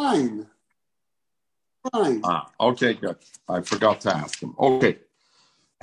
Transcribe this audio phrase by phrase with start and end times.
[0.00, 0.46] Fine.
[1.92, 2.22] Fine.
[2.24, 3.16] Ah, okay, good.
[3.46, 4.54] I forgot to ask him.
[4.58, 4.96] Okay.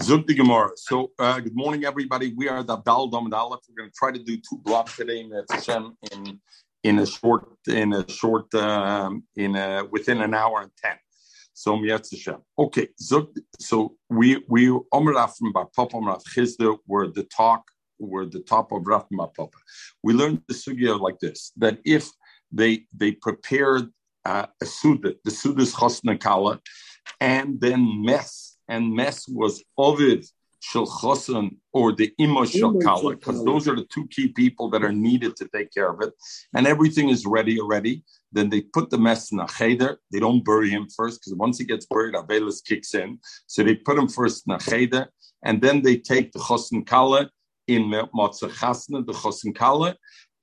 [0.01, 0.71] Zug Gemara.
[0.75, 2.33] So, uh, good morning, everybody.
[2.35, 5.31] We are the Abdal Dom We're going to try to do two blocks today in
[5.51, 6.41] Hashem in
[6.83, 10.97] in a short in a short um, in a, within an hour and ten.
[11.53, 12.37] So Hashem.
[12.57, 12.87] Okay.
[12.97, 13.27] So
[13.59, 17.61] so we we Omer from Bar Papa Omer Chizda were the talk
[17.99, 19.47] were the top of Rav Papa.
[20.01, 22.09] We learned the sugya like this: that if
[22.51, 23.91] they they prepared
[24.27, 26.53] uh, a suda, the suda is chosna kala,
[27.35, 30.21] and then mess and mess was Ovid
[30.59, 30.87] Shel
[31.71, 35.35] or the Imo Shel Kala, because those are the two key people that are needed
[35.37, 36.13] to take care of it.
[36.55, 38.03] And everything is ready already.
[38.35, 39.99] Then they put the mess in a cheder.
[40.11, 43.19] They don't bury him first, because once he gets buried, Avelis kicks in.
[43.45, 45.03] So they put him first in a cheder,
[45.43, 47.21] and then they take the Chosin Kala
[47.67, 47.83] in
[48.19, 49.95] Matzah Chasna, the Chosin Kala,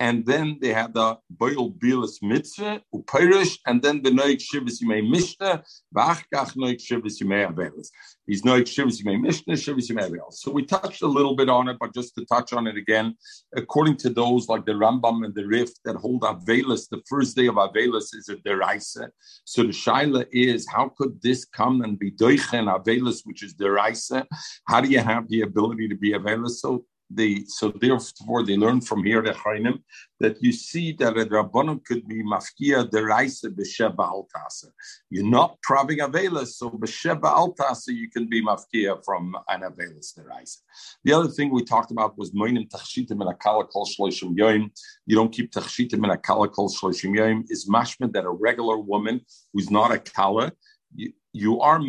[0.04, 5.02] and then they had the boil bilis mitzvah upirish, and then the noik shivas yimei
[5.14, 5.62] mishnah,
[5.96, 7.88] v'achkach noik shivas yimei avelis.
[8.26, 10.34] These noik shivas yimei mishnah, shivas yimei avelis.
[10.42, 13.14] So we touched a little bit on it, but just to touch on it again,
[13.56, 17.46] according to those like the Rambam and the Rif that hold avelis, the first day
[17.46, 19.09] of avelis is a deraisa.
[19.46, 24.26] So the shaila is, how could this come and be doichen avelis, which is deraisa?
[24.66, 26.57] How do you have the ability to be avelis?
[26.64, 26.84] So
[27.15, 29.82] they so therefore they learn from here the Chainim
[30.20, 34.66] that you see that a rabbanon could be mafkia deraisa b'sheba altasa.
[35.10, 40.59] You're not praving avelis, so b'sheba altasa you can be mafkia from an avelis deraisa.
[41.04, 44.70] The other thing we talked about was moinim tachshitim and akala kol shloishim yoim.
[45.07, 47.45] You don't keep tachshitim and akala kol shloishim yoim.
[47.48, 49.20] Is mashman that a regular woman
[49.52, 50.52] who's not a kala,
[50.95, 51.80] you, you are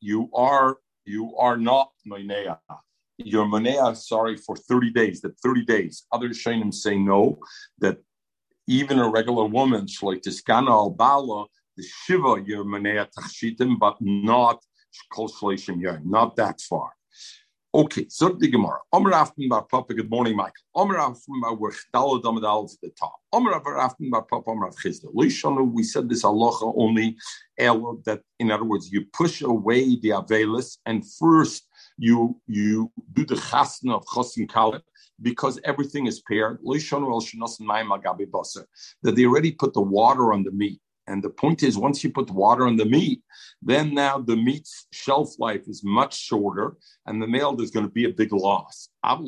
[0.00, 2.58] you are you are not moinea
[3.18, 6.06] your monea, sorry, for 30 days, that 30 days.
[6.12, 7.38] Other Shainim say no,
[7.78, 7.98] that
[8.66, 14.62] even a regular woman, Shloitiskana al Bala, the Shiva, your monea tachshitim, but not
[15.12, 16.92] Kol Shloishim not that far.
[17.74, 18.78] Okay, so the Gemara.
[18.92, 19.94] Omer aften bar Papa.
[19.94, 20.52] Good morning, Michael.
[20.76, 23.16] Omer aften bar Wechdala Damadal to the top.
[23.32, 24.48] Omer aften bar Papa.
[24.48, 24.76] Omer af.
[24.76, 25.72] Lishanu.
[25.72, 27.16] We said this halacha only.
[27.58, 31.66] That in other words, you push away the avelis and first
[31.96, 34.82] you you do the chasna of chosin kalet
[35.22, 36.58] because everything is paired.
[39.02, 40.80] That they already put the water on the meat.
[41.06, 43.20] And the point is, once you put the water on the meat,
[43.60, 47.92] then now the meat's shelf life is much shorter, and the male there's going to
[47.92, 48.88] be a big loss.
[49.02, 49.18] But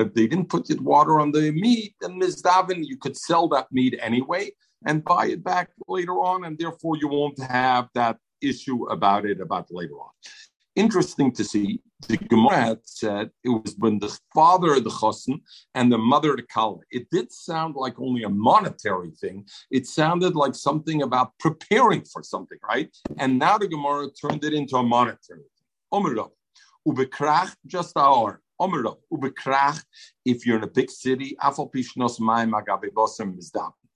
[0.00, 2.42] if they didn't put the water on the meat, then Ms.
[2.42, 4.52] Davin, you could sell that meat anyway
[4.86, 9.40] and buy it back later on, and therefore you won't have that issue about it
[9.40, 10.10] about later on
[10.76, 11.80] interesting to see.
[12.08, 15.40] The Gemara had said it was when the father of the chosin
[15.74, 16.80] and the mother of the kala.
[16.90, 19.46] It did sound like only a monetary thing.
[19.70, 22.94] It sounded like something about preparing for something, right?
[23.18, 26.28] And now the Gemara turned it into a monetary thing.
[26.86, 28.42] Ubekrach, just our.
[28.60, 29.82] Ubekrach,
[30.26, 31.36] if you're in a big city,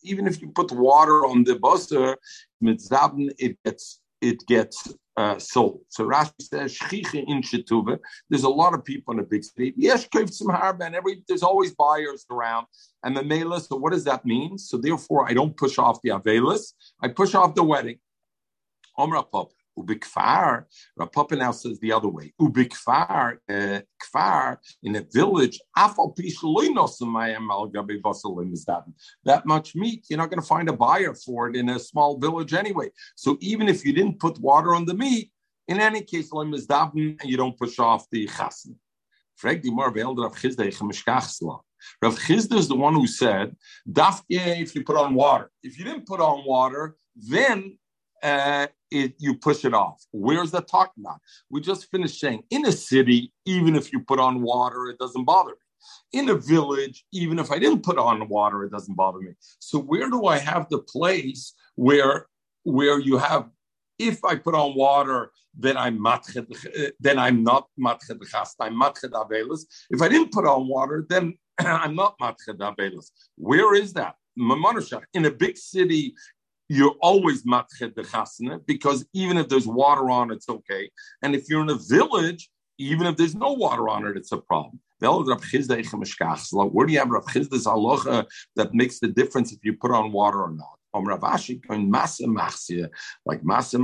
[0.02, 2.16] even if you put water on the busser,
[2.62, 5.80] it gets it gets uh, sold.
[5.88, 6.78] So Rashi says,
[7.14, 7.42] in
[8.30, 9.74] there's a lot of people in a big city.
[9.76, 12.66] Yes, and every there's always buyers around.
[13.04, 14.56] And the Mela, so what does that mean?
[14.58, 16.72] So therefore, I don't push off the Avelis,
[17.02, 17.98] I push off the wedding.
[18.98, 19.50] Omra Pop.
[19.80, 20.64] Ubikfar,
[20.96, 22.32] Rav Papa now says the other way.
[22.40, 25.60] Ubikfar, uh, kfar, in a village,
[29.24, 32.18] that much meat, you're not going to find a buyer for it in a small
[32.18, 32.90] village anyway.
[33.14, 35.30] So even if you didn't put water on the meat,
[35.68, 38.74] in any case, and you don't push off the chasna.
[42.02, 45.50] Rav Chisda is the one who said, if you put on water.
[45.62, 47.78] If you didn't put on water, then
[48.22, 50.04] uh, it, you push it off.
[50.12, 51.20] Where's that talking about?
[51.50, 55.24] We just finished saying in a city, even if you put on water, it doesn't
[55.24, 56.20] bother me.
[56.20, 59.32] In a village, even if I didn't put on water, it doesn't bother me.
[59.60, 62.26] So where do I have the place where
[62.64, 63.48] where you have
[63.98, 66.36] if I put on water, then I'm matched,
[67.00, 68.10] then I'm not matched
[68.60, 69.60] I'm matched avelus.
[69.90, 73.10] If I didn't put on water, then I'm not matched avelus.
[73.36, 74.14] Where is that?
[75.14, 76.14] In a big city,
[76.70, 80.88] you're always matched the chasna because even if there's water on it, it's okay.
[81.20, 84.38] And if you're in a village, even if there's no water on it, it's a
[84.38, 84.78] problem.
[85.00, 85.32] Where do
[86.92, 88.24] you have Rav Chizda's halacha
[88.54, 90.76] that makes the difference if you put on water or not?
[90.94, 91.10] Like
[93.42, 93.76] masa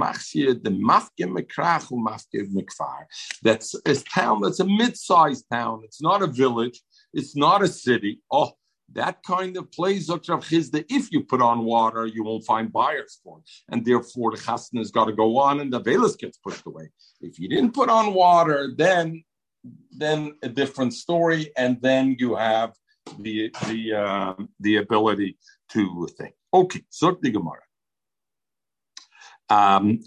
[0.62, 3.06] the mafke mekrach mafke.
[3.42, 5.82] That's a town that's a mid-sized town.
[5.84, 6.80] It's not a village.
[7.12, 8.20] It's not a city.
[8.30, 8.52] Oh,
[8.92, 10.84] That kind of plays Chizda.
[10.88, 13.50] If you put on water, you won't find buyers for it.
[13.68, 16.90] And therefore, the chasna has got to go on and the velas gets pushed away.
[17.20, 19.24] If you didn't put on water, then
[19.90, 21.50] then a different story.
[21.56, 22.74] And then you have
[23.18, 25.36] the the uh, the ability
[25.72, 26.34] to think.
[26.54, 27.60] Okay, so the Gemara.
[29.50, 30.00] Um,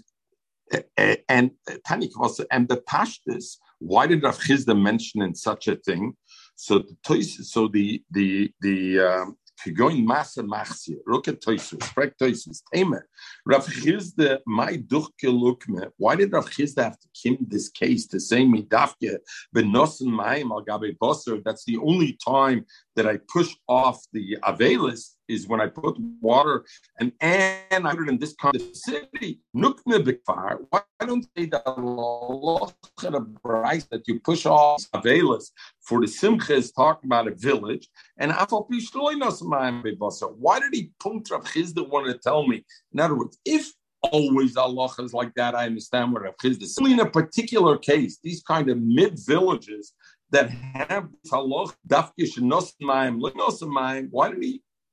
[1.28, 1.50] and
[1.86, 2.10] Tani
[2.50, 6.14] and the Pashtas, why did Rav Chizda mention in such a thing?
[6.62, 9.38] So the so the the the um,
[9.74, 10.96] going masa machsia.
[11.06, 13.08] Look at Toisus, Frek Toisus, Tamer.
[13.46, 15.90] Rav Chizda, my duchke lukme.
[15.96, 19.16] Why did Rav Chizda have to kim this case to say me dafke
[19.56, 21.42] benosen mayim al gabe bosser?
[21.42, 26.64] That's the only time that I push off the avelis is when I put water
[26.98, 29.40] and and I put it in this kind of city.
[29.56, 30.58] Nukme bikfar.
[30.70, 35.50] Why don't they that Allah that you push off avelis
[35.80, 37.88] for the simcha is talking about a village
[38.18, 42.64] and Why did he punct Rav Chizda want to tell me?
[42.92, 43.72] In other words, if
[44.02, 46.78] always Allah is like that, I understand what Rav Chizda is.
[46.78, 49.92] Only in a particular case, these kind of mid villages
[50.30, 54.08] that have halach dafkish nosmaim lenosmaim.
[54.10, 54.62] Why did he?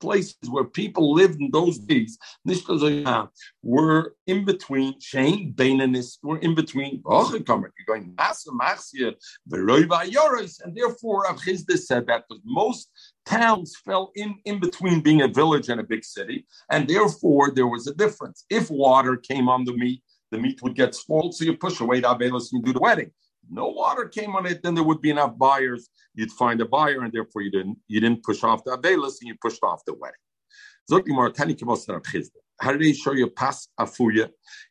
[0.00, 2.18] places where people lived in those days,
[3.62, 8.14] were in between Shane Bainanis, were in between oh, you're going
[10.60, 12.90] and therefore Avchizda said that because most
[13.26, 17.68] towns fell in, in between being a village and a big city, and therefore there
[17.68, 18.44] was a difference.
[18.50, 22.00] If water came on the meat, the meat would get spoiled, so you push away
[22.00, 23.10] the Abelis and do the wedding
[23.50, 25.88] no water came on it, then there would be enough buyers.
[26.14, 29.28] You'd find a buyer, and therefore you didn't you didn't push off the abelis and
[29.28, 30.16] you pushed off the wedding.
[32.60, 34.30] How did they show you pas afuya?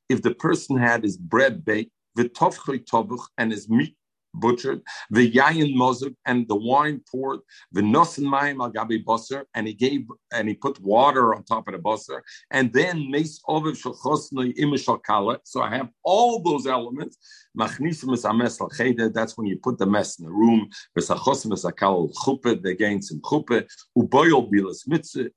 [0.09, 3.95] If the person had his bread baked, and his meat
[4.33, 7.39] butchered, the yayin mozuk and the wine poured,
[7.71, 11.67] the nosen mayim al gabi boser, and he gave and he put water on top
[11.67, 12.21] of the boser,
[12.51, 15.39] and then meis oviv shachosnei imishal kala.
[15.43, 17.17] So I have all those elements.
[17.55, 20.69] That's when you put the mess in the room.
[20.95, 23.67] They gain some chuppe.
[23.97, 25.29] Uboyol bilas mitzvah.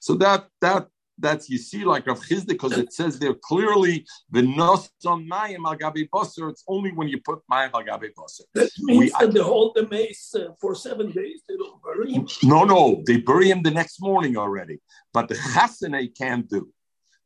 [0.00, 0.86] So that that
[1.20, 5.76] that's you see like Rav Chizda because it says there clearly the noson mayim al
[5.76, 6.50] gabi boser.
[6.50, 8.42] It's only when you put mayim al gabi boser.
[8.54, 11.42] That means we, that they hold the mace uh, for seven days.
[11.48, 12.26] They don't bury him.
[12.42, 14.78] No, no, they bury him the next morning already.
[15.12, 16.68] But the chasene can't do.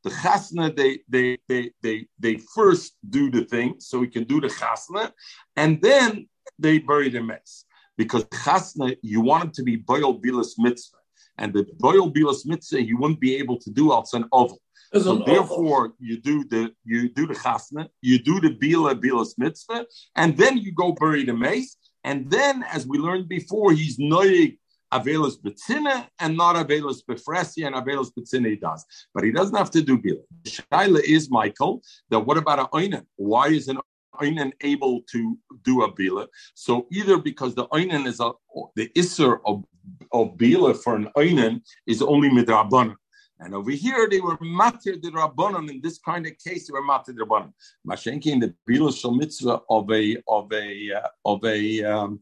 [0.03, 4.41] The chasna, they they they they they first do the thing so we can do
[4.41, 5.13] the chasna,
[5.57, 7.65] and then they bury the mace
[7.97, 10.99] because chasna you want it to be boil bilas mitzvah
[11.39, 14.61] and the boil bilas mitzvah you wouldn't be able to do outside an oval.
[15.03, 19.87] So therefore, you do the you do the chasna, you do the bila bilas mitzvah,
[20.15, 21.77] and then you go bury the mace.
[22.05, 24.59] And then, as we learned before, he's noig
[24.93, 29.71] avelus betzina and not avelus befresi and avelus betzina he does, but he doesn't have
[29.73, 30.23] to do bila.
[30.45, 31.83] Shaila is Michael.
[32.11, 33.05] That what about an oinen?
[33.17, 33.79] Why is an
[34.21, 36.27] oinen able to do a bila?
[36.55, 38.33] So either because the oinen is a
[38.77, 39.65] the isser of
[40.13, 42.97] of Bila for an Oinen is only midrabanan.
[43.41, 45.69] And over here, they were matir the rabbanon.
[45.69, 47.53] In this kind of case, they were matir the rabbanon.
[47.87, 52.21] Mashenki in the bila shal mitzvah of a of a uh, of a um,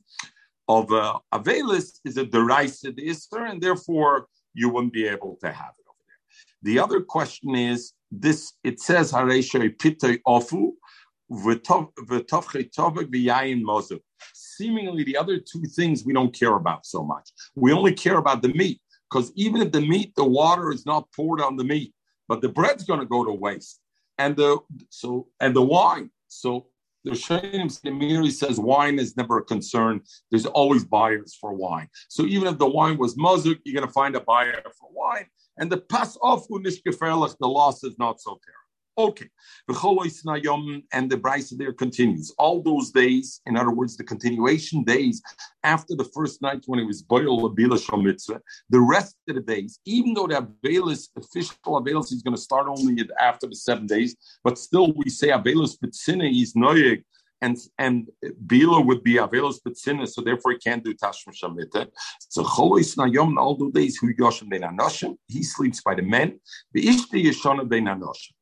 [0.69, 5.75] of a avelis is a derisive iser, and therefore you wouldn't be able to have
[5.79, 6.73] it over there.
[6.73, 10.73] The other question is this: it says hareshay pitay ofu
[14.35, 17.31] seemingly the other two things we don't care about so much.
[17.55, 21.11] We only care about the meat because even if the meat, the water is not
[21.15, 21.93] poured on the meat,
[22.29, 23.81] but the bread's going to go to waste,
[24.19, 24.59] and the
[24.89, 26.11] so and the wine.
[26.29, 26.67] So
[27.05, 30.01] the Shayim Miri says wine is never a concern.
[30.31, 31.89] There's always buyers for wine.
[32.09, 35.27] So even if the wine was muzuk, you're going to find a buyer for wine.
[35.59, 38.62] And the pass off the loss is not so terrible.
[38.99, 39.29] Okay.
[39.69, 42.35] And the Brisa there continues.
[42.39, 45.23] All those days, in other words, the continuation days
[45.65, 49.79] after the first night when it was Boil Abila Mitzvah, the rest of the days,
[49.87, 54.15] even though the Abelis, official Abelis is going to start only after the seven days,
[54.45, 57.03] but still we say Abelis Bitsina is Noyeg,
[57.41, 58.09] and and
[58.47, 61.89] Bila would be Avelos Betzina, so therefore he can't do Tashma Shamita.
[62.29, 66.39] So Cholois Nayom all those days who Yoshim Ben Anoshim, he sleeps by the men.
[66.73, 68.33] The Ishti Yeshona Ben Anoshim.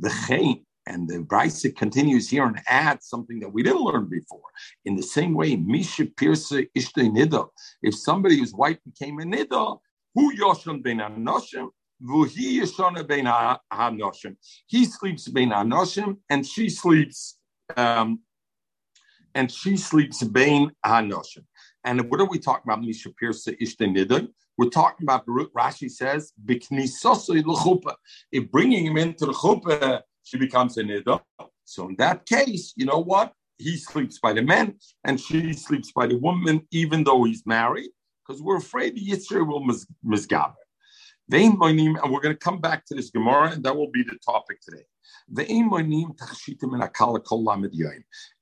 [0.00, 4.48] The chain And the Brisa continues here and adds something that we didn't learn before.
[4.84, 7.48] In the same way, Misha Pirsa Ishte Nida.
[7.82, 9.78] If somebody whose wife became a Nida,
[10.14, 11.68] who Yosham Ben Anoshim,
[12.02, 14.36] Vuhi Yeshana Ben Hanoshim.
[14.66, 17.38] He sleeps Ben Anoshim, and she sleeps,
[17.76, 18.20] um,
[19.34, 21.44] and she sleeps Ben Hanoshim.
[21.84, 24.28] And what are we talking about, Misha Pirsa Ishte Nida?
[24.60, 26.34] We're talking about Rashi says,
[28.30, 31.22] If bringing him into the chuppah, she becomes a nida.
[31.64, 33.32] So in that case, you know what?
[33.56, 34.74] He sleeps by the men
[35.04, 37.88] and she sleeps by the woman, even though he's married,
[38.22, 39.64] because we're afraid the Yitzhak will
[41.32, 44.60] And we're going to come back to this Gemara, and that will be the topic
[44.60, 44.84] today.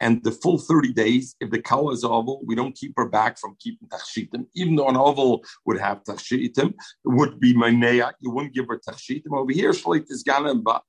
[0.01, 3.39] And the full 30 days, if the kala is oval, we don't keep her back
[3.39, 4.47] from keeping tachshitim.
[4.55, 8.79] Even though an oval would have tachshitim, it would be manea, you wouldn't give her
[8.79, 9.33] tachshitim.
[9.33, 10.85] Over here, shlit is gana and bal.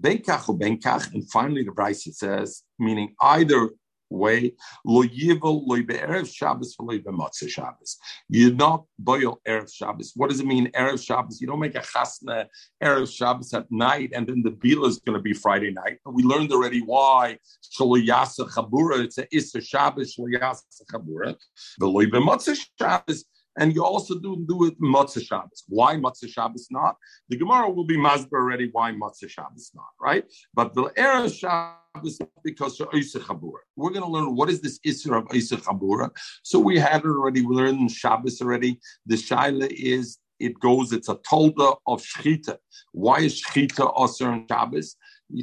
[0.00, 3.70] Benkach or benkach, and finally the Bryce says, meaning either
[4.10, 4.54] way.
[4.86, 7.98] Shabbos lo be'matzah Shabbos.
[8.28, 10.12] You not boil erev Shabbos.
[10.16, 11.40] What does it mean erev Shabbos?
[11.40, 12.46] You don't make a chasna
[12.82, 15.98] erev Shabbos at night, and then the bila is going to be Friday night.
[16.04, 17.38] We learned already why.
[17.78, 19.04] Shlo yasa chabura.
[19.04, 21.36] It's a issa Shabbos shlo yasa chabura.
[21.78, 23.24] The lo be'matzah Shabbos.
[23.60, 25.64] And you also do do it Matzah Shabbos.
[25.68, 26.96] Why Matzah Shabbos not?
[27.28, 28.70] The Gemara will be Mazber already.
[28.72, 29.92] Why Matzah Shabbos not?
[30.00, 30.24] Right?
[30.54, 33.60] But the Erev Shabbos because of Isa Chabura.
[33.76, 36.08] We're going to learn what is this Isra of Isa Chabura.
[36.42, 37.42] So we had it already.
[37.42, 38.80] We learned Shabbos already.
[39.06, 40.92] The Shaila is it goes.
[40.92, 42.56] It's a tolda of shchita.
[42.92, 44.96] Why is shchita also in Shabbos?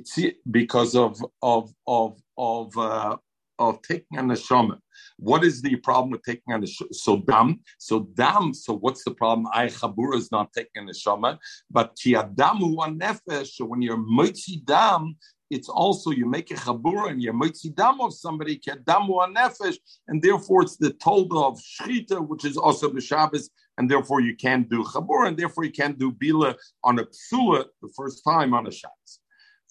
[0.06, 3.18] See, because of of of of uh,
[3.60, 4.78] of taking an neshama.
[5.18, 7.60] What is the problem with taking on the so dam?
[7.78, 8.54] So dam.
[8.54, 9.48] So what's the problem?
[9.54, 13.48] I chabura is not taking the shama, but ki adamu nefesh.
[13.48, 15.16] So when you're mitzi dam,
[15.50, 19.78] it's also you make a chabura and you mitzi dam of somebody ki adamu nefesh,
[20.08, 24.36] and therefore it's the tolda of shchita, which is also the Shabbos, and therefore you
[24.36, 28.54] can't do chabura, and therefore you can't do bila on a psula the first time
[28.54, 29.20] on a Shabbos.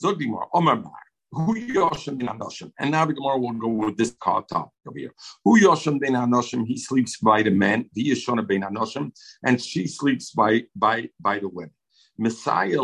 [0.02, 0.92] Zogdimar, Omar Mar.
[1.33, 2.73] Who Yoshim bin Anoshim?
[2.78, 4.56] And now the Gemara will go with this topic
[4.87, 5.12] over here.
[5.45, 6.66] Who Yoshim bin Anoshim?
[6.66, 7.90] He sleeps by the men.
[7.95, 9.12] The Yeshona bin Anoshim,
[9.45, 11.73] and she sleeps by by by the women.
[12.18, 12.80] Messiah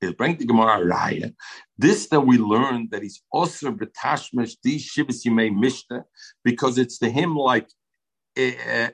[0.00, 1.34] is bring the Gemara Raya.
[1.76, 6.04] This that we learned that he's also betashmesh di shivas mishta
[6.44, 7.68] because it's to him like
[8.38, 8.88] uh, uh,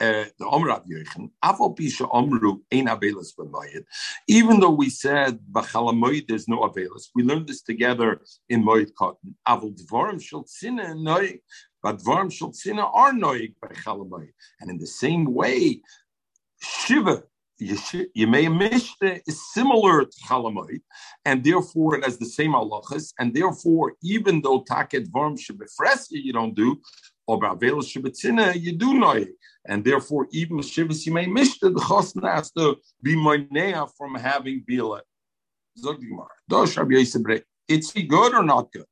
[0.00, 3.84] Eh, the Yochanan, Afal Pisha Omru Ein B'Moyed.
[4.26, 9.34] Even though we said B'Chalamoyed there's no Avelis, we learned this together in Moed Katan.
[9.46, 11.38] Aval Dvorim Shel Tzina Noig,
[11.80, 14.32] but Dvorim Shel Tzina are Noig by Chalamoyed.
[14.60, 15.80] And in the same way,
[16.60, 17.22] Shiva
[17.62, 20.80] Yemei Mishte is similar to Chalamoid,
[21.24, 26.32] and therefore it has the same halachas, and therefore even though Taket Vorm Shebefresia you
[26.32, 26.80] don't do,
[27.28, 29.24] or Bavel Shebetzina you do know
[29.66, 35.00] and therefore even Shivas Yemei Mishte the Chosna has to be moinea from having Bila.
[35.78, 37.04] Zogdimar, Dosh Rabbi
[37.66, 38.84] he good or not good?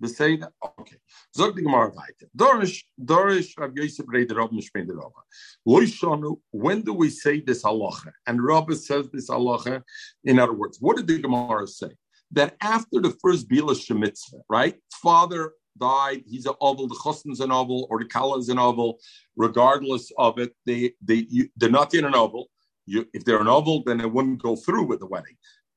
[0.00, 0.96] The say that okay.
[1.36, 2.28] Zog the Gemara weiter.
[2.36, 5.22] Dorish, Dorish, Rav Yosef Reder Rav Mishmein der Rabba.
[5.66, 8.10] Loishanu, when do we say this halacha?
[8.26, 9.82] And Rabba says this halacha.
[10.24, 11.90] In other words, what did the Gemara say?
[12.32, 14.74] That after the first Bila Shemitzvah, right?
[14.92, 18.98] Father died, he's an oval, the chosn's an oval, or the kala is an oval,
[19.36, 22.48] regardless of it, they, they, you, they're not in an oval.
[22.86, 25.36] You, if they're an oval, then it wouldn't go through with the wedding.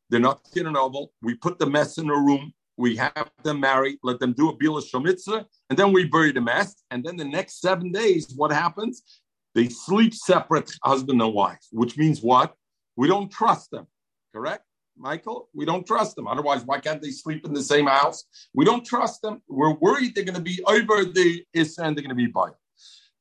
[0.09, 1.11] They're not in an oval.
[1.21, 4.55] We put the mess in a room we have them marry, let them do a
[4.55, 6.83] bila shomitzah, and then we bury the mess.
[6.91, 9.01] And then the next seven days, what happens?
[9.55, 12.53] They sleep separate, husband and wife, which means what?
[12.95, 13.87] We don't trust them,
[14.33, 14.63] correct?
[14.97, 16.27] Michael, we don't trust them.
[16.27, 18.25] Otherwise, why can't they sleep in the same house?
[18.53, 19.41] We don't trust them.
[19.47, 22.49] We're worried they're going to be over the Issa and they're going to be by.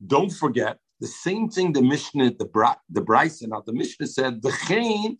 [0.06, 4.52] Don't forget the same thing the Mishnah, the Bra, the Bryson, the Mishnah said, the
[4.66, 5.18] chain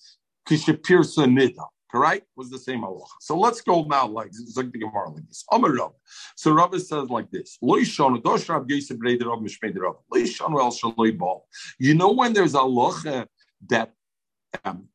[0.49, 2.27] kishapirsa nida correct?
[2.37, 3.07] Was the same Allah.
[3.21, 5.45] So let's go now like like Gemara like this.
[5.53, 5.93] Rav.
[6.37, 7.59] So Rav says like this.
[11.79, 13.27] You know when there's a Allah
[13.69, 13.93] that
[14.65, 14.89] um,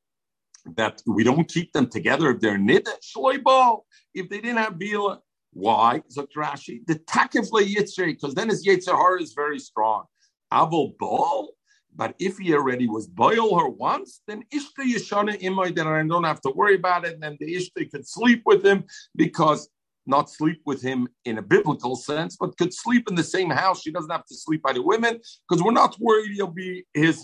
[0.75, 3.81] that we don't keep them together if they're nida shloibal.
[4.13, 5.19] If they didn't have bila,
[5.53, 6.01] why?
[6.15, 10.05] Zakrashi the takifle yitzri because then his yitzhar is very strong.
[10.51, 11.53] Avol ball
[11.95, 16.23] but if he already was boil her once, then Ishta Yeshana Imoy, then I don't
[16.23, 17.13] have to worry about it.
[17.15, 19.69] And then the Ishta could sleep with him because
[20.05, 23.81] not sleep with him in a biblical sense, but could sleep in the same house.
[23.81, 27.21] She doesn't have to sleep by the women because we're not worried he'll be his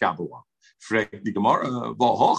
[0.00, 0.42] Kabbalah.
[0.90, 1.32] The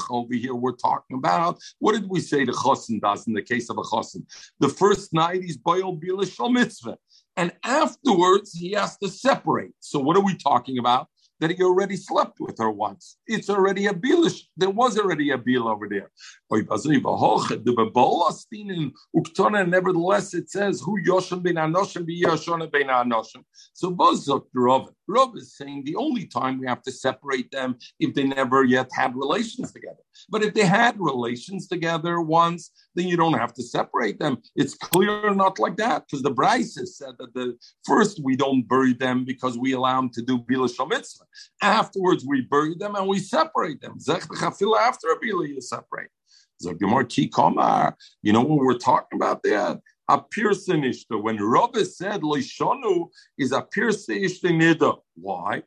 [0.09, 3.69] over here we're talking about, what did we say the Chosin does in the case
[3.69, 4.25] of a Chosin?
[4.59, 6.97] The first night he's Boil Bila Mitzvah.
[7.35, 9.71] And afterwards, he has to separate.
[9.79, 11.07] So, what are we talking about?
[11.43, 13.17] That he already slept with her once.
[13.27, 14.43] It's already a bilish.
[14.55, 16.09] There was already a bil over there.
[19.65, 23.43] Nevertheless, it says who Yoshim ben Anoshim be Yoshona ben Anoshim.
[23.73, 24.89] So Bozok Rav.
[25.05, 28.89] Rav is saying the only time we have to separate them if they never yet
[28.93, 29.97] had relations together.
[30.29, 34.37] But if they had relations together once, then you don't have to separate them.
[34.55, 38.93] It's clear not like that because the Bryce said that the first we don't bury
[38.93, 41.25] them because we allow them to do bila mitzvah.
[41.61, 43.97] Afterwards, we bury them and we separate them.
[44.07, 46.09] After a you separate.
[46.61, 49.79] You know what we're talking about there?
[50.09, 54.23] A piercing When Rabbi said Lishonu is a piercing
[54.59, 54.97] nida.
[55.15, 55.63] Why?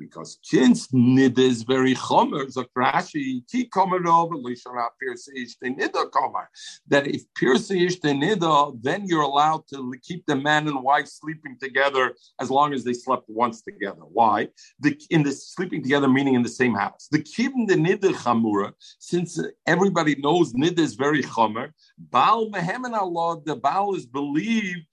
[0.00, 6.10] Because since nida is very chomer, so Rashi ki komer over lishana pierceish the nida
[6.10, 6.46] komer.
[6.88, 11.56] That if pierceish the nida, then you're allowed to keep the man and wife sleeping
[11.60, 14.02] together as long as they slept once together.
[14.18, 14.48] Why?
[14.80, 17.06] The in the sleeping together meaning in the same house.
[17.10, 21.70] The kibn the nida chamura, since everybody knows nida is very chomer.
[21.98, 24.86] Baal mehemen Allah, the Baal is believed.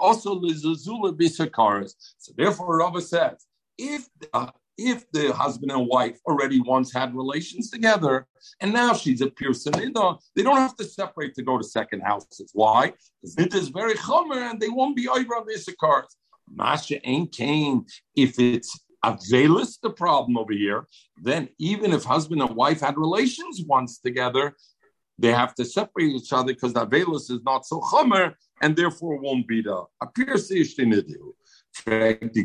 [0.00, 0.38] Also,
[2.18, 3.46] so therefore, Rabbi says,
[3.78, 4.08] if
[4.78, 8.26] if the husband and wife already once had relations together
[8.60, 9.30] and now she's a
[9.72, 12.50] they don't, they don't have to separate to go to second houses.
[12.54, 12.92] Why?
[13.20, 16.16] Because it is very chomer and they won't be over on this cars.
[16.50, 17.84] Masha ain't came
[18.16, 20.86] if it's Avelis, the problem over here,
[21.20, 24.54] then even if husband and wife had relations once together,
[25.18, 29.20] they have to separate each other because the Avelis is not so chomer and therefore
[29.20, 30.48] won't be the appears
[31.84, 32.44] Fragt die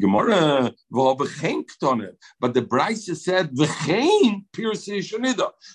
[0.90, 4.86] wo habe But the Bryce said, v'chein pirse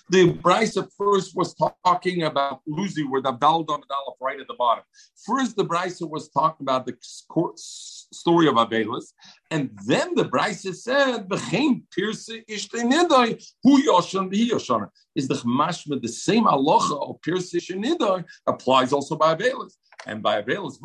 [0.09, 1.55] The Bryce first was
[1.85, 4.83] talking about Luzi, where the Abdal Damadalaf right at the bottom.
[5.25, 9.13] First, the Bryce was talking about the story of Abelis,
[9.49, 14.89] and then the Bryce said, v'chein pirse ishtenida, hu yoshon v'hi yoshon.
[15.15, 19.73] Is the mashma the same aloha of pirse ishtenida applies also by Abelis.
[20.05, 20.79] And by Abelis,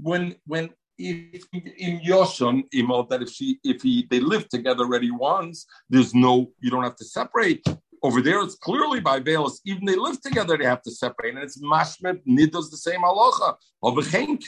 [0.00, 2.62] when when if in Yoshon,
[3.08, 6.96] that if she if he they live together already once, there's no you don't have
[6.96, 7.66] to separate.
[8.02, 9.60] Over there, it's clearly by Balis.
[9.66, 13.56] Even they live together, they have to separate, and it's mashmet nidos the same halacha.
[13.82, 14.38] Over geen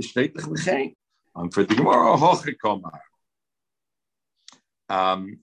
[0.00, 0.94] state of geen.
[1.36, 2.98] I'm for the Gemara hochikomar.
[4.88, 5.38] Um,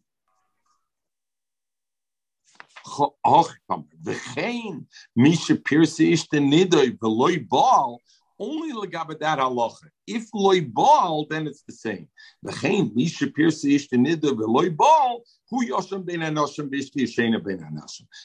[4.03, 8.01] the chain misha pierce is the nidoi veloy ball
[8.39, 9.89] only legabe that halacha.
[10.05, 12.07] If loy ball, then it's the same.
[12.43, 15.23] The chain misha pierce ish the nida veloy ball.
[15.49, 17.81] Who yosham ben anosham bishti yeshena ben.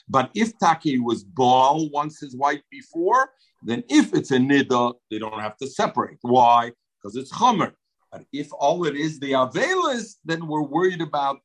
[0.09, 3.31] But if Taki was ball once his wife before,
[3.63, 6.19] then if it's a nida, they don't have to separate.
[6.23, 6.73] Why?
[7.03, 7.73] Because it's chomer.
[8.11, 11.39] But if all it is the avelis, then we're worried about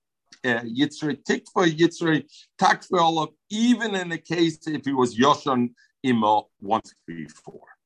[0.43, 2.25] uh, Yitzri Tikva, Yitzri
[2.59, 5.69] Takva, even in the case if he was Yoshon
[6.03, 7.76] Imo once before.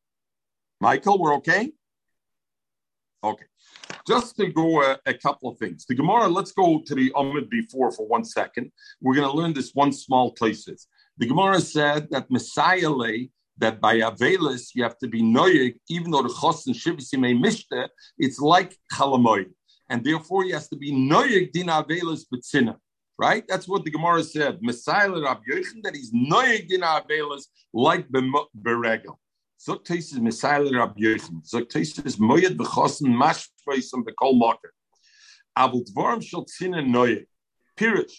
[0.81, 1.71] Michael, we're okay?
[3.23, 3.45] Okay.
[4.07, 5.85] Just to go a, a, couple of things.
[5.85, 8.71] The Gemara, let's go to the Amid before for one second.
[8.99, 10.87] We're going to learn this one small places.
[11.19, 16.09] The Gemara said that Messiah lay that by Avelis you have to be noyig, even
[16.09, 19.51] though the Chos and Shivisi may mishte, it's like Chalamoy.
[19.87, 22.75] And therefore he has to be noyig din Avelis betzina.
[23.19, 23.43] Right?
[23.47, 24.57] That's what the Gemara said.
[24.63, 29.17] Messiah Rabbi Yochin, that he's noyig din Avelis like beregel.
[29.67, 31.47] Zok Taisis Messiah Rab Yochanan.
[31.47, 34.73] Zok Taisis Moyed B'chosen Mashvoisam B'kol Moker.
[35.57, 37.25] Avul Dvorim Shal Tzina Noye.
[37.77, 38.13] Pirish.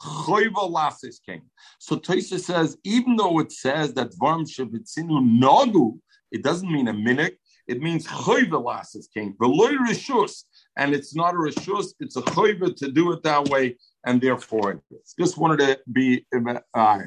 [0.00, 1.42] Choiva Lasis came.
[1.78, 5.98] So Taisa says, even though it says that Dvorim Shavitzinu Nagu,
[6.32, 7.36] it doesn't mean a minute.
[7.68, 9.34] It means Choiva Lasis came.
[9.34, 10.44] Veloy Rishus.
[10.76, 13.76] And it's not a Rishus, it's a Choiva to do it that way.
[14.06, 15.14] And therefore it is.
[15.18, 16.26] Just wanted to be
[16.74, 16.98] uh,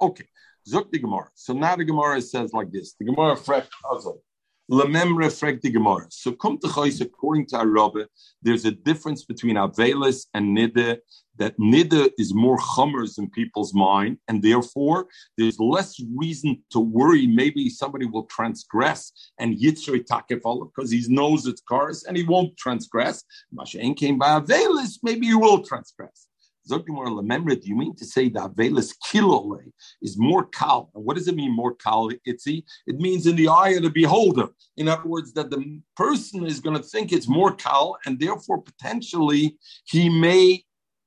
[0.00, 0.24] okay.
[0.70, 1.28] Zuk the Gemara.
[1.34, 2.94] So now the Gemara says like this.
[2.98, 4.22] The Gemara fresh puzzle.
[4.70, 6.06] Lemem refrek the Gemara.
[6.10, 8.06] So come to Chais, according to Arabe,
[8.40, 10.98] there's a difference between Avelis and Nida,
[11.38, 17.26] that Nida is more chumers in people's mind, and therefore there's less reason to worry
[17.26, 22.56] maybe somebody will transgress and Yitzri Takefala because he knows it's cars and he won't
[22.56, 23.24] transgress.
[23.52, 26.29] Mashain came by Avelis, maybe he will transgress.
[26.70, 30.90] Do you mean to say that Avelis kilole is more kal?
[30.92, 32.10] What does it mean, more kal?
[32.26, 32.64] Itzi?
[32.86, 34.48] It means in the eye of the beholder.
[34.76, 38.62] In other words, that the person is going to think it's more kal, and therefore
[38.62, 40.64] potentially he may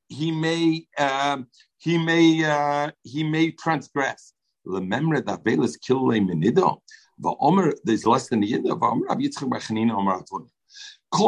[0.10, 1.48] he may um,
[1.80, 4.34] he may uh, he may transgress.
[4.66, 6.80] Remember that Avelis kill menido.
[7.22, 8.64] Va'omer there's less than a yid.
[11.14, 11.20] The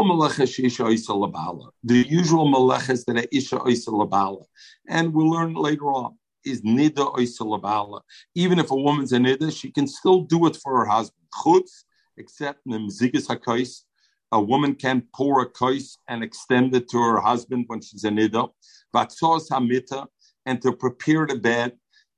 [2.09, 4.43] usual meleches that are isha oisa labala,
[4.89, 8.01] and we'll learn later on is nida oisa labala.
[8.33, 11.21] Even if a woman's a nida, she can still do it for her husband.
[11.35, 11.83] Chutz,
[12.17, 13.83] except nemzigas hakais,
[14.31, 18.09] a woman can pour a kais and extend it to her husband when she's a
[18.09, 18.49] nida.
[18.91, 20.07] Vatzos hamita,
[20.47, 21.73] and to prepare the bed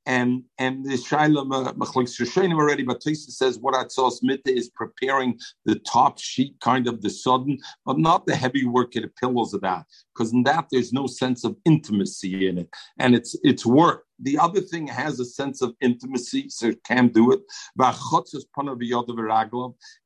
[0.08, 5.76] and and the Shaila Machlik already, but Tisa says what Atzos Mita is preparing the
[5.80, 9.62] top sheet, kind of the sudden, but not the heavy work of the pillows of
[9.62, 14.06] that, because in that there's no sense of intimacy in it, and it's it's work.
[14.20, 17.42] The other thing has a sense of intimacy, so it can do it.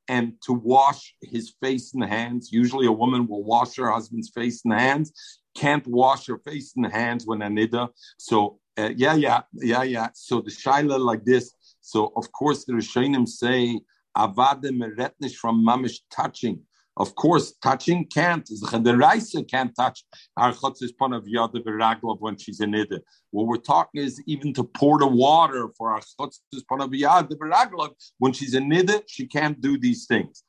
[0.09, 2.51] And to wash his face and hands.
[2.51, 5.13] Usually, a woman will wash her husband's face and hands
[5.55, 7.89] can't wash her face and hands when anida.
[8.17, 10.07] So uh, yeah, yeah, yeah, yeah.
[10.13, 11.53] So the shaila like this.
[11.81, 13.81] So of course the Rishonim say
[14.17, 16.61] avade meretnish from mamish touching.
[16.97, 18.45] Of course, touching can't.
[18.45, 20.03] The Raisa can't touch
[20.35, 22.99] our chutzis pon of yada v'raglov when she's in ida.
[23.31, 27.33] What we're talking is even to pour the water for our chutzis pon of yada
[27.35, 30.43] v'raglov when she's in ida, she can't do these things.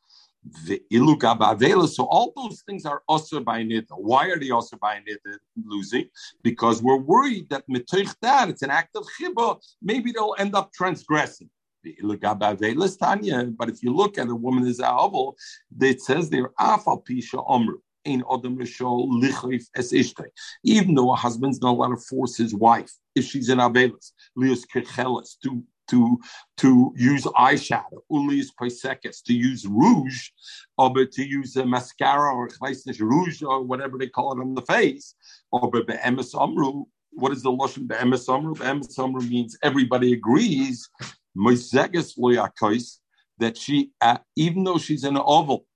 [0.66, 0.82] The
[1.86, 3.86] So all those things are also by nida.
[3.90, 6.06] Why are they also by nida uh, losing?
[6.42, 9.60] Because we're worried that mitoich that it's an act of chiba.
[9.80, 11.48] Maybe they'll end up transgressing.
[11.84, 15.36] But if you look at a woman as a hovel,
[15.80, 17.80] it says there afal pisha omru.
[20.64, 24.66] Even though a husband's not allowed to force his wife, if she's in Avelis, Lios
[24.66, 26.18] Kirchelis, to to
[26.56, 30.30] to use eyeshadow, ulis paisekes, to use rouge,
[30.78, 32.48] or to use a mascara or
[33.00, 35.14] rouge or whatever they call it on the face,
[35.52, 36.84] or be'emes amru.
[37.10, 38.54] What is the lotion be'emes amru?
[38.54, 40.88] Be'emes amru means everybody agrees.
[43.38, 45.66] That she, uh, even though she's an oval,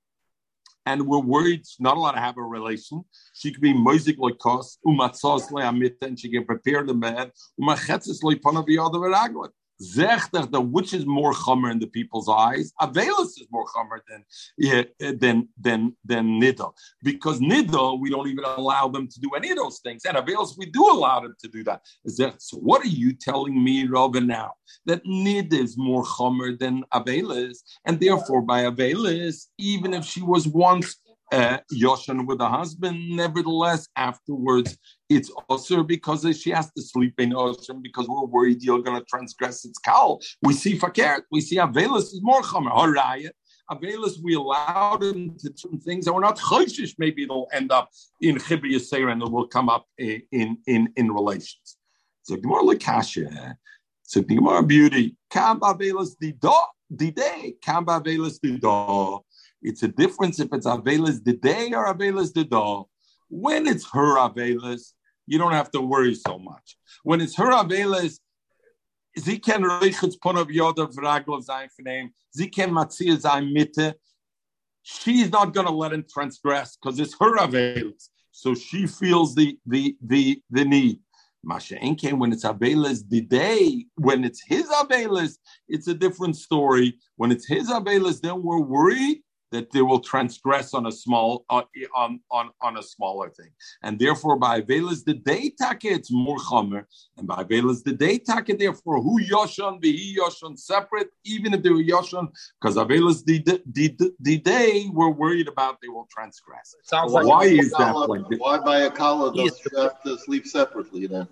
[0.85, 3.05] and we're worried she's not allowed to have a relation.
[3.35, 8.69] She could be moizik loikos, umatzos le'amita, and she can prepare the man, umachetzis loipanav
[8.69, 15.49] yadav Which is more chomer in the people's eyes, Avelus is more chomer than than
[15.61, 19.81] than than Nida, because Nida we don't even allow them to do any of those
[19.81, 21.83] things, and Avelus we do allow them to do that.
[22.39, 24.53] So what are you telling me, Robin, now
[24.87, 30.49] that Nida is more chomer than Avelus, and therefore by Avelus, even if she was
[30.49, 30.97] once
[31.33, 33.11] uh, Yoshan with a husband.
[33.11, 38.83] Nevertheless, afterwards, it's also because she has to sleep in Ocean because we're worried you're
[38.83, 40.21] going to transgress its cowl.
[40.43, 42.73] We see Fakert, we see Avelis is more Chomer.
[42.73, 43.31] Harayat.
[43.71, 46.95] Avelis, we allow him to certain things that we're not choishish.
[46.99, 47.91] Maybe it'll end up
[48.21, 50.23] in Chibri Yisera and it will come up in,
[50.67, 51.77] in, in, relations.
[52.23, 53.55] So Gemara Lakasha.
[54.03, 55.17] So Gemara Beauty.
[55.31, 56.35] Kam Avelis the
[56.91, 57.55] the day.
[57.63, 59.21] Kam Avelis the
[59.63, 62.87] it's a difference if it's Avelis the day or Avelis dog.
[63.29, 64.93] When it's her Avelis,
[65.27, 66.77] you don't have to worry so much.
[67.03, 68.19] When it's her Avelis,
[69.17, 70.93] sie can reichets pon of yoda
[72.49, 73.95] can matzia mitte.
[74.83, 78.09] She's not going to let him transgress because it's her Avelis.
[78.31, 81.01] So she feels the the the the need.
[81.43, 86.99] Masha when it's Avelis the day, when it's his Avelis, it's a different story.
[87.17, 91.63] When it's his Avelis, then we're worried that they will transgress on a small uh,
[91.95, 93.51] on, on on a smaller thing,
[93.83, 96.85] and therefore by velas the day take it's more chomer,
[97.17, 101.63] and by velas the day take therefore who yoshan be he yoshan separate, even if
[101.63, 102.29] they were yoshan,
[102.61, 103.39] because avelas the
[103.73, 106.75] the the day we're worried about they will transgress.
[106.83, 110.47] Sounds why like is that like Why by a collar does you have to sleep
[110.47, 111.29] separately then?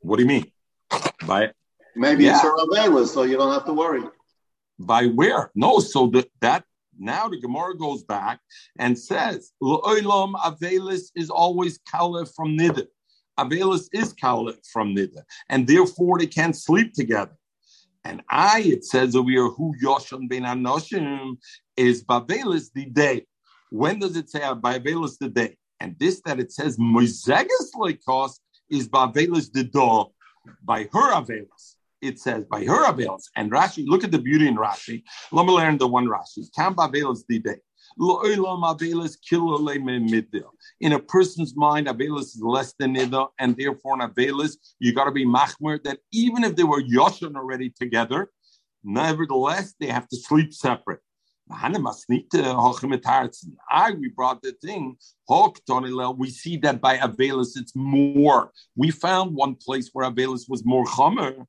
[0.00, 0.50] What do you mean?
[1.26, 1.52] By
[1.94, 2.32] maybe yeah.
[2.32, 4.02] it's her avelas, so you don't have to worry.
[4.78, 5.50] By where?
[5.54, 6.64] No, so the, that
[7.00, 8.40] now the Gemara goes back
[8.78, 12.86] and says, L'olam Avelis is always Kala from Nida.
[13.38, 15.22] Avelis is Kala from Nida.
[15.48, 17.36] And therefore they can't sleep together.
[18.04, 21.36] And I, it says over here, who Yoshon ben Anoshim
[21.76, 23.26] is Bavelis the day.
[23.70, 25.56] When does it say Bavelis the day?
[25.80, 28.32] And this that it says Moisegas Loikos
[28.70, 30.10] is Bavelis the door
[30.62, 33.30] by her Avelis it says by her avails.
[33.36, 35.02] And Rashi, look at the beauty in Rashi.
[35.32, 36.48] Let me learn the one Rashi.
[36.56, 37.56] Kamba avails the day.
[40.80, 45.04] In a person's mind, Avelis is less than Nida, and therefore an Avelis, you got
[45.04, 48.30] to be Machmer that even if they were Yoshan already together,
[48.84, 51.00] nevertheless, they have to sleep separate.
[51.50, 51.58] We
[54.14, 54.96] brought the thing.
[56.16, 58.52] We see that by Avelis it's more.
[58.76, 61.44] We found one place where Avelis was more chomer.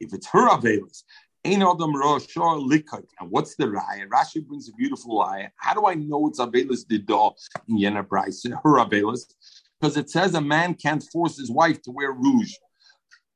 [0.00, 1.02] If it's her Avelis,
[1.52, 4.08] and what's the raya?
[4.08, 5.48] Rashi brings a beautiful raya.
[5.56, 7.34] How do I know it's Avelis Didah
[7.68, 9.22] in Yena Bryce, her Avelis?
[9.80, 12.52] Because it says a man can't force his wife to wear rouge.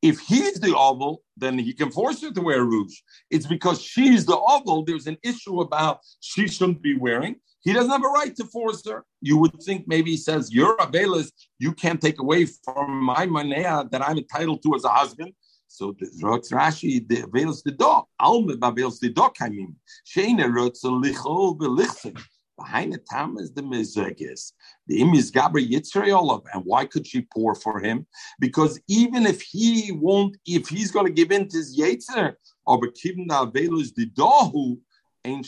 [0.02, 2.94] If he's the oval, then he can force her to wear rouge.
[3.30, 4.82] It's because she's the oval.
[4.84, 7.36] There's an issue about she shouldn't be wearing.
[7.62, 9.04] He doesn't have a right to force her.
[9.20, 13.26] You would think maybe he says, You're a Avelis, you can't take away from my
[13.26, 15.32] manea that I'm entitled to as a husband.
[15.72, 18.06] So the Rotz Rashi the veils the dog.
[18.20, 19.36] Alme veils the dog.
[19.40, 22.20] I mean, Shane Rotz lichol belichsen.
[22.58, 24.52] Behind the time is the mizegis.
[24.88, 26.42] The im is Gabri Yitzrayolov.
[26.52, 28.04] And why could she pour for him?
[28.40, 32.34] Because even if he won't, if he's going to give in to his Yetzer,
[32.66, 34.76] or Bekivna Avelus the Dahu,
[35.24, 35.46] ain't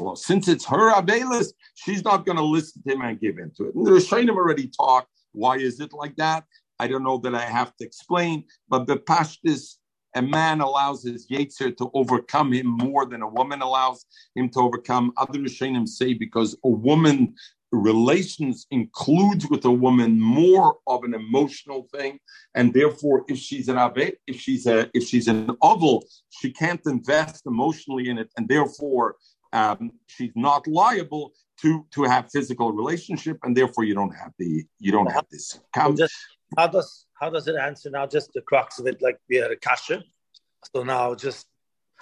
[0.00, 0.14] law.
[0.14, 3.68] Since it's her Avelis, she's not going to listen to him and give in to
[3.68, 3.74] it.
[3.74, 5.08] And the Rishonim already talked.
[5.32, 6.44] Why is it like that?
[6.82, 9.76] I don't know that I have to explain, but the pashtis,
[10.16, 14.58] a man allows his yetzer to overcome him more than a woman allows him to
[14.66, 15.12] overcome.
[15.16, 17.34] Other Rishonim say because a woman
[17.70, 22.18] relations includes with a woman more of an emotional thing,
[22.56, 26.04] and therefore, if she's an ave, if she's a if she's an oval,
[26.38, 29.16] she can't invest emotionally in it, and therefore
[29.52, 34.64] um, she's not liable to to have physical relationship, and therefore you don't have the
[34.84, 35.60] you don't have this.
[35.96, 36.14] Just,
[36.56, 38.06] how does how does it answer now?
[38.06, 40.02] Just the crux of it, like we had a kasha.
[40.74, 41.46] So now just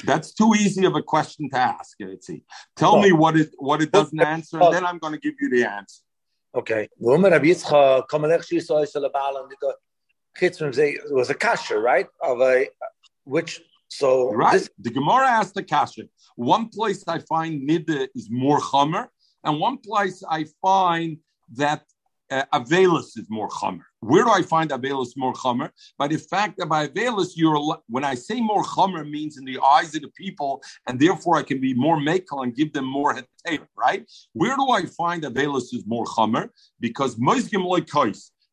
[0.05, 1.99] that's too easy of a question to ask.
[2.01, 2.43] Itzi.
[2.77, 5.51] Tell me what it what it doesn't answer, and then I'm going to give you
[5.51, 6.03] the answer.
[6.55, 6.89] Okay.
[10.95, 12.07] It was a kasha, right?
[12.23, 12.69] Of a
[13.25, 14.53] which so right.
[14.55, 16.05] This, the Gemara asked the kasha.
[16.37, 19.09] One place I find nida is more chomer,
[19.45, 21.19] and one place I find
[21.55, 21.83] that
[22.31, 23.85] uh, Avelis is more chomer.
[24.01, 25.71] Where do I find Avelis more chomer?
[25.99, 29.59] By the fact that by Avelis, you're when I say more chomer means in the
[29.61, 33.15] eyes of the people, and therefore I can be more makel and give them more
[33.15, 34.11] heter, right?
[34.33, 36.49] Where do I find Avelis is more chomer?
[36.81, 37.83] Because moizgim loy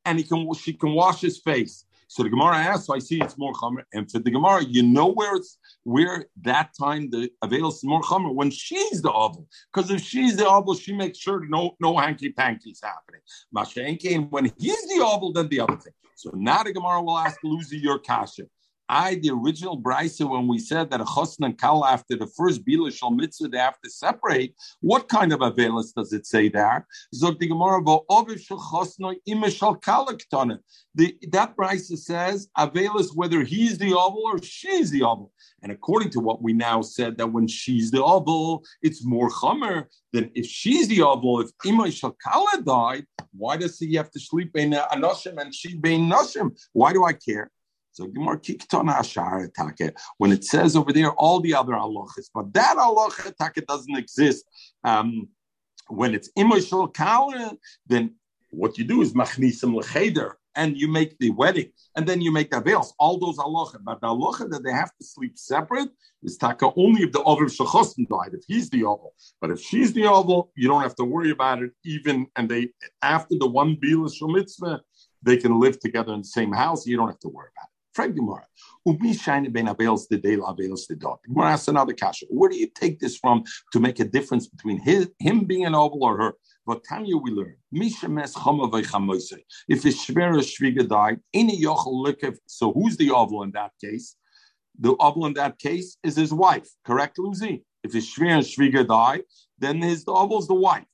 [0.05, 1.85] and he can she can wash his face.
[2.07, 3.83] So the Gemara asks, so I see it's more chomer.
[3.93, 8.01] And for the Gemara, you know where it's where that time the avails is more
[8.01, 9.47] chomer when she's the oval.
[9.73, 13.21] Because if she's the oval, she makes sure no no hanky panky's happening.
[13.55, 15.93] Mashenke, and when he's the oval, then the other thing.
[16.15, 18.43] So now the Gemara will ask Lucy your kasha.
[18.89, 22.65] I, the original Brisa, when we said that a chosn and kal after the first
[22.65, 24.55] bila shal mitzvah, they have to separate.
[24.79, 26.87] What kind of availus does it say there?
[27.13, 29.75] Zog the Gemara shal.
[30.95, 35.31] That Brisa says availus whether he's the oval or she's the oval.
[35.61, 39.85] And according to what we now said, that when she's the oval, it's more chomer
[40.13, 41.41] than if she's the oval.
[41.41, 42.15] If ima shal
[42.63, 46.57] died, why does he have to sleep in a noshim and she being noshim?
[46.73, 47.51] Why do I care?
[47.97, 49.51] So Kiktona Ashar
[50.19, 54.45] when it says over there all the other halachas, but that halacha doesn't exist.
[54.83, 55.29] Um,
[55.87, 57.57] when it's imashal kala,
[57.87, 58.13] then
[58.51, 62.51] what you do is machnisim lecheder, and you make the wedding, and then you make
[62.51, 62.93] the veils.
[62.99, 65.89] All those halacha, but the halacha that they have to sleep separate
[66.21, 69.15] is taka only if the over shechosten died, if he's the oval.
[69.41, 71.71] But if she's the oval, you don't have to worry about it.
[71.83, 74.81] Even and they after the one bilas mitzvah,
[75.23, 76.85] they can live together in the same house.
[76.85, 77.76] You don't have to worry about it.
[77.97, 78.45] Frank Gemara.
[78.85, 81.17] Umi shine ben avels the day avels the dog.
[81.25, 82.27] Gemara asks another kasha.
[82.29, 85.73] Where do you take this from to make a difference between his, him being an
[85.73, 86.33] oval or her?
[86.65, 87.55] What Tanya we learn?
[87.71, 87.93] If
[89.83, 92.37] his shvera shviga died, any yochel likev.
[92.45, 94.15] So who's the oval in that case?
[94.79, 96.69] The oval in that case is his wife.
[96.85, 97.63] Correct, Lucy?
[97.83, 99.23] If his shvera shviga died,
[99.57, 100.85] then his the is the wife.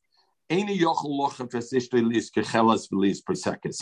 [0.49, 0.65] He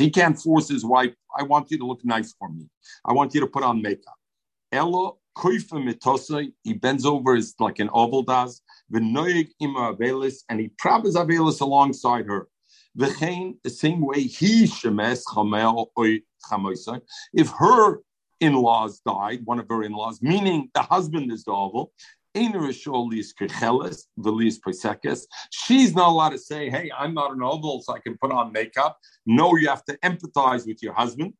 [0.10, 2.68] can't force his wife, I want you to look nice for me.
[3.06, 4.16] I want you to put on makeup.
[4.72, 5.18] Elo
[6.64, 8.62] he bends over as like an oval does.
[8.94, 9.06] And
[10.60, 12.50] he props avelis alongside her.
[12.96, 13.10] The
[13.68, 16.22] same way he shemes chamel oy.
[17.34, 18.02] If her
[18.42, 21.94] in-laws died, one of her in-laws, meaning the husband is the oval,
[25.52, 28.52] She's not allowed to say, hey, I'm not an oval, so I can put on
[28.52, 28.98] makeup.
[29.26, 31.34] No, you have to empathize with your husband.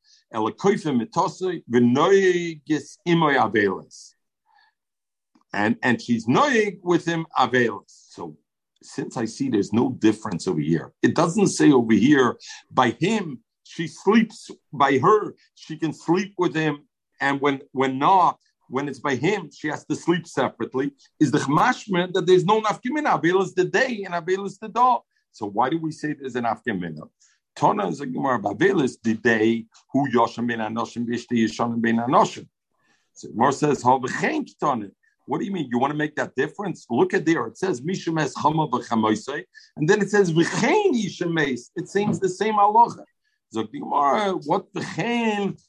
[5.54, 7.26] And, and she's noyig with him.
[7.88, 8.38] So
[8.84, 12.38] since I see there's no difference over here, it doesn't say over here
[12.72, 16.88] by him she sleeps by her, she can sleep with him,
[17.22, 18.40] and when when not,
[18.72, 20.94] when it's by him, she has to sleep separately.
[21.20, 23.22] Is the chmashman that there's no nafkimina?
[23.22, 25.02] Avel is the day and Avel is the dog.
[25.32, 27.10] So why do we say there's an nafkimina?
[27.58, 28.40] Tona is a gemara.
[28.40, 32.48] Avel is the day who yoshim ben anoshim vishti yishonim ben anoshim.
[33.14, 35.68] So Mar says, What do you mean?
[35.70, 36.86] You want to make that difference?
[36.90, 37.46] Look at there.
[37.48, 39.44] It says Mishemes Chama v'chamoisei,
[39.76, 41.72] and then it says V'chein Yishemes.
[41.76, 43.04] It seems the same halacha.
[43.52, 45.62] So Gemara, what V'chein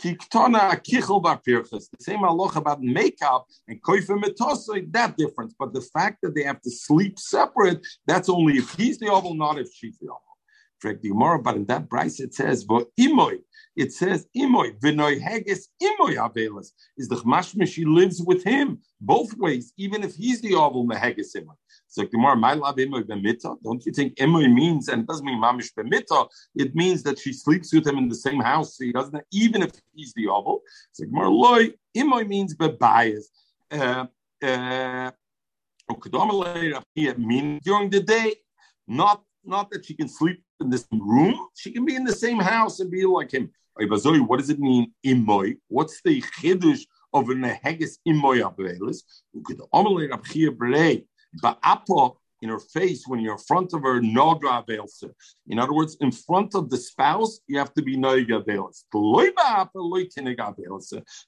[0.00, 1.90] Kiktona Kichel Bapirchas.
[1.90, 4.90] The same halacha about makeup and koifa metosoi.
[4.92, 8.98] That difference, but the fact that they have to sleep separate, that's only if he's
[8.98, 10.27] the oval, not if she's the oval.
[10.80, 13.38] Correct the Gemara, but in that price it says imoy.
[13.76, 19.36] It says imoy v'noy heges imoy avelas is the chmashme she lives with him both
[19.36, 21.56] ways, even if he's the oval meheges imoy.
[21.88, 23.56] So Gemara, my love imoy b'mita.
[23.62, 26.28] Don't you think imoy means and it doesn't mean mamish b'mita?
[26.54, 28.76] It means that she sleeps with him in the same house.
[28.76, 30.62] So he doesn't even if he's the oval.
[30.92, 33.24] So Gemara loy imoy means bebayas.
[33.70, 34.06] Uh,
[34.42, 35.10] uh,
[35.88, 36.74] during
[37.90, 38.36] the day,
[38.86, 41.48] not not that she can sleep in the same room.
[41.54, 43.50] She can be in the same house and be like him.
[43.80, 45.56] What does it mean, imoy?
[45.68, 49.04] What's the chiddush of an heges imoy abelis?
[51.42, 55.10] Ba'apo in her face when you're in front of her, noga avelsa.
[55.48, 58.84] In other words, in front of the spouse, you have to be noga avelsa.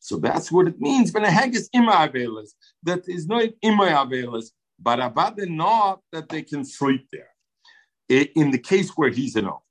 [0.00, 1.12] So that's what it means.
[1.12, 2.50] When a heges ima avelis,
[2.82, 7.29] that is no ima avelis, but abade not that they can sleep there
[8.10, 9.62] in the case where he's an oath.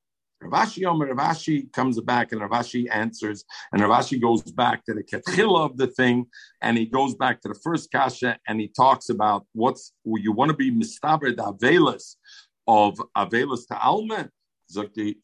[0.42, 4.42] Rav Ashi Omer Rav Ashi comes back and Rav Ashi answers, and Rav Ashi goes
[4.44, 6.28] back to the ketchila of the thing,
[6.62, 10.50] and he goes back to the first kasha, and he talks about what's you want
[10.50, 12.16] to be mistaber the avelis
[12.68, 14.30] of avelis to alma.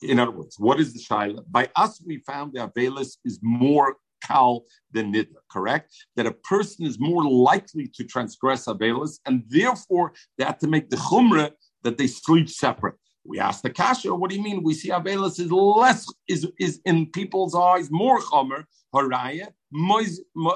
[0.02, 1.44] In other words, what is the shaila?
[1.50, 5.94] By us, we found the avelis is more kal than nidra, correct?
[6.18, 10.90] That a person is more likely to transgress avelis, and therefore they have to make
[10.90, 11.52] the chumrah
[11.84, 12.96] that they sleep separate.
[13.28, 14.62] We ask the kasha, what do you mean?
[14.62, 19.48] We see Avelis is less, is, is in people's eyes more chomer, haraya.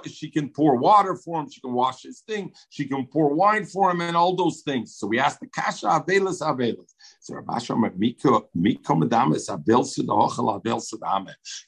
[0.08, 3.66] She can pour water for him, she can wash his thing, she can pour wine
[3.66, 4.96] for him, and all those things.
[4.96, 6.94] So we ask the kasha, Avelis, Avelis.
[7.20, 7.42] So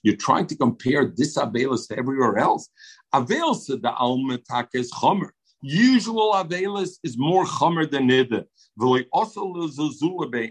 [0.03, 2.69] You're trying to compare this Avelis to everywhere else.
[3.13, 5.31] Avelis, the Almatak is chomer.
[5.61, 8.45] Usual Avelis is more chomer than Nida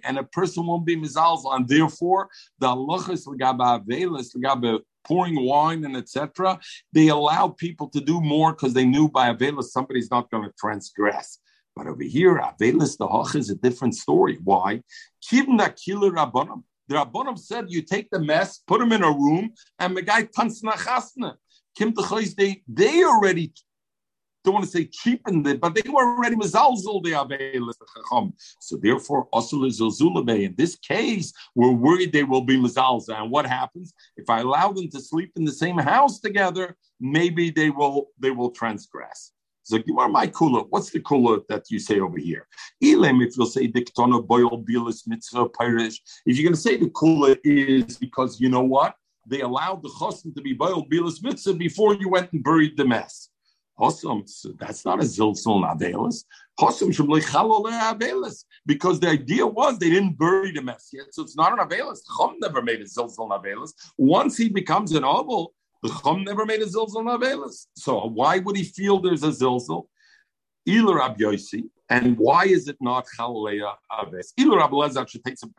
[0.05, 5.85] and a person won't be mizalzel, and therefore the halachas legabe avelis legabe pouring wine
[5.85, 6.61] and etc.
[6.92, 10.55] They allow people to do more because they knew by avelis somebody's not going to
[10.59, 11.38] transgress.
[11.75, 14.38] But over here, avelis the hach is a different story.
[14.44, 14.83] Why?
[15.29, 16.62] Kibna killer rabbanim.
[16.88, 20.23] The rabbanim said you take the mess, put them in a room, and the guy
[20.25, 21.35] tans nachasna.
[21.77, 21.94] Kim
[22.37, 23.53] they they already
[24.44, 28.33] don't want to say cheapened it, but they were already mizalzul the avelis chacham.
[28.61, 33.20] So therefore, also in this case, we're worried they will be mizalza.
[33.20, 36.76] And what happens if I allow them to sleep in the same house together?
[37.00, 39.33] Maybe they will they will transgress.
[39.62, 40.66] So you are my kula.
[40.70, 42.46] What's the kula that you say over here?
[42.83, 45.96] Elim, if you'll say diktona boil bilis mitzvah pirish.
[46.26, 48.94] If you're going to say the kula is because you know what
[49.26, 52.85] they allowed the chosin to be boil bilis mitzvah before you went and buried the
[52.85, 53.29] mess.
[53.81, 54.23] Hossam,
[54.59, 56.25] that's not a zilzal navelis.
[56.59, 61.53] Hossam avelis because the idea was they didn't bury the mess yet, so it's not
[61.53, 62.01] an avelis.
[62.16, 63.73] Chum never made a zilzal navelis.
[63.97, 67.66] Once he becomes an oval, the Chum never made a zilzal navelis.
[67.75, 69.87] So why would he feel there's a zilzal?
[70.69, 74.33] Ilar Abyosi, and why is it not Chaleya Aves?
[74.38, 75.53] Take some.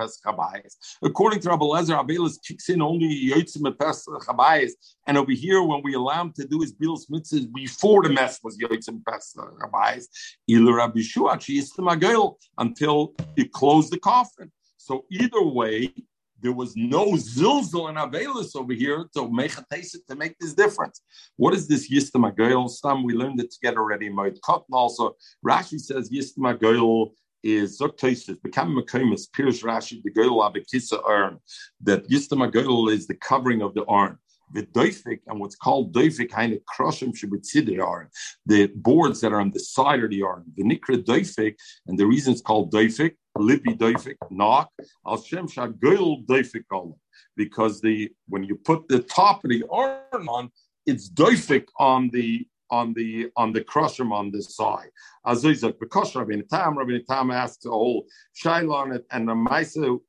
[1.03, 4.71] According to Abelezer, Abelis kicks in only Yotzim Pesach Habayis.
[5.07, 8.39] And over here, when we allow him to do his Bilas Mitzvahs before the mess
[8.43, 10.05] was Yotzim Pesach Habayis,
[10.49, 14.51] Ilar Abishua, she is the until you close the coffin.
[14.77, 15.93] So either way,
[16.41, 21.01] there was no zilzal and avelis over here to make to make this difference.
[21.37, 22.69] What is this yistam agoyel?
[22.69, 24.37] Some we learned it together already in Moed
[24.71, 25.15] also.
[25.45, 27.11] Rashi says yistam agoyel
[27.43, 31.39] is zoktosis become makomis pirush Rashi the goyel abekisa urn
[31.81, 34.17] that yistam agoyel is the covering of the urn
[34.53, 38.09] the doifik and what's called doifik kind of crushim the yarn,
[38.45, 41.55] the boards that are on the side of the yarn, the nikra doifik,
[41.87, 44.69] and the reason it's called doifik Lipi doifik knock
[45.05, 46.95] al shem shagil doifik
[47.35, 50.49] because the when you put the top of the arm on,
[50.85, 54.89] it's doifik on the on the on the crushim on this side.
[55.25, 58.05] Azizak because Rabbi Tam, Rabbi Tam asks a whole
[58.45, 59.99] on it, and the Maisa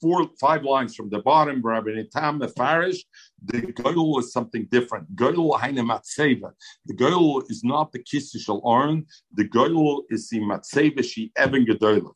[0.00, 3.04] four five lines from the bottom, Rabbi Tam the Farish,
[3.44, 5.14] the goal is something different.
[5.16, 6.52] Goal haine matseva.
[6.86, 9.06] The goal is not the kissishal arn.
[9.34, 12.12] The goal is the matseva she even gedolah.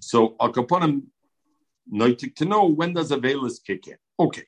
[0.00, 1.02] So Al Kaponim
[1.92, 3.96] noitik to know when does Avelis kick in.
[4.18, 4.44] Okay.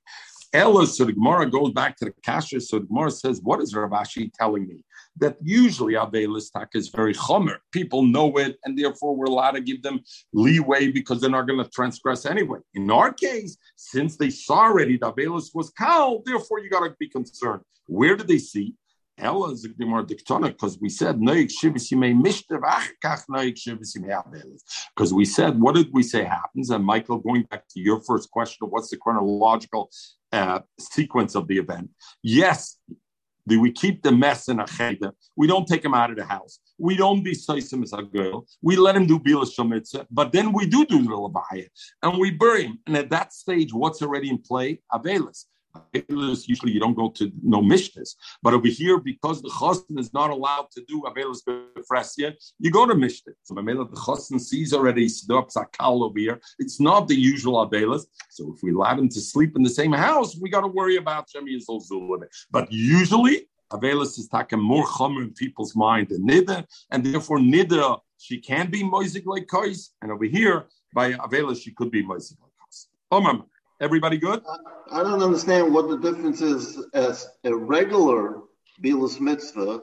[0.53, 2.61] Ella, so the Gemara goes back to the Kasha.
[2.61, 4.85] So the Gemara says, What is Rav Ashi telling me?
[5.19, 7.59] That usually Avelis Tak is very chomer.
[7.71, 10.01] People know it, and therefore we're allowed to give them
[10.33, 12.59] leeway because they're not going to transgress anyway.
[12.75, 16.97] In our case, since they saw already that Avelis was Kal, therefore you got to
[16.99, 17.63] be concerned.
[17.87, 18.75] Where did they see?
[19.21, 23.57] Ella is more diktonic because we said noik shivisimei mishter achkach noik.
[24.95, 26.71] Because we said, what did we say happens?
[26.71, 29.91] And Michael, going back to your first question, of what's the chronological
[30.33, 31.91] uh, sequence of the event?
[32.23, 32.79] Yes,
[33.47, 35.13] do we keep the mess in a cheder?
[35.37, 36.61] We don't take him out of the house.
[36.79, 38.47] We don't be soisim as a girl.
[38.63, 41.69] We let him do bila shomitzah, but then we do do the labaya
[42.03, 42.79] and we bury him.
[42.87, 44.81] And at that stage, what's already in play?
[44.93, 45.47] Avelis.
[45.77, 48.17] Avelus, usually you don't go to no mishnas.
[48.43, 52.87] But over here, because the chosn is not allowed to do Avelus befresia, you go
[52.87, 53.35] to mishnas.
[53.43, 56.41] So the chosn sees already Sakal over here.
[56.59, 58.07] It's not the usual Avelus.
[58.31, 60.97] So if we allow him to sleep in the same house, we got to worry
[60.97, 66.67] about Shemi Yisrael But usually, Avelus is taking more chomer in people's mind than Nida,
[66.91, 71.73] and therefore Nida, she can be moizik like Kais, and over here, by Avelus, she
[71.73, 72.89] could be moizik like Kais.
[73.13, 73.45] Omar.
[73.81, 74.43] Everybody good?
[74.47, 78.43] I, I don't understand what the difference is as a regular
[78.83, 79.83] Bilas mitzvah.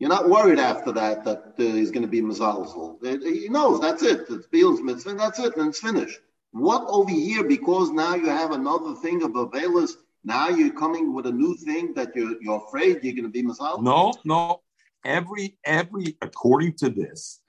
[0.00, 2.98] You're not worried after that that uh, he's going to be Mazalzel.
[3.22, 4.26] He knows that's it.
[4.28, 6.18] It's Bilas mitzvah, that's it, and it's finished.
[6.50, 9.92] What over here, because now you have another thing of Avelis,
[10.24, 13.42] now you're coming with a new thing that you're, you're afraid you're going to be
[13.42, 13.82] Mazal?
[13.82, 14.62] No, no.
[15.04, 17.40] Every, every, according to this,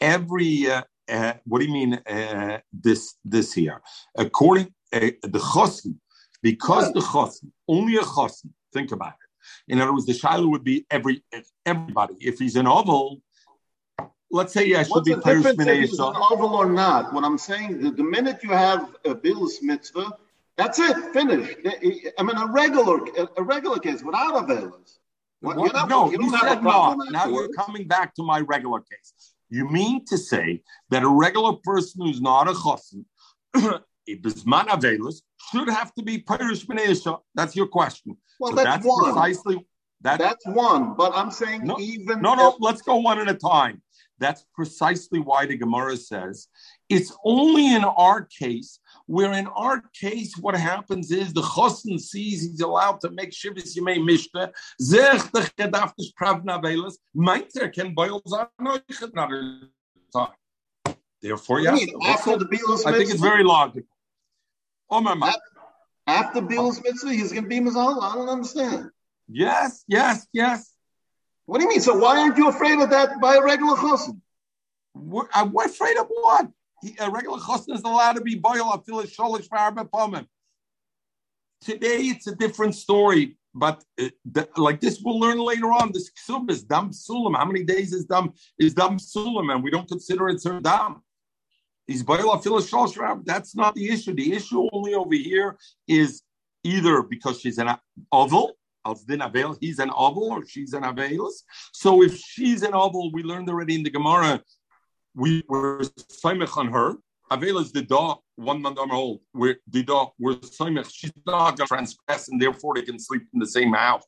[0.00, 3.82] every, uh, uh, what do you mean uh, this this here?
[4.16, 5.96] According the chosn,
[6.42, 9.72] because the chosn, only a chosn, think about it.
[9.72, 11.24] In other words, the shiloh would be every
[11.66, 12.14] everybody.
[12.20, 13.20] If he's an oval,
[14.30, 17.12] let's say yeah, should be Parish if he's an oval or not.
[17.12, 20.12] What I'm saying, the, the minute you have a bilus mitzvah,
[20.56, 21.56] that's it, finished.
[22.18, 23.00] I mean, a regular
[23.36, 24.98] a regular case without a bilus.
[25.40, 25.56] What,
[25.88, 26.94] no, you, you said no.
[27.10, 29.34] Now you're coming back to my regular case.
[29.50, 33.04] You mean to say that a regular person who's not a chosin
[34.08, 37.18] Bisman Avelis should have to be Pirish B'neisha.
[37.34, 38.16] That's your question.
[38.40, 39.04] Well, so that's, that's one.
[39.04, 39.66] precisely
[40.02, 40.94] that, That's one.
[40.94, 42.50] But I'm saying no, even no, no.
[42.50, 43.82] If, let's go one at a time.
[44.18, 46.48] That's precisely why the Gemara says
[46.88, 52.42] it's only in our case where in our case what happens is the chosin sees
[52.42, 58.22] he's allowed to make shivas yimei mishta zech the chedaftish pravna velas meinter can boil
[58.58, 59.68] another
[60.14, 60.96] time.
[61.20, 61.76] Therefore, yeah.
[62.06, 63.88] After the Beatles I think it's very logical.
[64.92, 65.34] Oh my God.
[66.06, 68.02] After Beatles mitzvah, he's going to be Mazal.
[68.02, 68.90] I don't understand.
[69.26, 70.70] Yes, yes, yes.
[71.46, 71.80] What do you mean?
[71.80, 74.20] So why aren't you afraid of that by a regular chosin?
[74.92, 76.48] What, I'm afraid of what?
[76.82, 80.26] He, a regular chosin is allowed to be boil afil sholish for
[81.62, 85.92] Today it's a different story, but uh, the, like this we'll learn later on.
[85.92, 87.34] This ksub is dam sulam.
[87.36, 91.02] How many days is dam is dam sulam, and we don't consider it dam.
[91.86, 94.14] He's That's not the issue.
[94.14, 95.56] The issue only over here
[95.88, 96.22] is
[96.64, 97.70] either because she's an
[98.10, 98.52] oval,
[99.60, 101.42] he's an oval, or she's an avelis.
[101.72, 104.42] So if she's an oval, we learned already in the Gemara,
[105.14, 105.80] we were
[106.24, 106.94] saimech on her.
[107.30, 109.20] Avelis the dog one month old.
[109.32, 110.90] Where the dog were saimech.
[110.92, 114.04] She's not going to transgress, and therefore they can sleep in the same house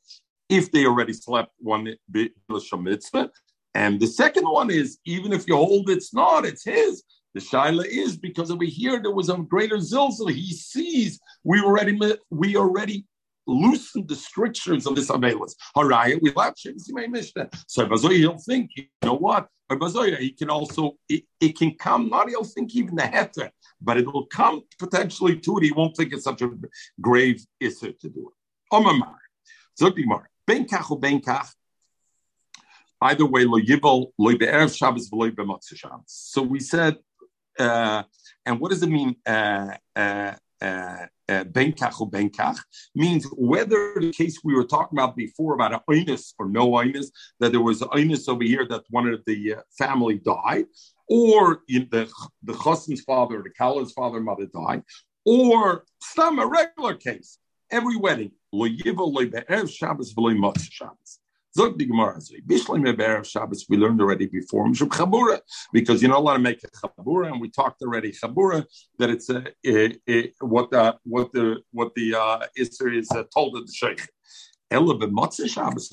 [0.49, 1.95] if they already slept one
[2.79, 3.31] mitzvah.
[3.75, 7.03] And the second one is even if you hold it's not, it's his.
[7.35, 10.31] The shaila is because over here there was a greater zilzal.
[10.31, 11.99] He sees we already
[12.31, 13.07] we already
[13.47, 15.55] loosened the strictures of this abelis.
[15.77, 17.51] Haraya, we left Mishnah.
[17.67, 19.49] So Bazoya, he'll think, you know what?
[19.71, 22.09] Bazoya, he can also it, it, can come.
[22.09, 25.65] Not he'll think even the heter, but it will come potentially to it.
[25.65, 26.51] He won't think it's such a
[27.01, 28.75] grave issue to do it.
[28.77, 29.17] Omamar,
[29.81, 31.49] Zogdimar, Benkach or Benkach.
[33.01, 36.05] Either way, lo yibol, lo be'erev Shabbos, lo be'motzah Shabbos.
[36.07, 36.97] So we said
[37.59, 39.17] and what does it mean?
[39.27, 42.59] Uh, uh, uh, uh, benkach or benkach
[42.95, 47.07] means whether the case we were talking about before about an oinus or no oinus,
[47.41, 50.67] that there was oinus over here that one of the uh, family died,
[51.09, 52.09] or the
[52.43, 54.83] the chassan's father, the Kala's father, mother died,
[55.25, 57.39] or some a regular case.
[57.71, 61.19] Every wedding, lo yiva lo be'erev Shabbos v'lo Shabbos.
[61.57, 65.41] Zog the Gemara Bishleim Shabbos, we learned already before Chabura,
[65.73, 68.65] because you're not allowed to make a Chabura, and we talked already Chabura
[68.99, 73.57] that it's a, a, a, what the what the what the uh, is uh, told
[73.57, 74.09] of the Sheikh.
[74.73, 75.89] Shabbos,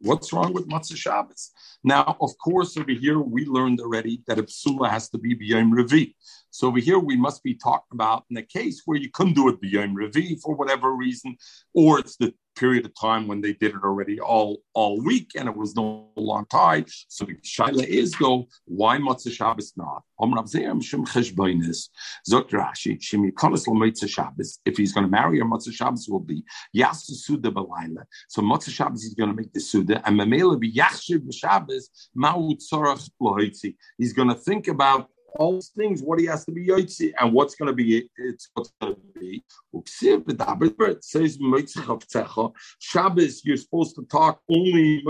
[0.00, 1.50] What's wrong with Matzah Shabbos?
[1.82, 5.72] Now, of course, over here we learned already that a psula has to be b'yom
[5.72, 6.14] revi.
[6.50, 9.48] So over here we must be talking about in a case where you couldn't do
[9.48, 11.36] it b'yom revi for whatever reason,
[11.74, 15.48] or it's the period of time when they did it already all all week and
[15.48, 16.84] it was no long time.
[17.08, 20.02] So the shaila is go why matzah Shabbos not?
[24.64, 26.44] If he's going to marry her, matzah Shabbos will be.
[26.74, 26.82] So
[28.42, 31.90] matzah Shabbos he's going to make the suda and memela be yachshiv Shabbos.
[33.98, 37.54] He's going to think about all things, what he has to be yotzi, and what's
[37.54, 39.44] going to be it's what's going to be.
[42.78, 45.02] Shabbos, you're supposed to talk only.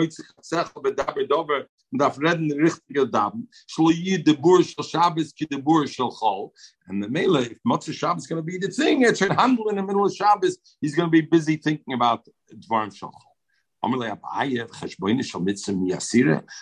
[6.87, 9.69] And the Mele, if Motzei Shabbos is going to be the thing, it should handle
[9.69, 10.59] in the middle of Shabbos.
[10.81, 13.13] He's going to be busy thinking about Dvarim shel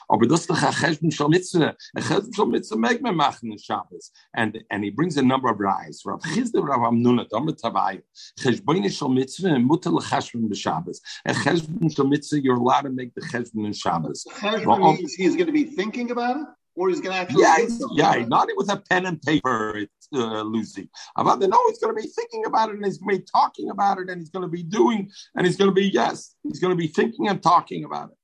[0.08, 1.76] Aber das doch a Cheshbon shel Mitzvah.
[1.96, 4.10] A Cheshbon shel Mitzvah meg me machen in Shabbos.
[4.34, 6.02] And, and he brings a number of rise.
[6.04, 8.02] Rav Chizde Rav Amnuna, Domer Tavaye.
[8.38, 11.00] Cheshboine shel Mitzvah and mutter lecheshbon b'Shabbos.
[11.24, 14.26] A Cheshbon shel Mitzvah, you're allowed to make the Cheshbon in Shabbos.
[14.38, 16.46] Cheshbon means he's going to be thinking about it?
[16.76, 17.42] Or he's going to actually.
[17.42, 17.56] Yeah,
[17.92, 20.88] yeah, not it with a pen and paper, It's uh, Lucy.
[21.16, 23.26] About the no, he's going to be thinking about it and he's going to be
[23.30, 26.34] talking about it and he's going to be doing and he's going to be yes,
[26.42, 28.16] he's going to be thinking and talking about it.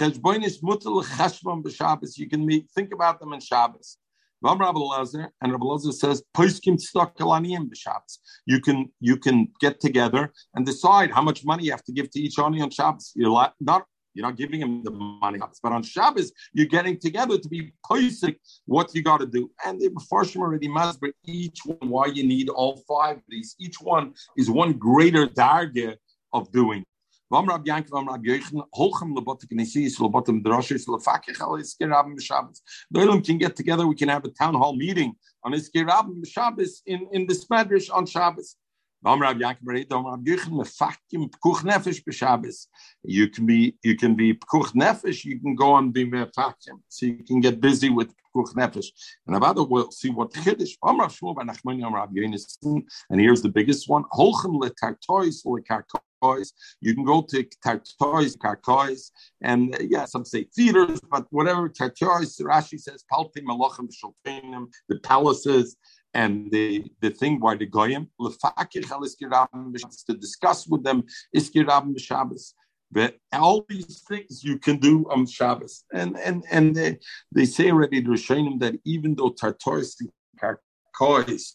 [0.00, 0.10] You
[2.28, 3.98] can think about them in Shabbos.
[4.44, 6.22] And Rabbi says,
[8.46, 12.10] You can you can get together and decide how much money you have to give
[12.10, 13.12] to each oni on Shabbos.
[13.14, 13.84] You're not
[14.14, 18.38] you're not giving him the money, but on Shabbos you're getting together to be basic
[18.66, 19.50] what you got to do.
[19.64, 23.56] And the Farshim already masber each one why you need all five of these.
[23.58, 25.96] Each one is one greater darge
[26.32, 26.84] of doing.
[27.30, 27.38] The
[33.24, 33.86] Can get together.
[33.86, 38.04] We can have a town hall meeting on Iskir Shabbos in in the Smedrish on
[38.04, 38.56] Shabbos.
[39.04, 39.18] You
[43.28, 45.24] can be you can be pekuch nefesh.
[45.24, 48.86] You can go and be mefakim, so you can get busy with pekuch nefesh.
[49.26, 50.76] And about it, we'll see what chiddush.
[53.10, 56.52] And here's the biggest one: holchem letartois lekarkois.
[56.80, 62.38] You can go to tartois, karkois, and uh, yeah, some say theaters, but whatever tartois.
[62.40, 63.88] Rashi says palti malachim
[64.88, 65.76] the palaces
[66.14, 68.08] and the, the thing why the goyim
[70.04, 71.04] to discuss with them
[71.36, 72.54] iskirabim Shabbos.
[72.90, 76.98] But all these things you can do on Shabbos, and and and they,
[77.34, 81.54] they say already the Rishonim that even though Tartaris and Karkois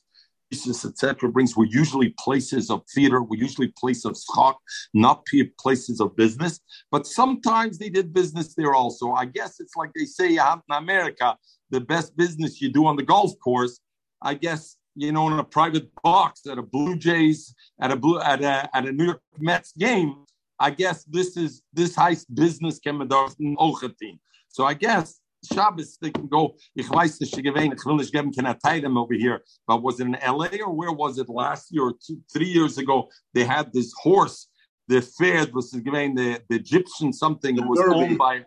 [0.52, 1.30] etc.
[1.30, 4.56] brings were usually places of theater, were usually places of schach,
[4.94, 5.26] not
[5.60, 6.60] places of business.
[6.92, 9.12] But sometimes they did business there also.
[9.12, 11.38] I guess it's like they say in America,
[11.70, 13.80] the best business you do on the golf course
[14.22, 18.20] I guess you know, in a private box at a Blue Jays at a blue
[18.20, 20.26] at a at a New York Mets game.
[20.60, 24.20] I guess this is this heist business team.
[24.50, 25.20] So I guess
[25.54, 26.56] Shabbos they can go.
[26.76, 29.44] Ich weiß nicht, ich will nicht geben, can I tie them over here?
[29.68, 32.80] But was it in LA or where was it last year or two, three years
[32.80, 33.08] ago?
[33.36, 34.48] They had this horse,
[34.88, 37.56] the fair was given the, the Egyptian something.
[37.56, 37.96] The it was Derby.
[37.96, 38.46] owned by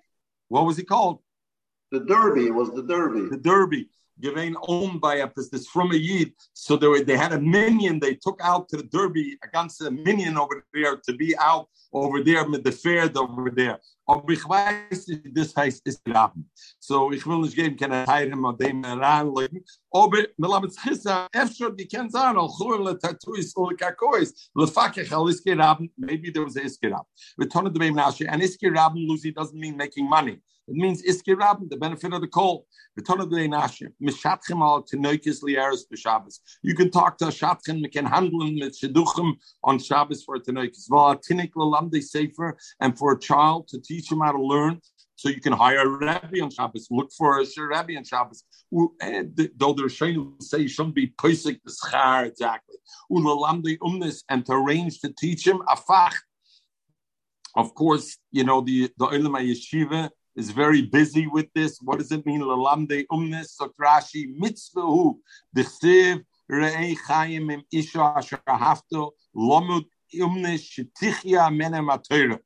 [0.49, 1.21] what was he called?
[1.93, 3.29] The Derby It was the Derby.
[3.29, 3.89] The Derby.
[4.21, 6.33] Given owned by a this from a Yid.
[6.53, 9.91] So they, were, they had a minion they took out to the Derby against a
[9.91, 13.79] minion over there to be out over there with the fair over there.
[14.11, 16.51] Aber ich weiß, das heißt, ist Raben.
[16.81, 19.65] So, ich will nicht geben, kann er heiren an dem heranlegen.
[19.89, 24.33] Aber, mir lassen es chissa, öfter, die kennen sagen, al churen le tatuis, le kakois,
[24.57, 25.55] le fakech al iske
[25.97, 27.07] maybe there was a iske Raben.
[27.39, 30.41] We turn it Nashi, and iske Raben, Lucy, doesn't mean making money.
[30.67, 32.67] It means iske Raben, the benefit of the call.
[32.97, 36.39] We turn it to Beim Nashi, mishatchem al tenoikis lieres b'Shabbos.
[36.63, 39.35] You can talk to a shatchem, we can handle him with sheduchem
[39.65, 40.87] on Shabbos for a tenoikis.
[40.89, 44.43] Well, a tinik lelamde sefer, and for a child to teach teach him how to
[44.43, 44.81] learn.
[45.17, 48.43] So you can hire a rabbi on Shabbos, look for a rabbi on Shabbos.
[49.03, 52.77] And eh, though the Rishonim say you shouldn't be pesik the schar exactly.
[53.13, 56.15] Ulalamdi umnis and to arrange to teach him afach.
[57.55, 61.79] Of course, you know the the Ulama Yeshiva is very busy with this.
[61.83, 62.41] What does it mean?
[62.41, 65.17] Lalamde umnis sotrashi mitzvahu
[65.55, 69.85] dechsev re'ei chayim im isha asher hafto lomud
[70.15, 72.39] umne shtichia menem atayra.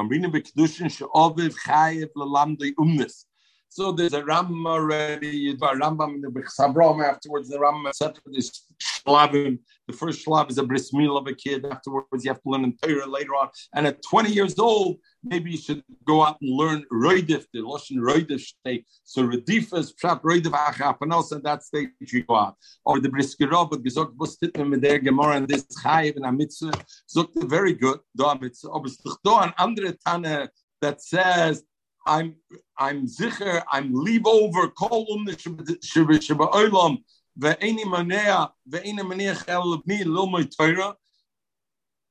[0.00, 3.26] man bin in bekdushin she ovel khayef le lamde umnes
[3.72, 7.86] So there's a Ram already, you do a Rambam in the Sabram afterwards, the Ram
[7.86, 8.16] etc.
[8.26, 11.64] This Shlavim, the first Shlav is a bris milah of a kid.
[11.64, 13.48] Afterwards, you have to learn in Torah later on.
[13.72, 17.98] And at 20 years old, maybe you should go out and learn Roidif, the Lashon
[17.98, 18.86] Roidif state.
[19.04, 22.56] So Redifas, Pshat Roidif Achapanos, and that stage you go out.
[22.84, 26.74] Or the Briskirov, but gesagt, was titten mit der Gemara and this Chayiv and Amitzah,
[27.06, 28.64] sagt very good, da Amitzah.
[29.04, 30.48] Doch da an andere Tanne
[30.80, 31.62] that says,
[32.10, 32.34] I'm
[32.76, 36.98] I'm zicher, I'm leave over kol um the sheba olam
[37.38, 40.96] ve'eni manea ve'eni manea chel mi lo moi teura.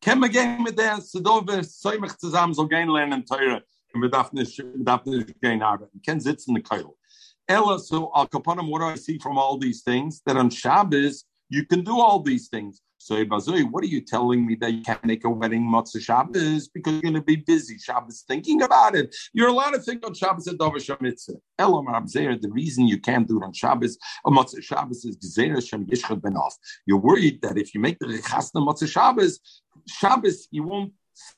[0.01, 3.61] Kem again mit der Sedove soimich zusammen so gehen lernen teure
[3.93, 6.01] und wir darf nicht, wir darf gehen arbeiten.
[6.01, 6.95] Ken sitzen in the keil.
[7.45, 10.21] Ella, so al kaponim, what do I see from all these things?
[10.25, 12.81] That on Shabbos, you can do all these things.
[13.01, 16.67] So, Bazui, what are you telling me that you can't make a wedding Motzah Shabbos
[16.67, 19.15] because you're going to be busy Shabbos thinking about it?
[19.31, 21.37] You're allowed to think on Shabbos at Dover Shemitzah.
[21.57, 25.65] Elam Rabzeir, the reason you can't do it on Shabbos, on Motzah Shabbos is Gezer
[25.65, 26.57] Shem Yishchad Ben Off.
[26.85, 29.39] You're worried that if you make the Rechasna Motzah Shabbos,
[29.87, 30.91] Shabbos, you won't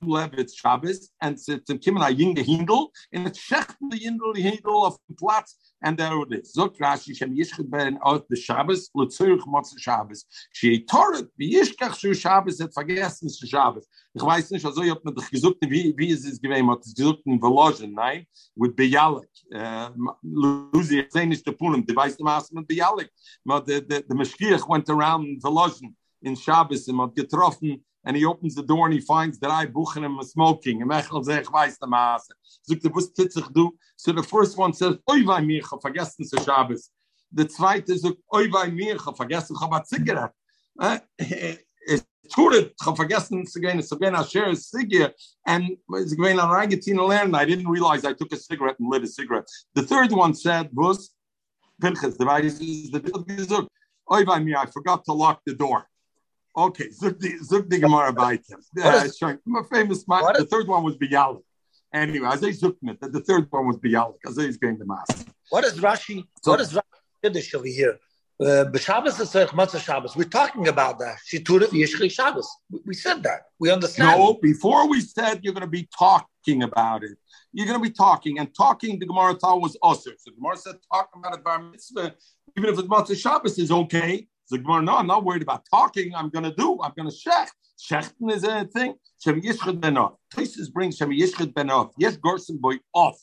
[0.04, 5.58] Levitz Shabbos, and a Kimana Yinge Hindel, and it's Shechten the Yindel Hindel of Platz,
[5.82, 6.54] and there it is.
[6.56, 10.26] Zok Rashi, Shem Yishchet Ben out the Shabbos, Lutzurich Motz Shabbos.
[10.54, 13.88] She Torah, Yishkach Shu Shabbos, hat vergessen zu Shabbos.
[14.14, 16.94] Ich weiß nicht, also ich habe mir gesagt, wie, wie ist es gewesen, hat es
[16.94, 18.26] gesagt in Velogen, nein,
[18.56, 19.30] with Bialik.
[20.22, 23.10] Lucy, ich sehe nicht der Punem, die weiß die Maße mit Bialik.
[23.46, 28.64] The, the, Meshkiach went around in in Shabbos and hat getroffen and he opens the
[28.64, 30.80] door and he finds that I buchen him smoking.
[33.96, 36.90] So the first one says, oi vay mir, ich vergessen zu Shabbos.
[37.32, 40.32] The zweite sagt, oi vay mir, ich vergessen, hab a Zigaret.
[40.82, 44.56] Äh, äh, es tut it, ich hab vergessen zu gehen, es gehen a share a
[44.56, 48.90] cigarette, and it's going on Argentina land, I didn't realize I took a cigarette and
[48.90, 49.48] lit a cigarette.
[49.76, 51.12] The third one said, was,
[51.82, 53.68] Pinchas, the vice is the
[54.12, 55.88] oi vay mir, I forgot to lock the door.
[56.56, 58.62] Okay, Zuk the Gemara Baitim.
[59.46, 60.24] I'm a famous man.
[60.38, 61.42] The third one was Bialik.
[61.94, 63.00] Anyway, I say Zukmit.
[63.00, 64.16] The third one was Bialik.
[64.28, 65.26] I say he's going to mass.
[65.50, 66.26] What is Rashi?
[66.42, 66.82] So, what is Rashi
[67.24, 68.00] Kiddush over here?
[68.42, 70.16] Uh, Shabbos is Matzah Shabbos.
[70.16, 71.18] We're talking about that.
[71.32, 72.50] Shitura Yishri Shabbos.
[72.86, 73.42] We said that.
[73.60, 74.20] We understand.
[74.20, 77.18] No, before we said you're going to be talking about it.
[77.54, 80.16] You're going to be talking, and talking, the Gemara thought was usher.
[80.18, 82.16] So the Gemara said talking about it bar mitzvah,
[82.58, 84.28] even if it's Matzah Shabbos, is okay.
[84.52, 86.14] The Gemara, no, I'm not worried about talking.
[86.14, 86.78] I'm going to do.
[86.84, 87.48] I'm going to shech.
[87.80, 88.96] Shechten is a thing.
[89.24, 90.18] Shem Yishchid Benov.
[90.36, 91.92] Toises brings Shem Yishchid Benov.
[91.98, 93.18] Yes, Gorson boy off.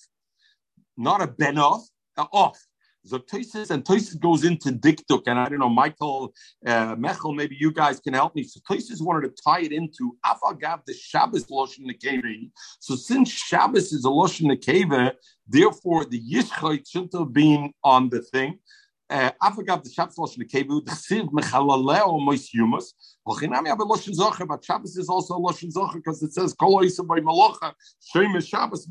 [0.96, 1.82] Not a Benov,
[2.16, 2.58] uh, off.
[3.04, 6.32] So Toises and Toises goes into Diktuk, and I don't know, Michael,
[6.66, 8.42] uh, Mechel, maybe you guys can help me.
[8.42, 12.50] So Toises wanted to tie it into Afagav the Shabbos Loshin Nekevi.
[12.80, 15.12] So since Shabbos is a Loshin Nekeva,
[15.46, 18.58] therefore the Yishchid shouldn't have been on the thing.
[19.10, 22.92] Forgot the Shabbos Loshen Kevu, the Chsiv Mechalaleo Mois Yumas.
[23.26, 26.82] Hochinami Abba Loshen Zocher, but Shabbos is also a Loshen Zocher because it says Kol
[26.82, 28.86] Oisa by Malocha, Shem Shabbos.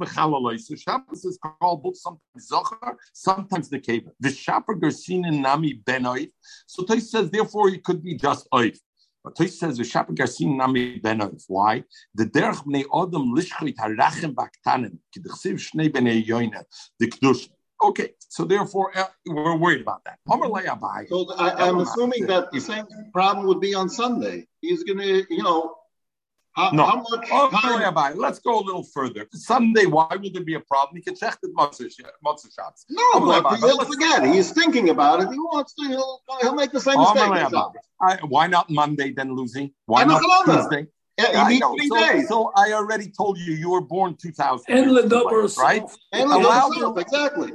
[0.67, 4.11] So Shabbos is called both sometimes Zocher, sometimes the Kevu.
[4.19, 6.31] The Shapar Gersin Nami Ben Oif.
[6.65, 8.79] So Tais says, therefore, it could be just Oif.
[9.23, 11.43] But Tais says, V'shapar Gersin Nami Ben Oif.
[11.47, 11.83] Why?
[12.15, 16.63] The Derech Bnei Odom Lishchit Harachem Baktanim, Ki the Shnei Bnei Yoina,
[16.99, 17.49] the Kedush.
[17.83, 20.17] Okay, so therefore uh, we're worried about that.
[20.27, 24.47] So I, am assuming that the same problem would be on Sunday.
[24.61, 25.75] He's going to, you know,
[26.53, 26.85] how, no.
[26.85, 28.17] how much time?
[28.17, 29.27] Let's go a little further.
[29.31, 30.95] Sunday, why would there be a problem?
[30.95, 32.85] He can check the matzah shots.
[32.89, 34.25] No, but he'll forget.
[34.25, 35.29] He's thinking about it.
[35.31, 35.87] He wants to.
[35.87, 37.53] He'll, he'll make the same mistake.
[38.01, 39.75] I, why not Monday then, Lucy?
[39.85, 40.87] Why not Tuesday?
[41.19, 42.27] Yeah, he three so, days.
[42.27, 44.65] So I already told you you were born 2000.
[44.67, 45.83] And the right?
[46.11, 47.51] And allow exactly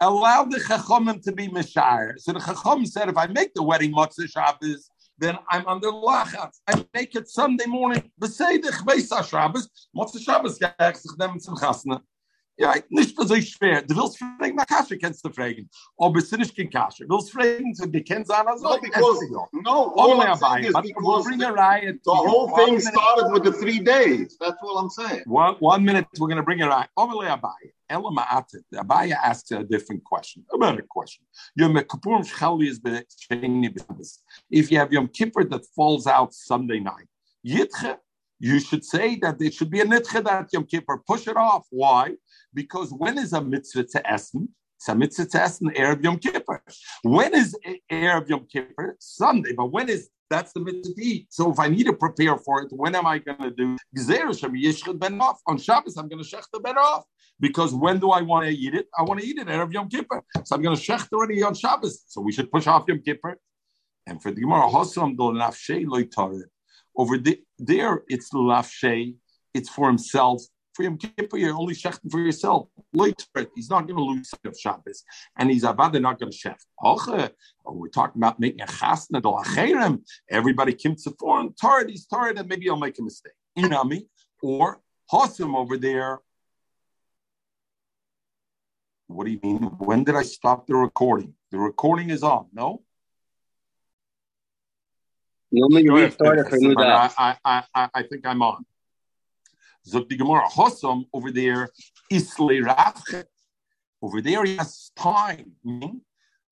[0.00, 2.18] allow the Chachamim to be Mishar.
[2.18, 6.60] So the Chacham said, if I make the wedding Matzah Shabbos, then I'm under lachatz.
[6.66, 8.10] I make it Sunday morning.
[8.20, 12.02] Beseder Chveisa Shabbos, Matzah Shabbos gleich sich dem zum Chasna.
[12.58, 13.82] Ja, nicht so schwer.
[13.82, 15.68] Du willst fragen, na Kasche kennst du fragen.
[15.98, 17.06] Aber es ist nicht kein Kasche.
[17.06, 19.20] Du willst fragen, so die kennen sein, also no, because,
[19.52, 24.38] no, all I'm saying is because the, the whole thing started with the three days.
[24.40, 25.24] That's what I'm saying.
[25.26, 26.88] One, one minute, we're going to bring it right.
[26.98, 27.42] Omele Abaye.
[27.42, 31.24] Ella Abaye asks a different question, a better question.
[34.50, 37.08] If you have Yom Kippur that falls out Sunday night,
[37.46, 37.98] Yitche,
[38.38, 41.02] you should say that there should be a nitche that Yom Kippur.
[41.06, 41.66] Push it off.
[41.70, 42.16] Why?
[42.52, 44.48] Because when is a mitzvah to essen?
[44.76, 46.62] It's a mitzvah to essen Erev Yom Kippur.
[47.02, 47.56] When is
[47.90, 48.96] Erev Yom Kippur?
[48.98, 49.52] Sunday.
[49.54, 51.28] But when is That's the mitzvah to eat.
[51.30, 53.76] So if I need to prepare for it, when am I going to do?
[55.46, 57.04] On Shabbos, I'm going to shech the ben off.
[57.38, 58.86] Because when do I want to eat it?
[58.98, 60.22] I want to eat it Erev Yom Kippur.
[60.44, 62.04] So I'm going to shech already on Shabbos.
[62.06, 63.38] So we should push off Yom Kippur.
[64.06, 66.44] And for the Gemara, Hosam do
[66.96, 69.16] Over the, there, it's the lafshei.
[69.52, 70.42] It's for himself
[70.76, 72.68] for Yom Kippur, you're only shechting for yourself.
[72.92, 73.24] Later,
[73.54, 75.02] he's not going to lose sight of Shabbos,
[75.38, 76.60] and he's about to not going to shech.
[76.84, 77.28] Oh,
[77.64, 80.02] we're talking about making a chasna do acherem.
[80.30, 81.90] Everybody comes to foreign tired.
[81.90, 83.32] He's tired, and maybe I'll make a mistake.
[83.58, 84.06] Inami
[84.42, 84.80] or
[85.10, 86.20] Hossam over there.
[89.06, 89.62] What do you mean?
[89.78, 91.34] When did I stop the recording?
[91.50, 92.46] The recording is on.
[92.52, 92.82] No.
[95.50, 98.66] You only restarted for new I, I, I, I think I'm on.
[99.84, 101.68] The Gemara, Hossam over there,
[102.12, 103.24] Isle.
[104.02, 105.52] Over there, he has time.
[105.64, 105.98] Hmm?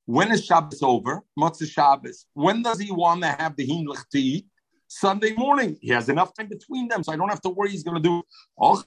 [0.06, 1.22] When is Shabbos over?
[1.38, 2.26] Motzah Shabbos.
[2.34, 4.46] When does he want to have the hinlich to eat?
[4.86, 5.76] Sunday morning.
[5.80, 8.08] He has enough time between them, so I don't have to worry he's going to
[8.08, 8.22] do
[8.56, 8.82] oh,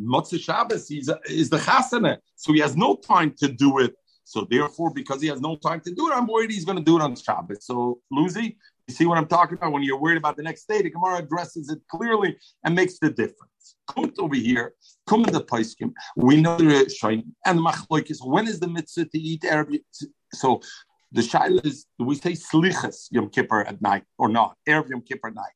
[0.00, 3.94] Motzah Shabbos is, is the chasana, so he has no time to do it.
[4.24, 6.84] So therefore, because he has no time to do it, I'm worried he's going to
[6.84, 7.64] do it on Shabbos.
[7.64, 9.72] So, Lucy, you see what I'm talking about?
[9.72, 13.10] When you're worried about the next day, the Gemara addresses it clearly and makes the
[13.10, 13.76] difference.
[13.88, 14.74] Come over here,
[15.06, 15.92] come in the Paiskim.
[16.16, 18.18] We know the Shain and Machloikis.
[18.24, 19.70] When is the mitzvah to eat Arab?
[20.32, 20.60] So
[21.12, 24.56] the Shaila is do we say Slichas Yom Kippur at night or not?
[24.66, 25.52] Arab Yom Kippur night.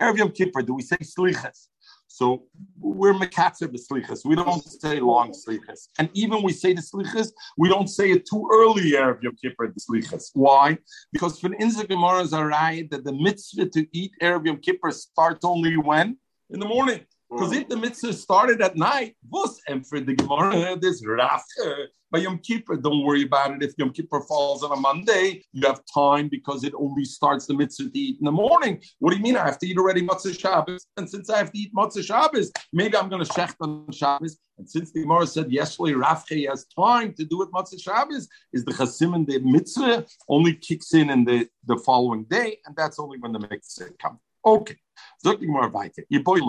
[0.00, 1.68] Arab Yom Kippur, do we say Slichas?
[2.14, 2.44] So
[2.78, 4.24] we're mekatzer b'slichas.
[4.24, 5.88] We don't say long slichas.
[5.98, 9.74] And even we say the slichas, we don't say it too early Erev Yom Kippur
[9.74, 10.30] the slichas.
[10.32, 10.78] Why?
[11.12, 15.76] Because for the Gemara right that the mitzvah to eat Erev Yom Kippur starts only
[15.76, 16.16] when?
[16.50, 17.00] In the morning.
[17.34, 17.62] Because mm.
[17.62, 21.86] if the mitzvah started at night, was and for the Gemara, eh, this raf eh,
[22.12, 23.62] by Yom Kippur, don't worry about it.
[23.64, 27.54] If Yom Kippur falls on a Monday, you have time because it only starts the
[27.54, 28.80] mitzvah to eat in the morning.
[29.00, 29.36] What do you mean?
[29.36, 30.86] I have to eat already Matzah Shabbos.
[30.96, 34.38] And since I have to eat Matzah Shabbos, maybe I'm going to shecht on Shabbos.
[34.58, 38.64] And since the Gemara said yesterday, Rafche has time to do it Matzah Shabbos, is
[38.64, 43.00] the Chasim and the mitzvah only kicks in in the, the following day, and that's
[43.00, 44.20] only when the mitzvah comes.
[44.46, 44.76] Okay.
[45.24, 46.04] Zok the Gemara weiter.
[46.12, 46.40] Yiboy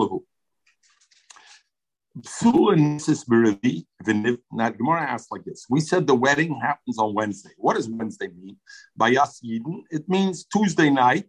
[4.52, 5.66] now, Gemara asks like this.
[5.68, 7.50] We said the wedding happens on Wednesday.
[7.58, 8.56] What does Wednesday mean?
[8.96, 11.26] By Yas Yidin, it means Tuesday night.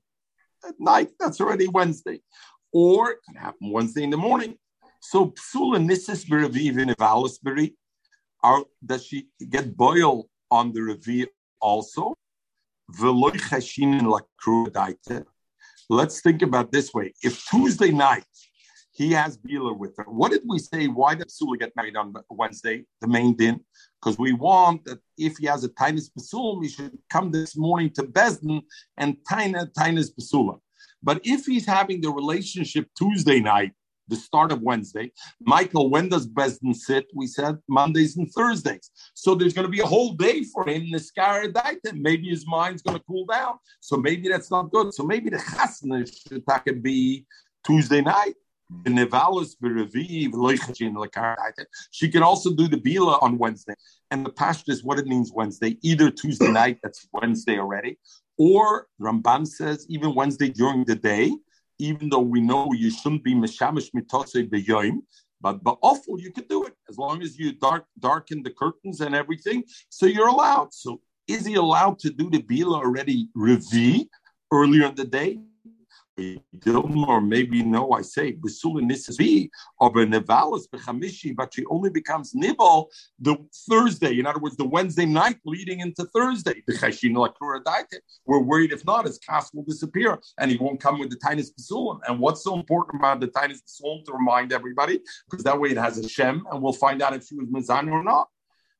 [0.65, 2.21] At night, that's already Wednesday.
[2.71, 4.55] Or it can happen Wednesday in the morning.
[5.01, 7.73] So Psula Nisis Beraviv in Evalusbury,
[8.43, 11.27] are does she get boiled on the Revi
[11.59, 12.13] also?
[15.89, 17.13] Let's think about this way.
[17.21, 18.25] If Tuesday night
[18.97, 20.05] he has Bila with her.
[20.05, 20.87] What did we say?
[20.87, 23.59] Why did Sula get married on Wednesday, the main din?
[24.01, 27.91] Because we want that if he has a Tainus Basul, he should come this morning
[27.91, 28.63] to Besdin
[28.97, 30.59] and Taina Tainus Basula.
[31.03, 33.73] But if he's having the relationship Tuesday night,
[34.07, 37.05] the start of Wednesday, Michael, when does Besdin sit?
[37.13, 38.89] We said Mondays and Thursdays.
[39.13, 41.81] So there's going to be a whole day for him in the Scaradite.
[41.93, 43.59] Maybe his mind's going to cool down.
[43.79, 44.91] So maybe that's not good.
[44.91, 47.27] So maybe the Chasna should be
[47.63, 48.33] Tuesday night.
[51.91, 53.75] She can also do the Bila on Wednesday.
[54.11, 57.97] And the Pashto is what it means Wednesday, either Tuesday night, that's Wednesday already,
[58.37, 61.31] or Ramban says even Wednesday during the day,
[61.79, 64.99] even though we know you shouldn't be Meshamish Mitose Beyoim,
[65.41, 69.01] but but awful you could do it as long as you dark darken the curtains
[69.01, 69.63] and everything.
[69.89, 70.73] So you're allowed.
[70.73, 74.07] So is he allowed to do the Bila already Revi
[74.51, 75.39] earlier in the day?
[76.17, 79.49] Or maybe no, I say Besula Nisvi
[79.79, 80.67] of a Nevalis
[81.35, 82.89] but she only becomes Nibal
[83.19, 83.37] the
[83.69, 84.19] Thursday.
[84.19, 86.63] In other words, the Wednesday night leading into Thursday.
[88.25, 91.49] We're worried if not, his cast will disappear and he won't come with the Tainis
[91.53, 91.99] Besulim.
[92.07, 95.01] And what's so important about the Tainis Besulim to remind everybody?
[95.29, 97.91] Because that way it has a Shem and we'll find out if she was Mizan
[97.91, 98.29] or not.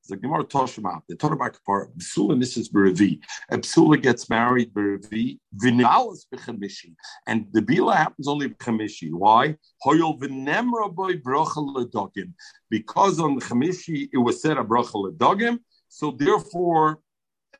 [0.08, 2.72] The Gemara Toshma, the Torah Bakapar, Psula Mrs.
[2.72, 3.20] Berevi.
[3.52, 6.94] A Psula gets married Berevi, Vinalis Bechamishi.
[7.28, 9.12] And the Bila happens only Bechamishi.
[9.12, 9.58] Why?
[9.86, 12.34] Hoyol Vinemra boy Brochel Ledogim.
[12.70, 15.60] Because on the Chamishi it was said a Brochel Ledogim.
[15.90, 17.00] So therefore,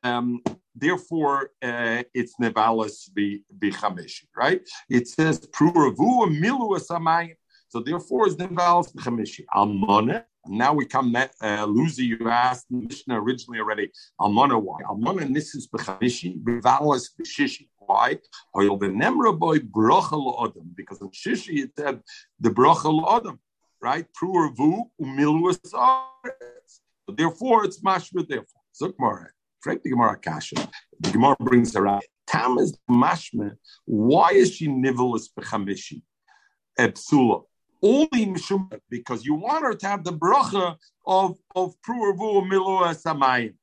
[0.02, 0.40] um,
[0.74, 3.10] therefore uh, it's nevalis
[3.58, 4.60] bichamishi, right?
[4.88, 7.34] It says pruravu milu asamayim.
[7.68, 9.44] So therefore, it's nevalis bichamishi.
[9.54, 13.90] Almana now we come, uh, Lucy, you asked Mishnah originally already,
[14.20, 14.82] Almana, why?
[14.82, 15.28] Almana.
[17.78, 18.18] Why?
[18.54, 20.70] The nem rabbi bracha lo adam.
[20.74, 22.00] Because in Shishi it said
[22.40, 23.38] the bracha adam,
[23.80, 24.06] right?
[24.12, 25.58] Pruervu umilu
[27.08, 28.28] Therefore, it's mashma.
[28.28, 29.28] Therefore, Zukmar,
[29.60, 30.56] Frank the Gemara Kasha.
[31.00, 33.56] The Gemara brings around Tam is mashme.
[33.86, 36.02] Why is she nivelis bechamishi?
[36.78, 37.44] Epsula.
[37.82, 40.76] Only mishum because you want her to have the bracha
[41.06, 43.54] of of pruervu milu samayim.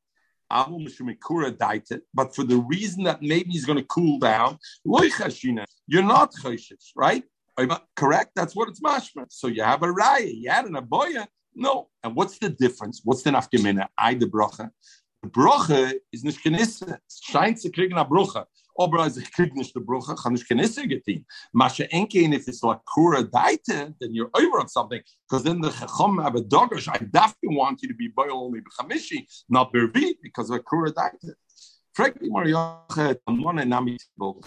[2.13, 7.23] But for the reason that maybe he's going to cool down, you're not choshish, right?
[7.95, 8.31] Correct?
[8.35, 9.25] That's what it's mashma.
[9.29, 11.27] So you have a raya, you had an aboya.
[11.55, 11.89] No.
[12.03, 13.01] And what's the difference?
[13.03, 13.87] What's the nafgemina?
[13.97, 14.69] I the bracha.
[15.23, 16.83] The bracha is nicht genisse.
[16.83, 18.45] Es scheint zu kriegen bracha.
[18.77, 21.25] Aber ich krieg nicht die bracha, kann ich genisse getin.
[21.53, 25.01] Masha enkein, if it's like kura daite, then you're over on something.
[25.27, 26.87] Because then the chacham have a doggers.
[26.89, 31.33] I definitely want you to be boil only b'chamishi, not bervi, because of kura daite.
[31.93, 34.43] Frankly, Mariacha, amona nami tibol.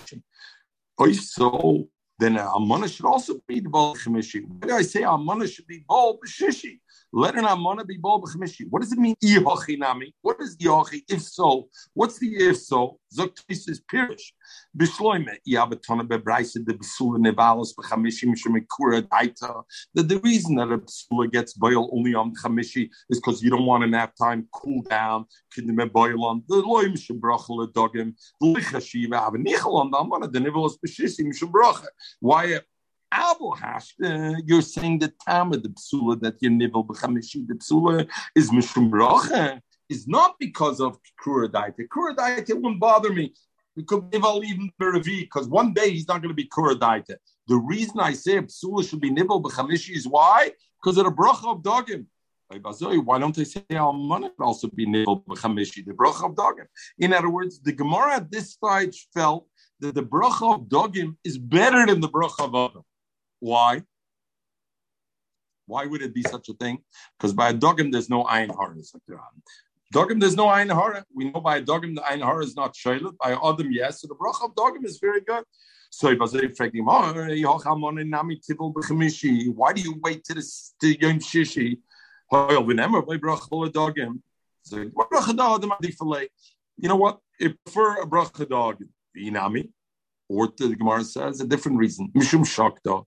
[0.99, 4.45] Oh, so then Amana should also be the Baal Chemishi.
[4.45, 6.81] Why do I say Amana should be Baal B'shishi?
[7.13, 8.67] Let an Amana be Baal B'chemishi.
[8.69, 9.15] What does it mean?
[10.21, 11.03] What is Yachi?
[11.09, 12.99] If so, what's the if so?
[13.17, 14.33] Zoktis is Pirish.
[14.77, 19.63] Bishloime, Yabatona Bebraisa, the Bisula Nevalos, B'chamishi, Mishemikura, Daita.
[19.95, 23.65] That the reason that a Bisula gets boiled only on Chamishi is because you don't
[23.65, 29.35] want to have time cool down, Kidney boil on the Loim Shabrachel Dogim, Lichashiva, have
[29.35, 31.87] a Nichel on the Amana, the Nivelos B'shisi, Mishabracha.
[32.21, 32.61] Why?
[33.11, 38.51] Uh, you're saying the time of the psula that your nivel b'chamishi the psula is
[38.51, 41.75] mishum rocha is not because of kura diet.
[41.91, 43.33] Kura diet it wouldn't bother me.
[43.77, 46.75] We could give all even Beravi because one day he's not going to be kura
[46.75, 47.11] diet.
[47.47, 50.53] The reason I say psula should be nivel b'chamishi is why
[50.83, 52.07] because of the bracha of dogim.
[52.49, 56.67] Why don't they say Almana could also be nivel b'chamishi the bracha of dogim?
[56.99, 59.47] In other words, the Gemara at this stage felt
[59.81, 62.83] that the bracha of dogim is better than the bracha of Adam.
[63.41, 63.83] Why?
[65.67, 66.79] Why would it be such a thing?
[67.19, 68.73] Because by a dogim there's no ayin hara.
[68.73, 69.43] Um,
[69.95, 71.05] dogim there's no ayin hara.
[71.15, 73.17] We know by a dogim the ayin hara is not shaylet.
[73.19, 74.01] By Adam yes.
[74.01, 75.45] So the bracha of dogim is very good.
[75.91, 76.49] So if I say,
[79.51, 81.79] why do you wait to the Yom Shishi?
[86.81, 87.19] You know what?
[87.41, 88.85] I prefer a bracha dog.
[89.17, 89.71] Inami.
[90.29, 92.11] Or the Gemara says a different reason.
[92.15, 93.05] Mishum shakta.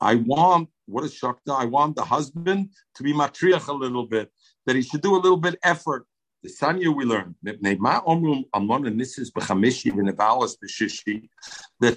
[0.00, 1.58] I want what is shakta?
[1.58, 4.30] I want the husband to be matriach a little bit,
[4.66, 6.06] that he should do a little bit effort.
[6.42, 7.58] The Sanya we learn that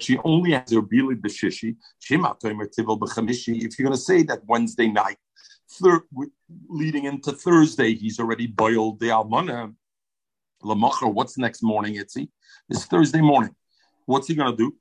[0.02, 1.76] she only has her bili b'shishi.
[2.00, 5.18] If you're going to say that Wednesday night,
[5.70, 6.06] thir-
[6.70, 9.74] leading into Thursday, he's already boiled the almana.
[10.64, 12.30] Lamacher, what's next morning, Itzi?
[12.70, 13.54] It's Thursday morning.
[14.08, 14.74] What's he going to do?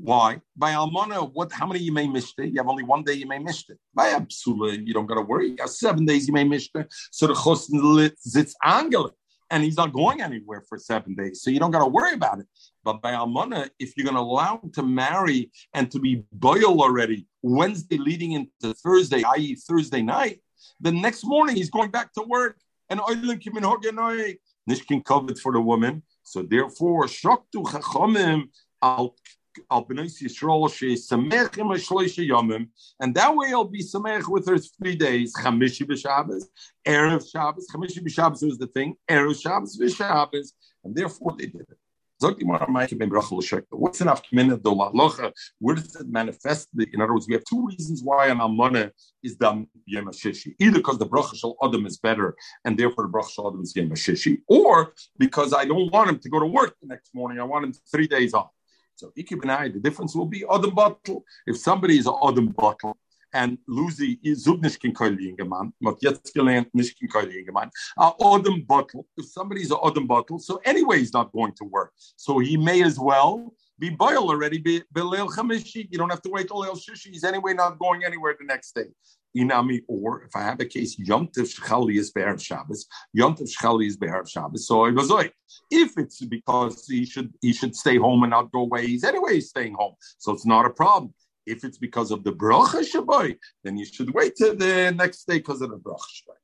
[0.00, 0.40] Why?
[0.56, 1.50] By Almana, what?
[1.50, 2.52] How many you may miss it?
[2.52, 3.76] You have only one day you may miss it.
[3.92, 5.48] By Absula, you don't got to worry.
[5.48, 6.86] You have seven days you may miss it.
[7.10, 9.10] So the Chosn sits angel,
[9.50, 11.42] and he's not going anywhere for seven days.
[11.42, 12.46] So you don't got to worry about it.
[12.84, 16.80] But by Almana, if you're going to allow him to marry and to be boil
[16.80, 20.40] already Wednesday leading into Thursday, i.e., Thursday night,
[20.80, 22.60] the next morning he's going back to work.
[22.90, 23.00] And
[24.68, 26.02] Nishkin covered for the woman.
[26.28, 28.50] So therefore, shoktu chachamim
[28.82, 29.16] al
[29.70, 32.68] al b'nais Yisrael she'samechim ha'shloisha yomim,
[33.00, 35.34] and that way I'll be samech with her three days.
[35.34, 36.44] Chamishi b'Shabbos,
[36.86, 37.66] erev Shabbos.
[37.72, 38.94] Chamishi b'Shabbos was the thing.
[39.08, 40.52] Erev Shabbos b'Shabbos,
[40.84, 41.77] and therefore they did it.
[42.20, 42.40] What's
[44.00, 45.32] locha?
[45.60, 46.68] Where does it manifest?
[46.76, 48.90] In other words, we have two reasons why an almana
[49.22, 50.54] is done yom shishi.
[50.58, 53.76] Either because the bracha shel adam is better, and therefore the bracha shel adam is
[53.76, 57.38] yom shishi, or because I don't want him to go to work the next morning.
[57.38, 58.50] I want him three days off.
[58.96, 61.24] So ikibnai, the difference will be adam bottle.
[61.46, 62.96] If somebody is an adam bottle,
[63.32, 67.70] and Lucy zug nicht kein Keuligen gemacht, man hat jetzt gelernt, nicht kein Keuligen gemacht.
[67.96, 71.92] A Odom bottle, if somebody's an Odom bottle, so anyway he's not going to work.
[72.16, 75.86] So he may as well be boiled already, be Belel Chamishi.
[75.90, 77.08] You don't have to wait till El Shishi.
[77.12, 78.88] He's anyway not going anywhere the next day.
[79.36, 83.48] Inami, or if I have a case, Yom Tov Shechali is Be'er Shabbos, Yom Tov
[83.48, 85.34] Shechali is Be'er Shabbos, so it was like,
[85.70, 89.40] if it's because he should he should stay home and not go away, he's anyway
[89.40, 91.12] staying home, so it's not a problem.
[91.48, 95.38] If it's because of the bracha shaboy, then you should wait till the next day
[95.38, 96.38] because of the bracha shaboy.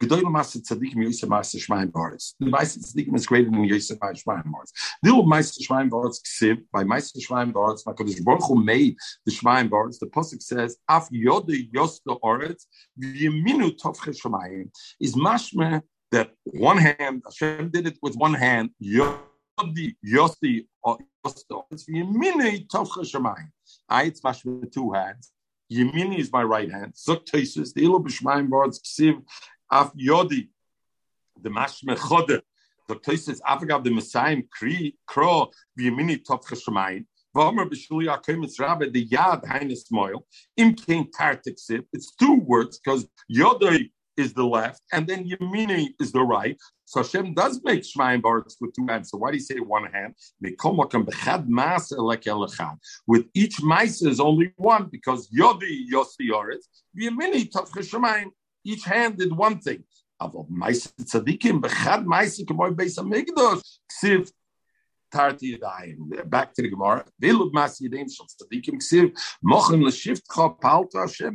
[0.00, 2.34] Gedoyle Master Tzadikim Yosef Master Shmaim Baris.
[2.38, 4.72] The Master Tzadikim is greater than Yosef Master Shmaim Baris.
[5.02, 8.96] The old Master Shmaim Baris Ksiv, by Master Shmaim Baris, Makadosh Baruch Hu made
[9.26, 12.66] the Shmaim Baris, the Pasuk says, Af Yode Yosta Oretz,
[12.98, 15.82] V'yeminu Tovche Shmaim, is mashme
[16.12, 18.70] that one hand, Hashem did it with one hand,
[19.60, 20.66] Yodi Yosti
[21.70, 23.50] it's Yemini Shemayim.
[23.88, 25.32] I it's mash with two hands.
[25.70, 26.94] Yemini is my right hand.
[26.94, 29.22] Zuk Teisus, the Ilu B'Shmayim words, Ksiv
[29.70, 30.48] Af Yodi,
[31.40, 32.42] the Mashme Chode,
[32.88, 40.26] The place is Avagav the Messiah Kri Kro B'Shuli Akim Rabbe the Yad Heinus Moil
[40.56, 41.84] Im Kain Tartik.
[41.92, 46.56] It's two words because Yodai is the left and then Yamini is the right.
[46.84, 49.10] So Hashem does make Shemaim Baritz with two hands.
[49.10, 50.14] So why do you say one hand?
[53.06, 56.66] With each mice is only one because Yodi Yosti Yoretz.
[56.98, 58.30] Yamini Tov Cheshemayin.
[58.64, 59.84] Each hand did one thing.
[65.10, 67.04] Back to the Gemara.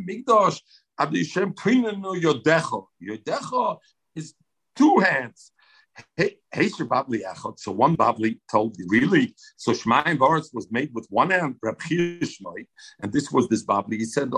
[0.07, 0.61] Migdosh,
[1.00, 2.88] ad Hashem prina no yodecho.
[3.02, 3.78] Yodecho
[4.16, 4.34] is
[4.76, 5.52] two hands.
[6.18, 7.58] Hey, Babli Echot.
[7.60, 9.34] So one Babli told you, really?
[9.56, 12.68] So Shemaim Varetz was made with one hand, Reb Shmai,
[13.02, 13.93] and this was this Babli.
[13.93, 14.30] He said,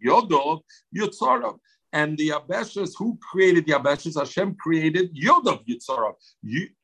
[0.00, 0.60] Yodov
[0.94, 1.58] Yotzorov.
[1.94, 4.18] And the Abeshas, who created the Abeshas?
[4.18, 6.14] Hashem created Yodov Yitzharav.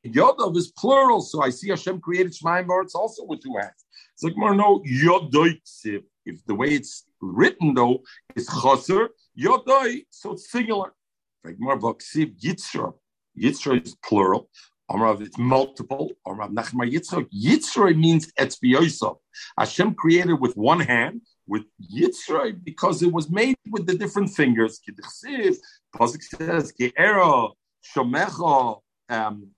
[0.07, 3.85] Yodov is plural, so I see Hashem created Shemaim Baritz also with two hands.
[4.15, 6.05] It's like more no Yodoiksiv.
[6.25, 8.03] If the way it's written though
[8.37, 10.93] is Chaser, Yodoi, so it's singular.
[11.47, 12.95] Yitzharav.
[13.39, 14.51] Yitzharav is plural.
[14.91, 16.11] Amrav, it's multiple.
[16.27, 17.29] Amrav Nachmar Yitzhak.
[17.33, 19.17] Yitzhak means etzbiyosov.
[19.59, 24.81] Hashem created with one hand, with Yitzray because it was made with the different fingers.
[25.97, 27.53] Pasuk says, Ke'ero
[27.95, 29.49] shomecho, um,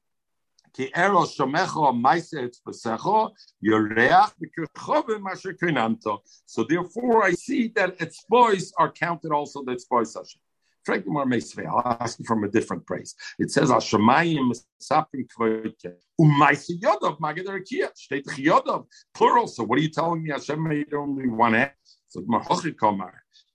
[0.77, 3.31] Ke'ero shomecho maiset besecho,
[3.65, 6.19] yoreach b'kerchove masher kinanto.
[6.47, 10.41] So therefore I see that its boys are counted also the its boys Hashem.
[10.89, 13.15] I'll ask you from a different place.
[13.39, 14.53] It says, Hashemayim
[14.83, 15.95] sapim kvoike.
[16.21, 17.95] Umaisi yodov magedarakia.
[17.95, 18.87] State yodov.
[19.15, 19.47] Plural.
[19.47, 20.31] So what are you telling me?
[20.31, 21.71] Hashem made only one hand.
[22.09, 22.21] So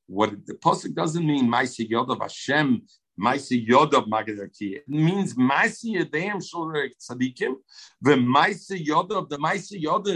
[0.07, 2.81] what the pasuk doesn't mean Maisi Yod Hashem,
[3.19, 7.55] Maisi Yod of It means Maisi Yadayim Shulrek Tzadikim,
[8.01, 10.07] the Maisi Yod of the Maisi Yod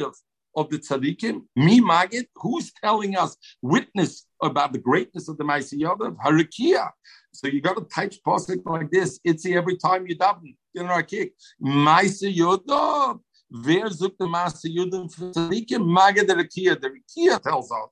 [0.55, 5.79] of the tzaddikim, me magid, who's telling us witness about the greatness of the Maisi
[5.79, 6.17] Yodav?
[6.17, 6.89] Harikia.
[7.33, 9.19] So you got to type pasuk like this.
[9.23, 10.55] It's every time you daven.
[10.73, 11.33] You know, kick.
[11.61, 13.19] Maisi Yodav.
[13.53, 15.77] Wer sucht der Maße Juden für Tzadike?
[15.77, 16.37] Magad der.
[16.37, 17.89] The Rekia tells us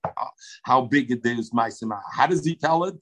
[0.64, 2.96] how big it is, Maße How does he tell it?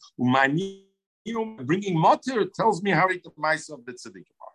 [1.34, 4.47] Bringing Motter tells me how Maße of the Tzadike are.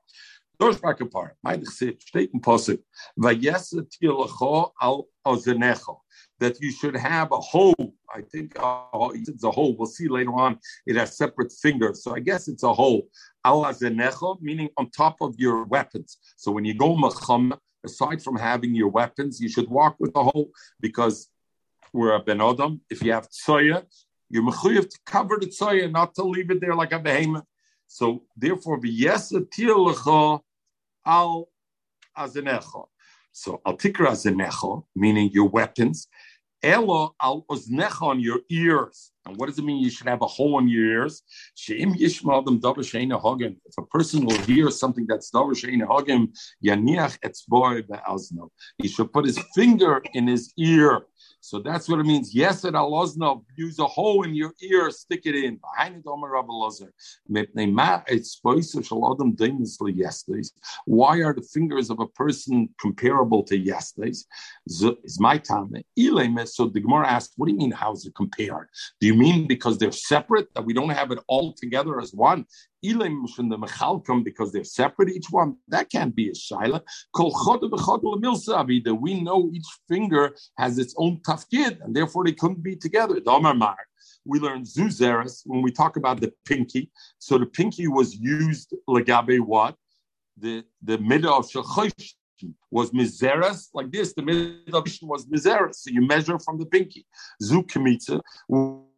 [0.62, 1.36] Durchback apart.
[1.44, 2.78] Meidich steht in Posuk.
[3.18, 5.98] Tilacho al ozenecho.
[6.38, 7.94] That you should have a hole.
[8.14, 9.76] I think uh, it's a hole.
[9.76, 10.58] We'll see later on.
[10.86, 12.04] It has separate fingers.
[12.04, 13.08] So I guess it's a hole.
[13.44, 16.18] Al azenecho, meaning on top of your weapons.
[16.36, 17.54] So when you go macham,
[17.84, 20.50] aside from having your weapons, you should walk with a hole
[20.80, 21.28] because
[21.92, 22.80] we're a ben adam.
[22.88, 23.84] If you have tzoya,
[24.32, 27.44] you're mechuyev to cover the tzoya, not to leave it there like a behemoth.
[27.86, 30.40] So therefore, v'yesa
[31.04, 31.48] al
[32.16, 32.86] azenecho.
[33.32, 36.08] So al tikra azenecho, meaning your weapons,
[36.62, 39.12] elo al oznecha on your ears.
[39.26, 41.22] And what does it mean you should have a hole in your ears?
[41.54, 43.60] Sheim yishma adam davar hagen.
[43.66, 46.32] If a person will hear something that's davar sheina hagim,
[46.64, 48.48] yaniach etzboy be'azno.
[48.78, 51.02] He should put his finger in his ear
[51.44, 52.32] so that's what it means.
[52.32, 55.56] Yes, at alozno, use a hole in your ear, stick it in.
[55.56, 56.90] Behind it, Omer Rav Elazar.
[60.84, 64.24] Why are the fingers of a person comparable to yesterday's?
[64.68, 65.72] Is my time.
[66.46, 68.68] So the Gemara asked, what do you mean, how is it compared?
[69.00, 72.46] Do you mean because they're separate, that we don't have it all together as one?
[72.84, 75.56] Ilim from the Mechalkom because they're separate each one.
[75.68, 76.80] That can't be a shaila.
[77.14, 82.76] Kol That we know each finger has its own tafkid, and therefore they couldn't be
[82.76, 83.20] together.
[84.24, 86.90] We learn zuzeres when we talk about the pinky.
[87.18, 89.76] So the pinky was used legabe what?
[90.36, 92.14] The the middle of shachosh
[92.70, 94.14] was mizeres like this.
[94.14, 95.76] The middle of was mizeres.
[95.76, 97.06] So you measure from the pinky.
[97.42, 98.20] Zukimitza.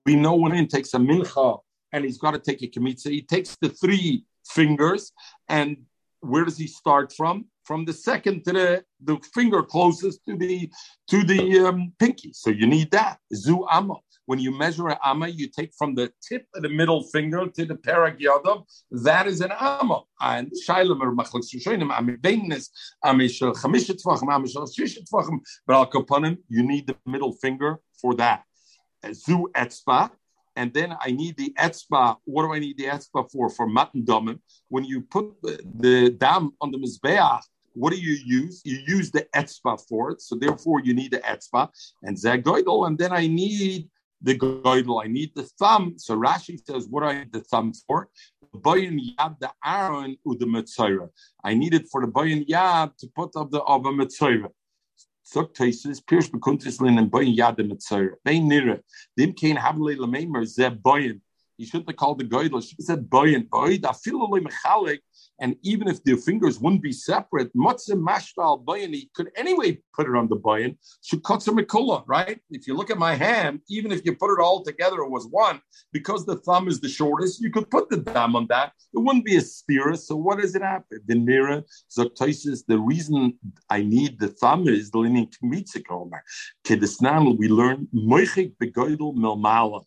[0.06, 1.60] We know when it takes a mincha
[1.94, 3.08] and he's got to take a kamitza.
[3.10, 5.12] He takes the three fingers,
[5.48, 5.76] and
[6.20, 7.46] where does he start from?
[7.64, 10.70] From the second to the, the finger closest to the
[11.08, 12.32] to the um, pinky.
[12.34, 13.18] So you need that.
[13.32, 13.94] Zu amma.
[14.26, 17.64] When you measure an amma, you take from the tip of the middle finger to
[17.64, 18.64] the perag yadav.
[18.90, 20.02] That is an amma.
[20.20, 22.68] And shailam or machlik shushoinim ami beinis
[23.02, 25.38] ami shel chamishet tvachim ami shel shishet tvachim.
[25.66, 28.42] But al kapanim, you need the middle finger for that.
[29.12, 30.10] Zu etzba
[30.56, 32.16] and then I need the etzba.
[32.24, 33.48] What do I need the etzba for?
[33.48, 34.38] For matan domim.
[34.68, 37.42] When you put the, dam on the mizbeach,
[37.74, 38.62] what do you use?
[38.64, 40.20] You use the etzba for it.
[40.20, 41.68] So therefore, you need the etzba
[42.02, 42.86] and zagoidol.
[42.86, 43.88] And then I need
[44.22, 45.04] the goidel.
[45.04, 45.94] I need the thumb.
[45.98, 48.08] So Rashi says, what do I need the thumb for?
[48.54, 51.10] bayan yad the Aaron u the.
[51.42, 54.50] I needed for the bayan yad to put up the of mitzvah.
[55.26, 58.10] Zog Taisis, Pirsch bekuntislin and bayan yad the mitzvah.
[58.24, 58.80] They nira.
[59.16, 61.20] Dim kein havle lamemer ze bayan.
[61.56, 62.62] He shouldn't have called the Goydel.
[62.76, 63.48] He said Boyan.
[63.48, 64.98] Boyd, mechalik.
[65.44, 70.16] And even if the fingers wouldn't be separate, Matzah Mashval bayani could anyway put it
[70.16, 70.78] on the Boyan.
[71.06, 72.40] Shukotza Mikula, right?
[72.48, 75.26] If you look at my hand, even if you put it all together, it was
[75.26, 75.60] one,
[75.92, 78.72] because the thumb is the shortest, you could put the thumb on that.
[78.94, 79.94] It wouldn't be a sphere.
[79.96, 81.00] So what does it happen?
[81.04, 81.62] The Nira,
[81.94, 83.38] Zoktoisis, the reason
[83.68, 86.20] I need the thumb is the linear Kmitzikomer.
[86.66, 89.84] Kedesnan, we learn Moichik Begoidel Milmala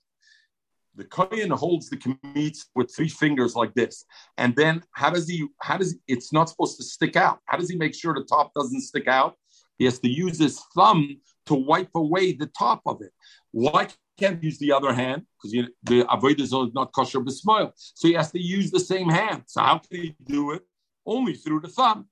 [0.98, 4.04] the kohen holds the kamitz with three fingers like this,
[4.38, 5.48] and then how does he?
[5.62, 7.40] How does it's not supposed to stick out?
[7.46, 9.36] How does he make sure the top doesn't stick out?
[9.78, 13.12] He has to use his thumb to wipe away the top of it.
[13.52, 13.88] Why
[14.18, 15.24] can't he use the other hand?
[15.42, 19.44] Because the avodah is not kosher b'smoil, so he has to use the same hand.
[19.46, 20.64] So how can he do it?
[21.06, 22.08] Only through the thumb.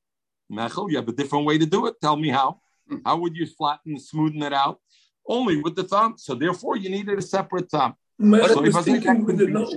[0.52, 1.96] Mechel, you have a different way to do it.
[2.02, 2.62] Tell me how.
[2.88, 2.98] Hmm.
[3.04, 4.80] How would you flatten, and smoothen it out?
[5.28, 6.16] Only with the thumb.
[6.18, 7.96] So therefore, you needed a separate thumb.
[8.18, 9.74] What so was thinking with the nose.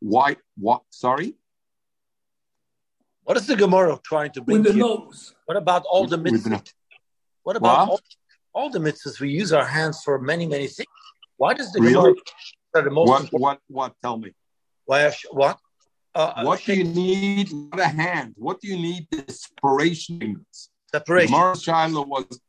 [0.00, 0.36] Why?
[0.58, 0.82] What?
[0.90, 1.34] Sorry.
[3.24, 4.58] What is the Gemara trying to bring?
[4.58, 4.82] With the here?
[4.82, 5.34] nose.
[5.46, 6.72] What about all the mitzvahs?
[7.42, 8.00] What about all,
[8.52, 9.18] all, the mitzvahs?
[9.18, 10.88] We use our hands for many, many things.
[11.36, 11.94] Why does the really?
[11.94, 13.40] Gemara the most what.
[13.40, 13.60] What?
[13.68, 13.94] What?
[14.02, 14.32] Tell me.
[14.84, 15.12] Why?
[15.30, 15.58] What?
[16.14, 17.52] Uh, what do you need?
[17.52, 18.34] Not a hand.
[18.36, 19.06] What do you need?
[19.10, 20.44] The separation.
[20.92, 21.32] Separation.
[21.32, 22.40] Gemara Shiloh was.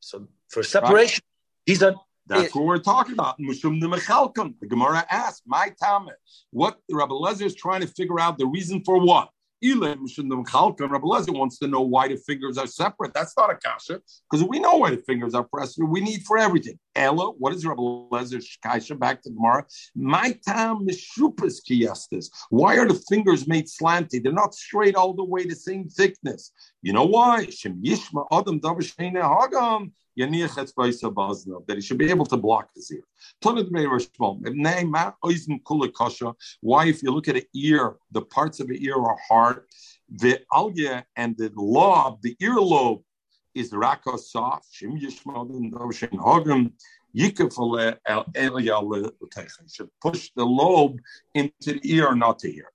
[0.00, 1.66] So for separation, right.
[1.66, 1.94] these are
[2.26, 3.38] that's it, what we're talking about.
[3.38, 4.54] Mushum the Mechalkim.
[4.60, 6.08] The Gemara asked, my Tame,
[6.50, 9.28] what Rabbi Lezer is trying to figure out the reason for what?
[9.64, 13.14] Rabbi Lezer wants to know why the fingers are separate.
[13.14, 15.78] That's not a kasha, because we know why the fingers are pressed.
[15.80, 16.80] We need for everything.
[16.96, 18.96] Ella, what is Rabbi Lezer's kasha?
[18.96, 19.64] Back to Gemara.
[19.94, 22.28] My tam mishupas kiyestis.
[22.50, 24.20] Why are the fingers made slanty?
[24.20, 26.50] They're not straight all the way the same thickness.
[26.82, 27.46] You know why?
[27.46, 33.02] Shem yishma adam hagam that he should be able to block his ear.
[36.60, 39.64] Why, if you look at an ear, the parts of the ear are hard.
[40.10, 43.02] The alga and the lobe, the earlobe,
[43.54, 44.18] is raka
[44.82, 44.98] You
[49.68, 50.98] should push the lobe
[51.34, 52.68] into the ear, not to hear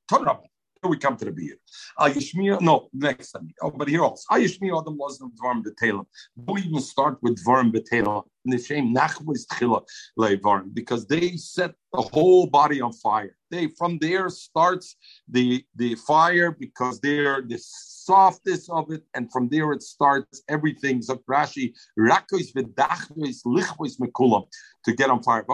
[0.88, 1.58] we come to the beard.
[1.98, 3.50] Uh, Ayishmiya, no, next time.
[3.62, 4.24] Oh, but here also.
[4.30, 6.06] Ah, Ayishmiya Adam was the Dvarim Betelim.
[6.46, 8.24] Don't even start with Dvarim Betelim.
[8.46, 9.84] The shame Nachmas Tchila
[10.18, 13.36] Levarim because they set the whole body on fire.
[13.52, 14.96] They from there starts
[15.28, 21.02] the the fire because they're the softest of it, and from there it starts everything.
[21.02, 24.46] Zakrashi Rakois Vedachnois Lichvois Mekulam
[24.86, 25.46] to get on fire.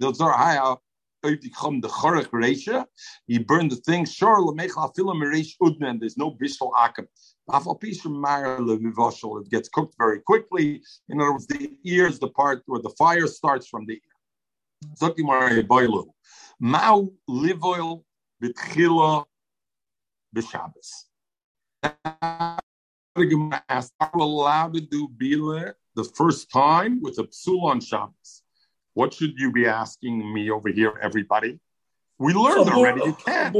[0.00, 0.78] Those are
[1.22, 1.50] he
[3.38, 4.06] burned the thing.
[5.80, 7.08] And there's no bishal akim.
[7.50, 10.82] It gets cooked very quickly.
[11.08, 14.00] In other words, the ears, the part where the fire starts from the ear.
[16.60, 18.04] Mao live oil
[18.42, 19.24] bitchila
[20.36, 21.06] b'Shabbos.
[22.04, 22.58] Are
[23.16, 23.26] we
[24.22, 28.37] allowed to do bila the first time with a psul on Shabbos?
[28.98, 31.60] What should you be asking me over here, everybody?
[32.18, 33.02] We learned already.
[33.04, 33.54] You can.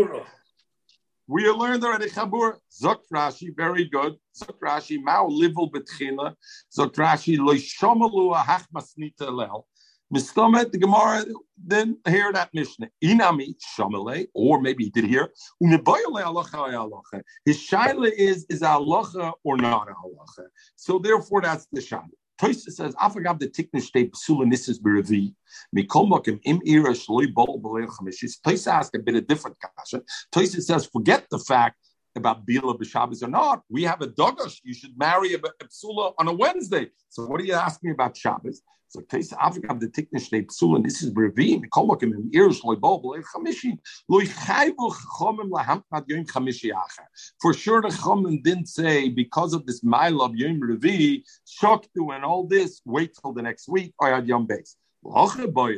[1.29, 2.11] We learned already.
[2.11, 2.57] Chabur.
[2.83, 4.17] Zok Rashi, very good.
[4.37, 6.35] Zok Rashi, Mao livul betchila.
[6.77, 9.69] Zok Rashi, lo shomalu ahach masnita lel.
[10.13, 11.25] Mistomet, the Gemara
[11.57, 12.89] then hear that Mishnah.
[13.05, 15.31] Inami shamale, or maybe he did hear.
[15.63, 17.23] Unibayale alacha alacha.
[17.45, 20.47] His shaila is is alacha or not alacha.
[20.75, 22.09] So therefore, that's the shaila.
[22.41, 25.35] Toysa says, "Afagav the tikne shtei psula nisses beravi
[25.77, 30.03] Mikolmokim im ira shloi bol b'leil chamishis." Toysa asked a bit of different kasha.
[30.33, 31.77] Toysa says, "Forget the fact
[32.15, 33.63] about bila b'Shabbos or not.
[33.69, 34.61] We have a dogash.
[34.63, 36.91] You should marry a, a psula on a Wednesday.
[37.09, 41.13] So what are you asking about Shabbos?" So Toysa Afagav the tikne shtei psula nisses
[41.13, 43.79] beravi mikol mokim im ira shloi bol b'leil chamishi
[44.09, 47.05] loy chayvu chomim lahamtad yom chamishi acher.
[47.43, 52.25] For sure, the chomim didn't say because of this mile of yom revi shoktu and
[52.25, 52.81] all this.
[52.87, 53.93] Wait till the next week.
[54.01, 54.75] I had yom base.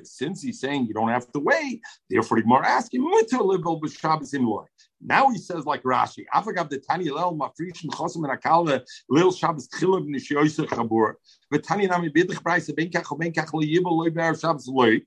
[0.04, 3.02] Since he's saying you don't have to wait, therefore the Gemara asking
[5.00, 9.32] now he says like Rashi, Afagav the Tani Lel Mafrish and Chosim and Akala Lil
[9.32, 11.14] Shabbos Tchilav Nishoyse Chabur.
[11.50, 14.98] But Tani Nami Bidlich Price Ben Kach Ben Kach Lo Yibel Lo Ber Shabbos Lo.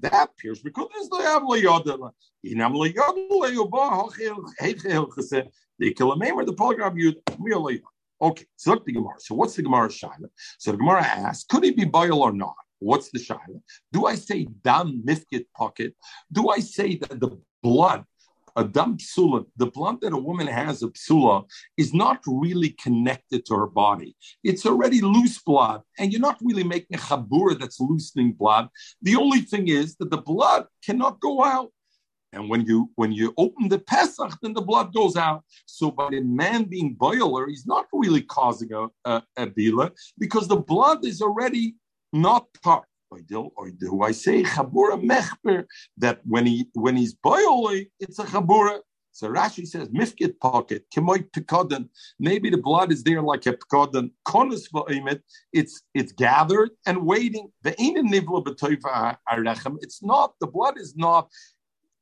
[0.00, 2.10] That appears because there's no Av Lo Yodel.
[2.44, 5.48] Inam Lo Yodel Lo Yoba Hochel Heichel Chesed.
[5.78, 7.80] The Kilamemer the Polygraph Yud Mir
[8.20, 9.14] Okay, so look the Gemara.
[9.18, 10.28] So what's the Gemara Shaila?
[10.58, 12.56] So the Gemara asks, could he be boil or not?
[12.80, 13.60] What's the shaila?
[13.92, 15.94] Do I say dam mifkit pocket?
[16.30, 18.04] Do I say that the blood,
[18.56, 21.44] a dam psula, the blood that a woman has of psula,
[21.76, 24.16] is not really connected to her body?
[24.44, 28.68] It's already loose blood, and you're not really making a chabura that's loosening blood.
[29.02, 31.72] The only thing is that the blood cannot go out.
[32.32, 35.44] And when you when you open the Pesach, then the blood goes out.
[35.64, 40.46] So by the man being boiler, he's not really causing a, a, a bila because
[40.46, 41.74] the blood is already
[42.12, 42.84] not part.
[43.10, 45.64] Or do I say chabura mechber
[45.96, 48.80] that when he when he's boiling, it's a chabura.
[49.12, 51.88] So Rashi says mifkit pocket kemoy pekodan.
[52.20, 54.10] Maybe the blood is there like a pekodan.
[54.26, 55.20] Konus va'imit.
[55.54, 57.50] It's it's gathered and waiting.
[57.62, 59.16] The nivla
[59.80, 61.30] It's not the blood is not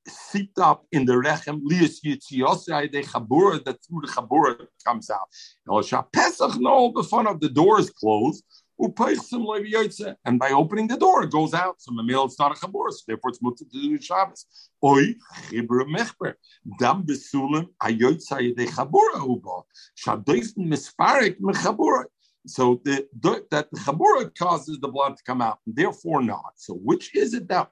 [0.09, 6.13] seeped up in the rechem lias yitziyosai de chabura that through the chabura comes out.
[6.13, 8.45] Pesach no the fun of the door is closed.
[8.79, 11.81] And by opening the door, it goes out.
[11.81, 14.47] So Mamil, it's not a chabur, so therefore it's mutter to do Shabbos.
[14.85, 15.15] Oy,
[15.49, 16.35] chibur mechber.
[16.79, 19.63] Dam besulim, ayotzai de chabura uba.
[19.97, 22.05] Shadoifen misparik mechabura.
[22.47, 26.53] So the, the, that the chabura causes the blood to come out, and therefore not.
[26.57, 27.71] So which is it that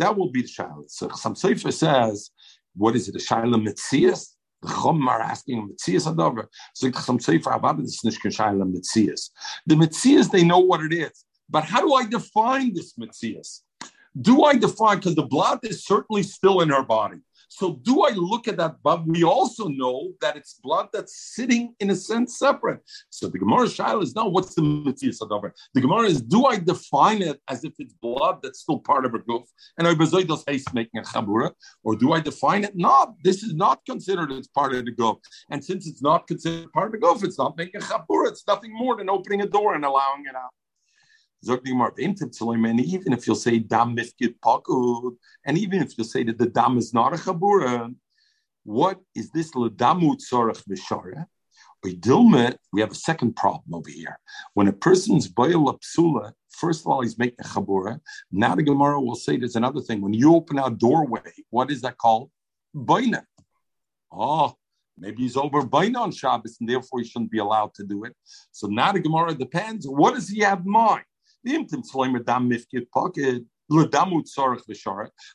[0.00, 0.90] that will be the shaila.
[0.90, 2.30] So some sefer says,
[2.74, 3.14] what is it?
[3.14, 4.34] A shaila mitzias?
[4.62, 6.46] The Chum are asking him mitzias adover.
[9.66, 13.62] The mitzias they know what it is, but how do I define this mitzias?
[14.20, 17.18] Do I define because the blood is certainly still in her body?
[17.52, 21.74] So do I look at that but We also know that it's blood that's sitting
[21.80, 22.80] in a sense separate.
[23.10, 25.50] So the Gemara Shaila is now what's the mitzvah Sadavar?
[25.74, 29.14] The Gemara is do I define it as if it's blood that's still part of
[29.14, 29.46] a goof
[29.78, 31.52] and I does haste making a chabura,
[31.82, 33.14] or do I define it not?
[33.24, 35.18] This is not considered as part of the goof,
[35.50, 38.28] and since it's not considered part of the goof, it's not making a chabura.
[38.28, 40.50] It's nothing more than opening a door and allowing it out.
[41.42, 46.76] Even if you'll say dam mifkid pakud, and even if you'll say that the dam
[46.76, 47.94] is not a chabura,
[48.64, 51.26] what is this ledamu tzorach v'shara?
[51.82, 54.18] We have a second problem over here.
[54.52, 58.00] When a person's boil psula, first of all, he's making a chabura.
[58.30, 60.02] Now the Gemara will say there's another thing.
[60.02, 62.30] When you open a doorway, what is that called?
[62.76, 63.24] Baina.
[64.12, 64.54] Oh,
[64.98, 68.14] maybe he's over baina on Shabbos, and therefore he shouldn't be allowed to do it.
[68.52, 69.88] So now the Gemara depends.
[69.88, 71.04] What does he have in mind?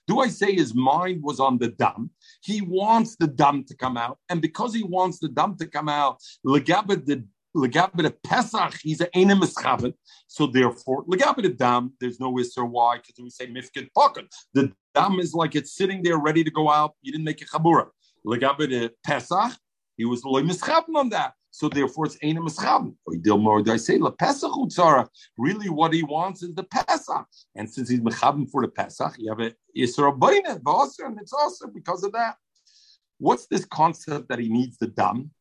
[0.07, 2.09] Do I say his mind was on the dam?
[2.41, 5.89] He wants the dam to come out, and because he wants the dam to come
[5.89, 7.25] out, the
[7.55, 9.93] legabit Pesach, he's an enem eschavit.
[10.27, 12.69] So therefore, legabit dam, there's no isser.
[12.69, 12.97] Why?
[12.97, 14.25] Because we say mifkid pocket.
[14.53, 16.93] The dam is like it's sitting there ready to go out.
[17.01, 17.87] You didn't make a chabura.
[18.25, 19.53] Legabit Pesach,
[19.95, 21.33] he was loy mischaven on that.
[21.55, 22.95] So therefore, it's Ein Mischam.
[23.23, 24.51] Do I say La Pesach?
[25.37, 27.25] Really, what he wants is the Pesach.
[27.55, 30.59] And since he's Mechabim for the Pesach, you have a Yisra Baina,
[31.05, 32.35] and it's also because of that.
[33.19, 35.31] What's this concept that he needs the dam?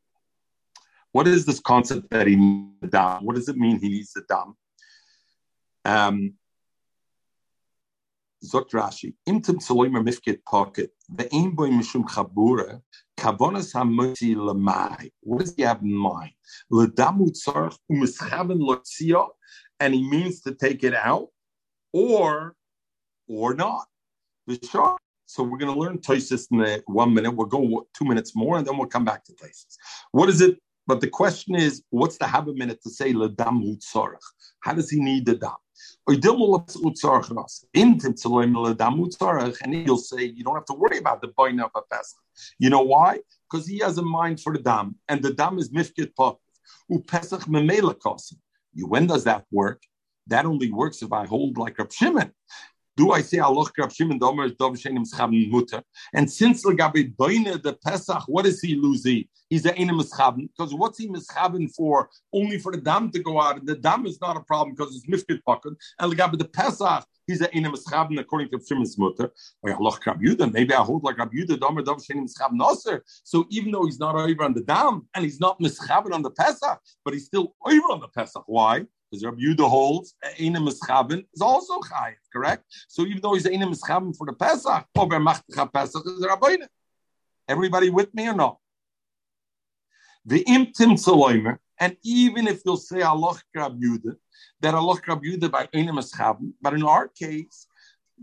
[1.11, 3.25] What is this concept that he needs the dam?
[3.25, 4.55] What does it mean he needs the dam?
[5.85, 6.35] Um,
[8.45, 12.81] Zot Rashi, Imtim Saloimer Mifket Pocket, the Aim Boy Mishum Chabura,
[13.19, 15.11] Kavonas Hamoti Lamai.
[15.21, 16.33] What does he have in mind?
[16.73, 19.27] Ledamu Tzarch Umischaven Lotzia,
[19.81, 21.29] and he means to take it out,
[21.93, 22.55] or
[23.29, 23.87] or not.
[25.27, 27.31] So we're going to learn Toisis in one minute.
[27.31, 29.77] We'll go two minutes more, and then we'll come back to Toisis.
[30.13, 30.59] What is it?
[30.87, 34.21] But the question is, what's the habit minute to say Ledam Tzarch?
[34.61, 35.53] How does he need the dam?
[36.07, 36.25] And
[39.75, 42.19] he'll say, you don't have to worry about the buying of a Pesach.
[42.59, 43.21] You know why?
[43.51, 46.39] Because he has a mind for the dam, and the dam is mifkit pok.
[47.07, 47.47] Pesach
[48.75, 49.83] You when does that work?
[50.27, 52.33] That only works if I hold like Rab Shimon.
[52.97, 55.83] Do I say Allah Rab Shimon Domer Dov Shenim Schaben Mutter?
[56.13, 59.25] And since Legabe Boine the Pesach, what is he losing?
[59.51, 62.09] He's a Enim Schaben because what's he Mischaben for?
[62.33, 63.59] Only for the dam to go out.
[63.59, 65.75] And the dam is not a problem because it's Mifkit Pocket.
[65.99, 69.33] And Legabe the Pesach, he's a Enim Schaben according to Shimon's Mutter.
[69.67, 72.61] Oh, or Allah Rab Yudah, maybe I hold like Rab Yudah Domer Dov Shenim Schaben
[72.61, 73.01] Noser.
[73.25, 76.31] So even though he's not over on the dam and he's not Mischaben on the
[76.31, 78.45] Pesach, but he's still over on the Pesach.
[78.47, 78.85] Why?
[79.15, 82.65] Because Rabbi Yudah holds Einim Mischaben is also Chayiv, correct?
[82.89, 86.67] So even though he's Einim Mischaben for the Pesach, over Machtacha Pesach is Rabbeinu.
[87.49, 88.59] Everybody with me or not?
[90.27, 94.17] The Imtim Tzaloimer, and even if you'll say Allah Rabbi Yudah,
[94.61, 97.69] that Allah Rabbi Yudah by Einim Mischaben, but in our case,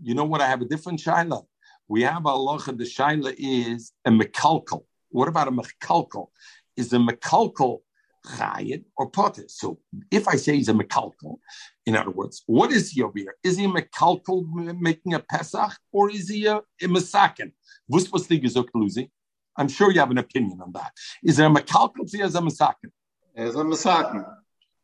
[0.01, 0.41] you know what?
[0.41, 1.45] I have a different shaila.
[1.88, 4.84] We have Allah, the shaila is a mekalkal.
[5.09, 6.27] What about a mekalkal?
[6.76, 7.80] Is a mekalkal
[8.26, 9.43] chayid or potter.
[9.48, 9.80] So
[10.11, 11.38] if I say he's a mekalkal,
[11.85, 13.35] In other words, what is he over here?
[13.43, 14.45] Is he a mekalkal
[14.80, 17.52] making a Pesach or is he a, a Masakin?
[17.88, 19.10] What's was the Luzi?
[19.57, 20.91] I'm sure you have an opinion on that.
[21.23, 22.91] Is there a mekalkal or is a Masakin?
[23.35, 24.26] As a Masakin.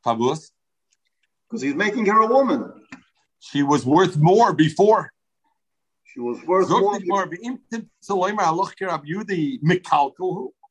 [0.03, 0.51] Fabulous.
[1.49, 2.71] Because he's making her a woman.
[3.39, 5.11] She was worth more before.
[6.03, 6.81] She was worth more.
[6.81, 6.99] more.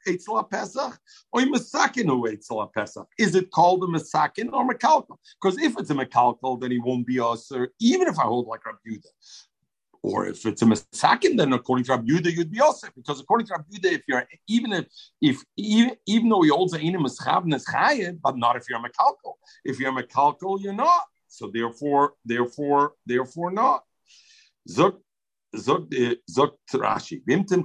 [0.07, 0.99] Eitzla Pesach
[1.33, 3.07] or Masakin who Eitzla Pesach?
[3.19, 5.16] Is it called a Masakin or Mekalkal?
[5.41, 8.65] Because if it's a Mekalkal, then he won't be Aser, even if I hold like
[8.65, 9.11] Rabbi Yudah.
[10.03, 12.91] Or if it's a Masakin, then according to Rabbi Yudah, you'd be Aser.
[12.95, 14.87] Because according to Rabbi Yudah, if you're even if
[15.20, 17.19] if even, even though he holds a is
[17.66, 19.35] Chayev, but not if you're a Mekalkal.
[19.65, 21.03] If you're a Mekalkal, you're not.
[21.28, 23.83] So therefore, therefore, therefore not.
[24.69, 24.99] Zok
[25.57, 26.15] Zog eh,
[26.74, 27.65] Rashi, Vimtim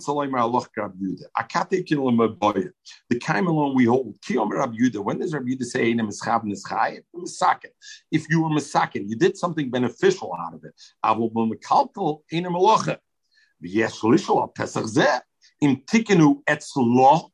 [0.77, 1.25] Rab Yudah.
[1.37, 2.71] Akate Kilim Aboya.
[3.09, 4.19] The we hold.
[4.21, 5.03] Kiyom Rab Yudah.
[5.03, 7.01] When does Rab Yudah say Einem Eschav Neschai?
[7.15, 7.71] Misakin.
[8.11, 10.73] If you were Misakin, you did something beneficial out of it.
[11.03, 12.97] Avol B'Mekalkel Einem Alocha.
[14.55, 15.19] Pesach Zeh.
[15.61, 17.29] Im Tikenu Etzlo.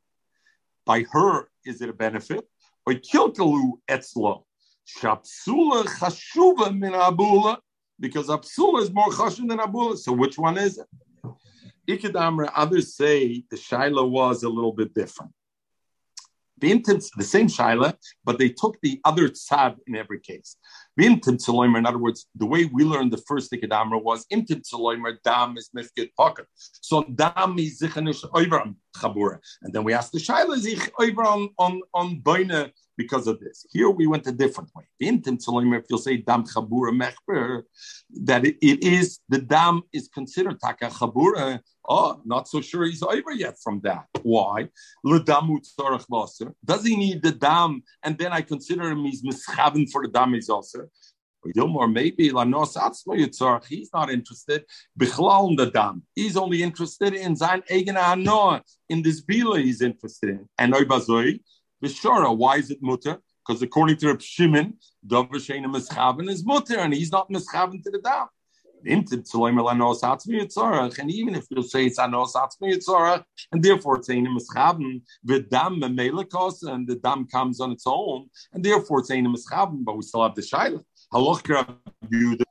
[0.84, 2.44] By her, is it a benefit?
[2.86, 4.44] Or Kilkalu Etzlo.
[4.86, 7.58] Shapsula Chashuva Min Abula
[8.00, 9.96] because Absula is more chashuv than Abula.
[9.96, 10.86] So which one is it?
[11.88, 15.32] Ikadamra, others say the Shaila was a little bit different.
[16.60, 17.94] The same Shaila,
[18.24, 20.56] but they took the other tzad in every case.
[21.00, 25.56] Intim in other words, the way we learned the first Ikadamra was Intim Tzaloimer, Dam
[25.56, 26.46] is Mifkid Pocket.
[26.56, 29.38] So Dam is Zichanish Oivram Chabura.
[29.62, 30.66] And then we asked the Shaila, is
[31.00, 33.64] Oivram on, on Boina because of this.
[33.70, 34.84] Here we went a different way.
[35.00, 37.62] If you'll say dam chabura mechber,
[38.24, 41.60] that it, it is the dam is considered taka chabura.
[41.90, 44.04] Oh, not so sure he's over yet from that.
[44.22, 44.68] Why?
[45.04, 47.82] Does he need the dam?
[48.02, 50.90] And then I consider him he's mischaven for the dam is also.
[51.56, 54.64] Or maybe he's not interested.
[55.00, 56.02] Bichlal the dam.
[56.14, 60.46] He's only interested in sein eigen In this bila he's interested in.
[60.58, 61.40] And Oibazoi,
[61.82, 63.18] Bishara, why is it mutter?
[63.46, 64.74] Because according to Reb Shimon,
[65.06, 68.26] Dover Sheina Mischaven is mutter, and he's not Mischaven to the dam.
[68.86, 69.12] And
[71.10, 75.80] even if you say it's anos atzmi yitzorach, and therefore it's ein mischaven, the dam
[75.80, 80.02] memelekos, and the dam comes on its own, and therefore it's ein mischaven, but we
[80.02, 80.82] still have the shaila.
[81.12, 81.76] Halach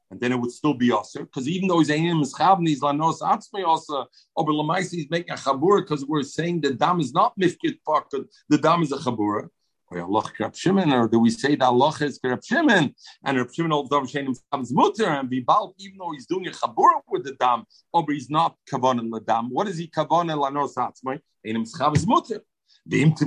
[0.10, 3.20] and then it would still be also because even though he's ein mischaven, he's lanos
[3.20, 4.06] atzmi also.
[4.36, 8.26] Over lamaisi, he's making a chabura because we're saying the dam is not mifkit pocket,
[8.50, 9.50] the dam is a chabura.
[9.90, 12.94] Or do we say that Allah is Krab Shimon
[13.24, 16.52] and Rab Shimon of Dam Shenim is mutter and Vibal, even though he's doing a
[16.52, 19.48] chabur with the dam, oh, or he's not kavan in the.
[19.50, 21.22] What is he kavan in lanos atzmai?
[21.46, 22.42] Enim schav mutter.
[22.90, 23.18] And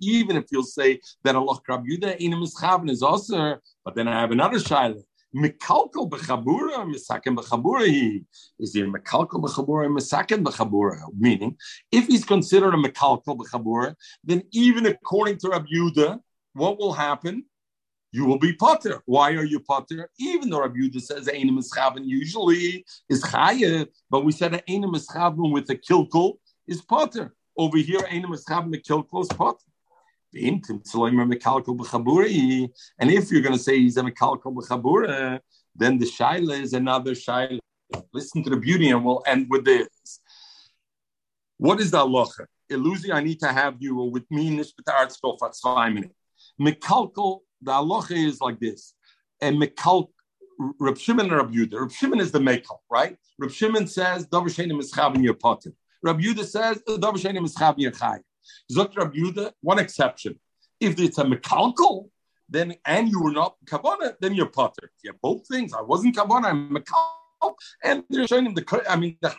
[0.00, 2.56] even if you'll say that Allah Krab Yuda Enim is
[2.90, 5.02] is also, but then I have another shaila.
[5.34, 8.24] Mekalkal b'chabura, misaken b'chabura.
[8.58, 11.00] Is there mekalkal b'chabura, misaken b'chabura?
[11.16, 11.56] Meaning,
[11.90, 13.94] if he's considered a mekalkal b'chabura,
[14.24, 16.20] then even according to Rabbi Yuda,
[16.54, 17.44] what will happen?
[18.12, 19.02] You will be potter.
[19.04, 20.08] Why are you potter?
[20.18, 25.52] Even though Rabbi Yuda says einim ischaven usually is chayev, but we said einim ischaven
[25.52, 26.34] with a kilkul
[26.66, 27.34] is potter.
[27.58, 29.64] Over here, einim ischaven the kilkul is potter.
[30.34, 30.64] And
[33.10, 35.38] if you're going to say he's a mekalkal b'chabura, eh,
[35.74, 37.58] then the shaila is another shaila.
[38.12, 40.20] Listen to the beauty, and we'll end with this.
[41.58, 42.46] What is the halacha?
[42.70, 46.14] Illusi, I need to have you with me nishbetar tzkof at zwei minutes.
[46.60, 48.94] Mekalkal, the halacha is like this.
[49.40, 50.08] And mekalk,
[50.58, 51.80] Reb Shimon and Reb Yudah.
[51.80, 53.16] Reb Shimon is the mekal, right?
[53.38, 55.72] Reb Shimon says, Davar Shenim is chavin your potter.
[56.02, 58.18] Reb Yudah says, Davar Shenim is chavin your chay.
[58.72, 60.38] Zot Rabbi Yehuda, one exception.
[60.80, 62.08] If it's a mekalkal,
[62.48, 64.90] then and you were not kavana, then you're potter.
[65.06, 68.84] Have both things, I wasn't kavana, I'm mekalkal, and they're showing him the.
[68.88, 69.34] I mean, the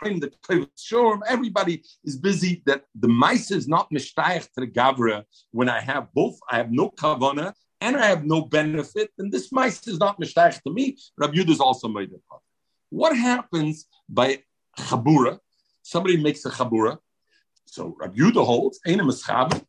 [0.48, 2.64] the sure everybody is busy.
[2.66, 5.24] That the mice is not mishtayach to the gavra.
[5.52, 9.52] When I have both, I have no kavana and I have no benefit, then this
[9.52, 10.98] mice is not mishtayach to me.
[11.18, 12.42] Rabbi Yehuda is also made potter.
[12.90, 14.44] What happens by
[14.78, 15.40] chabura?
[15.84, 16.98] Somebody makes a chabura
[17.68, 19.62] so Rabbi Yudah holds, ain't a mischab,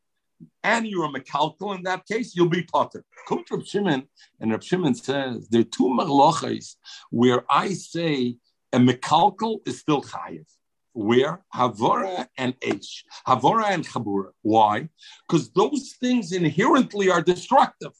[0.62, 3.04] and you're a mekalkal in that case, you'll be potter.
[3.28, 4.08] Come to Rab Shimon,
[4.40, 6.76] and Rab Shimon says there are two malachas
[7.10, 8.36] where I say
[8.72, 10.46] a mekalkal is still chayiv.
[10.92, 14.30] Where Havora and H, Havora and Chabura.
[14.42, 14.88] Why?
[15.28, 17.92] Because those things inherently are destructive.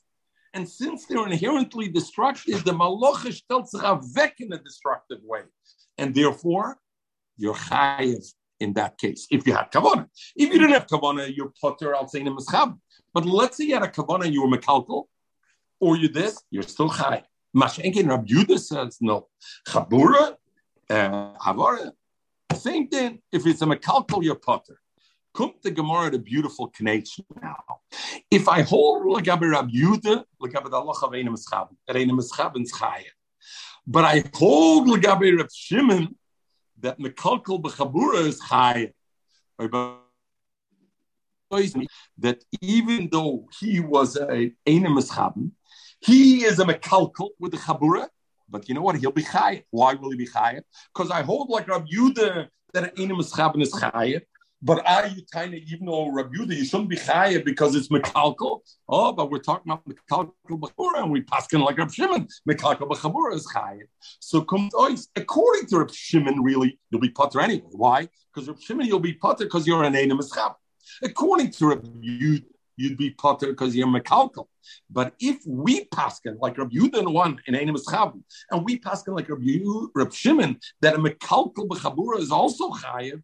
[0.55, 3.83] And since they're inherently destructive, the malacha stellt sich
[4.17, 5.43] weg in a destructive way.
[5.97, 6.79] And therefore,
[7.37, 8.25] you're chayiv
[8.61, 10.07] in that case, if you had kavana.
[10.37, 12.79] If you didn't have kavana, you're potter al saying mischab.
[13.15, 15.05] But let's say you had a kavana, you were mekalkal,
[15.81, 17.23] or you this, you're still high.
[17.57, 19.29] Mashenkin Rabbi Yudah says no.
[19.67, 20.35] Chabura,
[20.91, 21.93] uh, Havara,
[22.55, 23.21] same thing.
[23.33, 24.81] If it's a mekalkal, you're potter.
[25.35, 27.63] Come to Gemara, the beautiful connection now.
[28.31, 32.67] If I hold Lagabi Rabbi Yudah, Lagabi Allah of Einem Eschab, at Einem Eschab and
[33.87, 36.15] but I hold Lagabi Rabbi Shimon
[36.81, 38.93] that mekalkal b'chabura is Chayah.
[42.19, 45.51] That even though he was a Eschab,
[46.01, 48.09] he is a mekalkal with the chabura,
[48.49, 48.97] but you know what?
[48.97, 49.65] He'll be chayiv.
[49.71, 50.63] Why will he be chayiv?
[50.93, 54.23] Because I hold like Rabbi Yudah that an chabin is chayiv.
[54.61, 58.61] But are you tiny, even though Rabbi you shouldn't be chayiv because it's mekalkal.
[58.89, 62.27] Oh, but we're talking about mekalkal b'chabura, and we paskin like Rabbi Shimon.
[62.49, 63.87] Mekalkal b'chabura is chayiv.
[64.19, 67.69] So according to Rabbi Shimon, really, you'll be potter anyway.
[67.71, 68.09] Why?
[68.35, 70.21] Because Rabbi Shimon, you'll be potter because you're an enim
[71.03, 72.41] According to Rabbi
[72.79, 74.47] you'd be potter because you're mekalkal.
[74.91, 79.29] But if we paskin like Rabbi Yudan one in Einim Eschavim, and we paskin like
[79.29, 79.61] Rabbi,
[79.95, 83.23] Rabbi Shimon that a mekalkal b'chabura is also chayiv,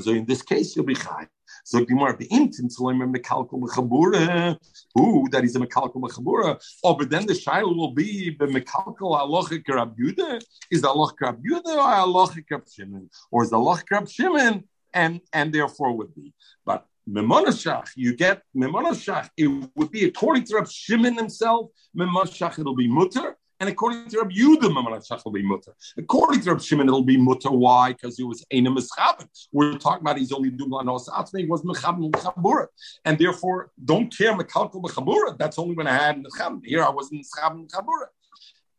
[0.00, 1.28] so in this case you'll be chayiv.
[1.64, 4.58] So more the intent learn mekalkal b'chabura,
[4.94, 6.60] who that is a mekalkal b'chabura.
[6.84, 11.20] Oh, but then the shaila will be the mekalkal alochik Rabbi Yudah is the alochik
[11.20, 14.64] Rabbi Yudah or alochik Rabbi Shimon, or is the alochik Rabbi Shimon,
[14.94, 16.32] and and therefore would be.
[16.64, 19.46] But Memonashach, you get Memonashach, it
[19.76, 23.35] would be according to Rab Shimon himself, Memonashach, it'll be mutter.
[23.58, 25.74] And according to Rab Yudah, Memonashach will be mutter.
[25.96, 27.50] According to Rabbi Shimon, it'll be mutter.
[27.50, 27.92] Why?
[27.92, 29.26] Because it was Eina Mischabin.
[29.52, 32.66] We're talking about he's only doing Lanos Atzme, he was Mechabin Chabura.
[33.04, 35.38] And therefore, don't care Mekalkal Chabura.
[35.38, 36.60] That's only when I had Mechabin.
[36.64, 38.08] Here I was in Mechabin Chabura.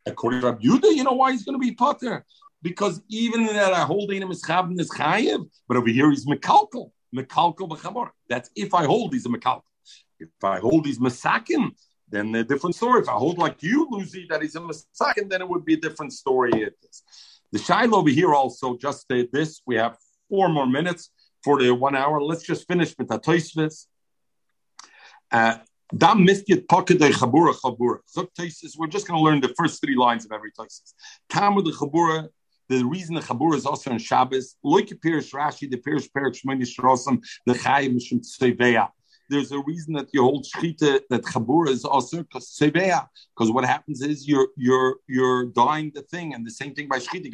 [0.06, 2.24] According to Rab Yudah, you know why he's going to be potter?
[2.62, 6.90] Because even that I hold Eina Mischabin is Chayiv, but over here he's Mekalkal.
[7.14, 8.10] Mekalkal b'chamor.
[8.28, 9.62] That's if I hold these a mekalkal.
[10.20, 11.70] If I hold these masakim,
[12.10, 13.02] then a different story.
[13.02, 15.80] If I hold like you, Lucy, that he's a masakim, then it would be a
[15.80, 16.50] different story.
[16.54, 17.02] It is.
[17.52, 19.62] The Shiloh over here also just did this.
[19.66, 19.96] We have
[20.28, 21.10] four more minutes
[21.42, 22.20] for the one hour.
[22.20, 23.86] Let's just finish with the Toisvis.
[25.30, 25.58] Uh,
[25.96, 28.00] Dam miskit pocket chabura chabura.
[28.04, 28.28] So
[28.78, 30.92] we're just going to learn the first three lines of every Toisis.
[31.30, 32.28] Tamu the chabura
[32.68, 36.38] the reason the Chabur is also on Shabbos, look at Pirish Rashi, the Pirish Perik
[36.38, 38.88] Shmoni Shrosim, the Chayim Mishum Tseveya.
[39.28, 44.00] There's a reason that you hold Shchita, that Chabur is also Tseveya, because what happens
[44.02, 47.30] is you're you're you're dying the thing, and the same thing by Shchita,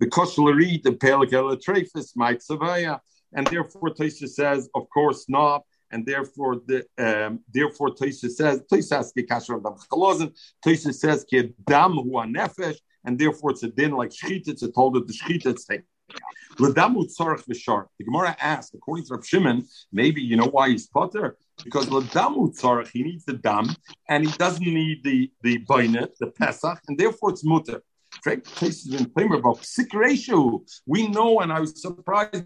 [0.00, 2.98] the Koshlari, the Pelik Elatrefis, my Tseveya.
[3.34, 5.62] And therefore, Taisha says, of course not
[5.92, 9.04] and therefore the um, therefore Taisa says Taisa
[10.64, 14.48] Taisa says ki dam hu nefesh and therefore it's a din like shchita.
[14.48, 15.84] It's a told that the shchita it's taken.
[16.58, 22.54] The Gemara asked, according to Rav Shimon, maybe you know why he's potter because ladamu
[22.58, 23.68] tzarich he needs the dam
[24.08, 27.82] and he doesn't need the the baina, the pesach, and therefore it's mutter.
[28.24, 30.62] Cases in Primer about psik ratio.
[30.86, 32.44] We know, and I was surprised.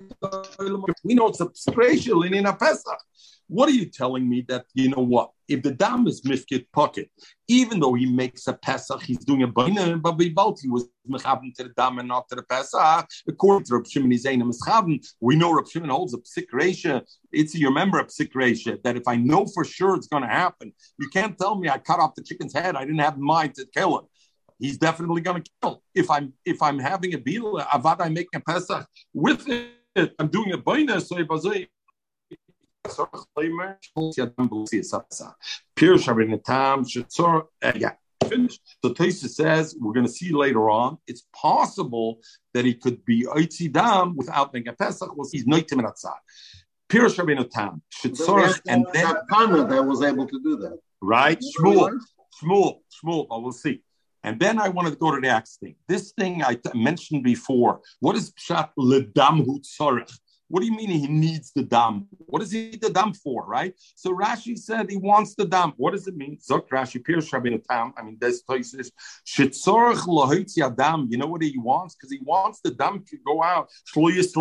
[1.02, 3.00] We know it's a psik ratio in a pesach.
[3.48, 7.10] What are you telling me that, you know what, if the dam is mifkit pocket,
[7.48, 11.54] even though he makes a Pesach, he's doing a baina, but Balt, he was mechavim
[11.54, 13.08] to the dam and not to the Pesach.
[13.28, 17.02] According to Rab Shimon, he's saying a We know Rab Shimon holds a psik ratio.
[17.32, 20.28] It's, you remember a psik ratio, that if I know for sure it's going to
[20.28, 22.76] happen, you can't tell me I cut off the chicken's head.
[22.76, 24.06] I didn't have in mind to kill him
[24.58, 25.82] he's definitely going to kill.
[25.94, 30.28] If I'm if I'm having a bila, avad I'm making a pesach with it, I'm
[30.28, 31.16] doing a baina, so
[38.28, 38.60] finished.
[38.84, 40.98] So Tosa says we're going to see later on.
[41.06, 42.20] It's possible
[42.54, 45.16] that he could be Oitzidam without making a Pesach.
[45.16, 45.28] We'll.
[45.30, 46.14] He's Noitim and Atzah.
[46.88, 47.82] Pirush Rabbeinu Tam.
[47.92, 49.14] Shitzorach and then
[49.68, 50.78] that was able to do that.
[51.00, 51.98] Right, Shmuel,
[52.42, 53.26] Shmuel, Shmuel.
[53.28, 53.82] But we'll see.
[54.22, 55.76] And then I want to go to the next thing.
[55.86, 57.80] This thing I t- mentioned before.
[58.00, 60.12] What is Pshat Ledam Hutzorach?
[60.48, 62.06] What do you mean he needs the dam?
[62.26, 63.74] What does he need the dam for, right?
[63.96, 65.72] So Rashi said he wants the dam.
[65.76, 66.38] What does it mean?
[66.38, 67.92] Zok Rashi Pirush Rabbeinu Tam.
[67.96, 68.92] I mean, this place is
[69.26, 71.08] Shitzorach Lahitzi Adam.
[71.10, 71.96] You know what he wants?
[71.96, 73.68] Because he wants the dam to go out.
[73.92, 74.32] His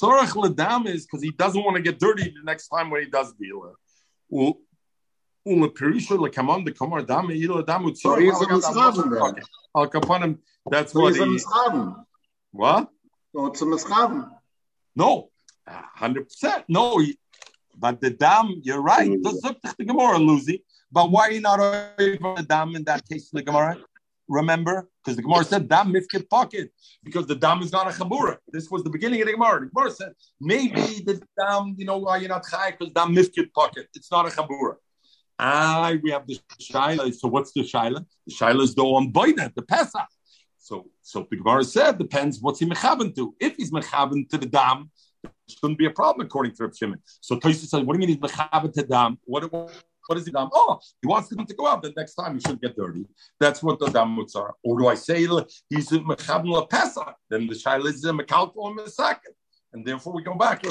[0.00, 3.10] Sorach Ladam is because he doesn't want to get dirty the next time when he
[3.10, 3.74] does deal.
[4.28, 4.60] Well,
[5.44, 7.28] the Kamar Dam,
[7.64, 8.46] Dam, so he's a
[9.76, 10.38] Al Kapanim,
[10.70, 11.40] that's what he.
[12.50, 12.90] What?
[13.34, 14.30] So it's a mischaven.
[14.96, 15.30] No,
[15.66, 16.64] hundred percent.
[16.68, 17.00] No,
[17.76, 19.10] but the dam, you're right.
[19.22, 20.64] Does the Gemara, Lucy?
[20.90, 23.76] But why are you not over the dam in that case in the Gemara?
[24.28, 24.88] remember?
[25.02, 26.70] Because the Gemara said dam mifkit pocket
[27.02, 28.36] because the dam is not a chabura.
[28.52, 29.60] This was the beginning of the Gemara.
[29.60, 33.52] The Gemara said maybe the dam, you know why you're not high because dam mifkit
[33.52, 33.88] pocket.
[33.94, 34.76] It's not a chabura.
[35.38, 37.14] Ah, we have the shaila.
[37.14, 38.04] So what's the shaila?
[38.26, 40.08] The shaila is the on boida, the pesach.
[40.68, 43.34] So, so the Gemara said depends what's he mechaben to.
[43.40, 44.90] If he's mechaben to the dam,
[45.24, 47.00] it shouldn't be a problem according to Reb Shimon.
[47.22, 49.18] So Tosis says, what do you mean he's mechaben to dam?
[49.24, 50.50] What, what, is he dam?
[50.52, 51.80] Oh, he wants them to go out.
[51.82, 53.06] The next time he shouldn't get dirty.
[53.40, 54.56] That's what the damuts are.
[54.62, 57.14] Or do I say he's mechaben la pesach?
[57.30, 59.32] Then the shaila is uh, a mekalpo in a second,
[59.72, 60.66] and therefore we go back.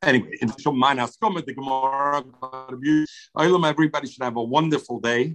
[0.00, 2.24] Anyway, in the Gemara.
[3.68, 5.34] Everybody should have a wonderful day.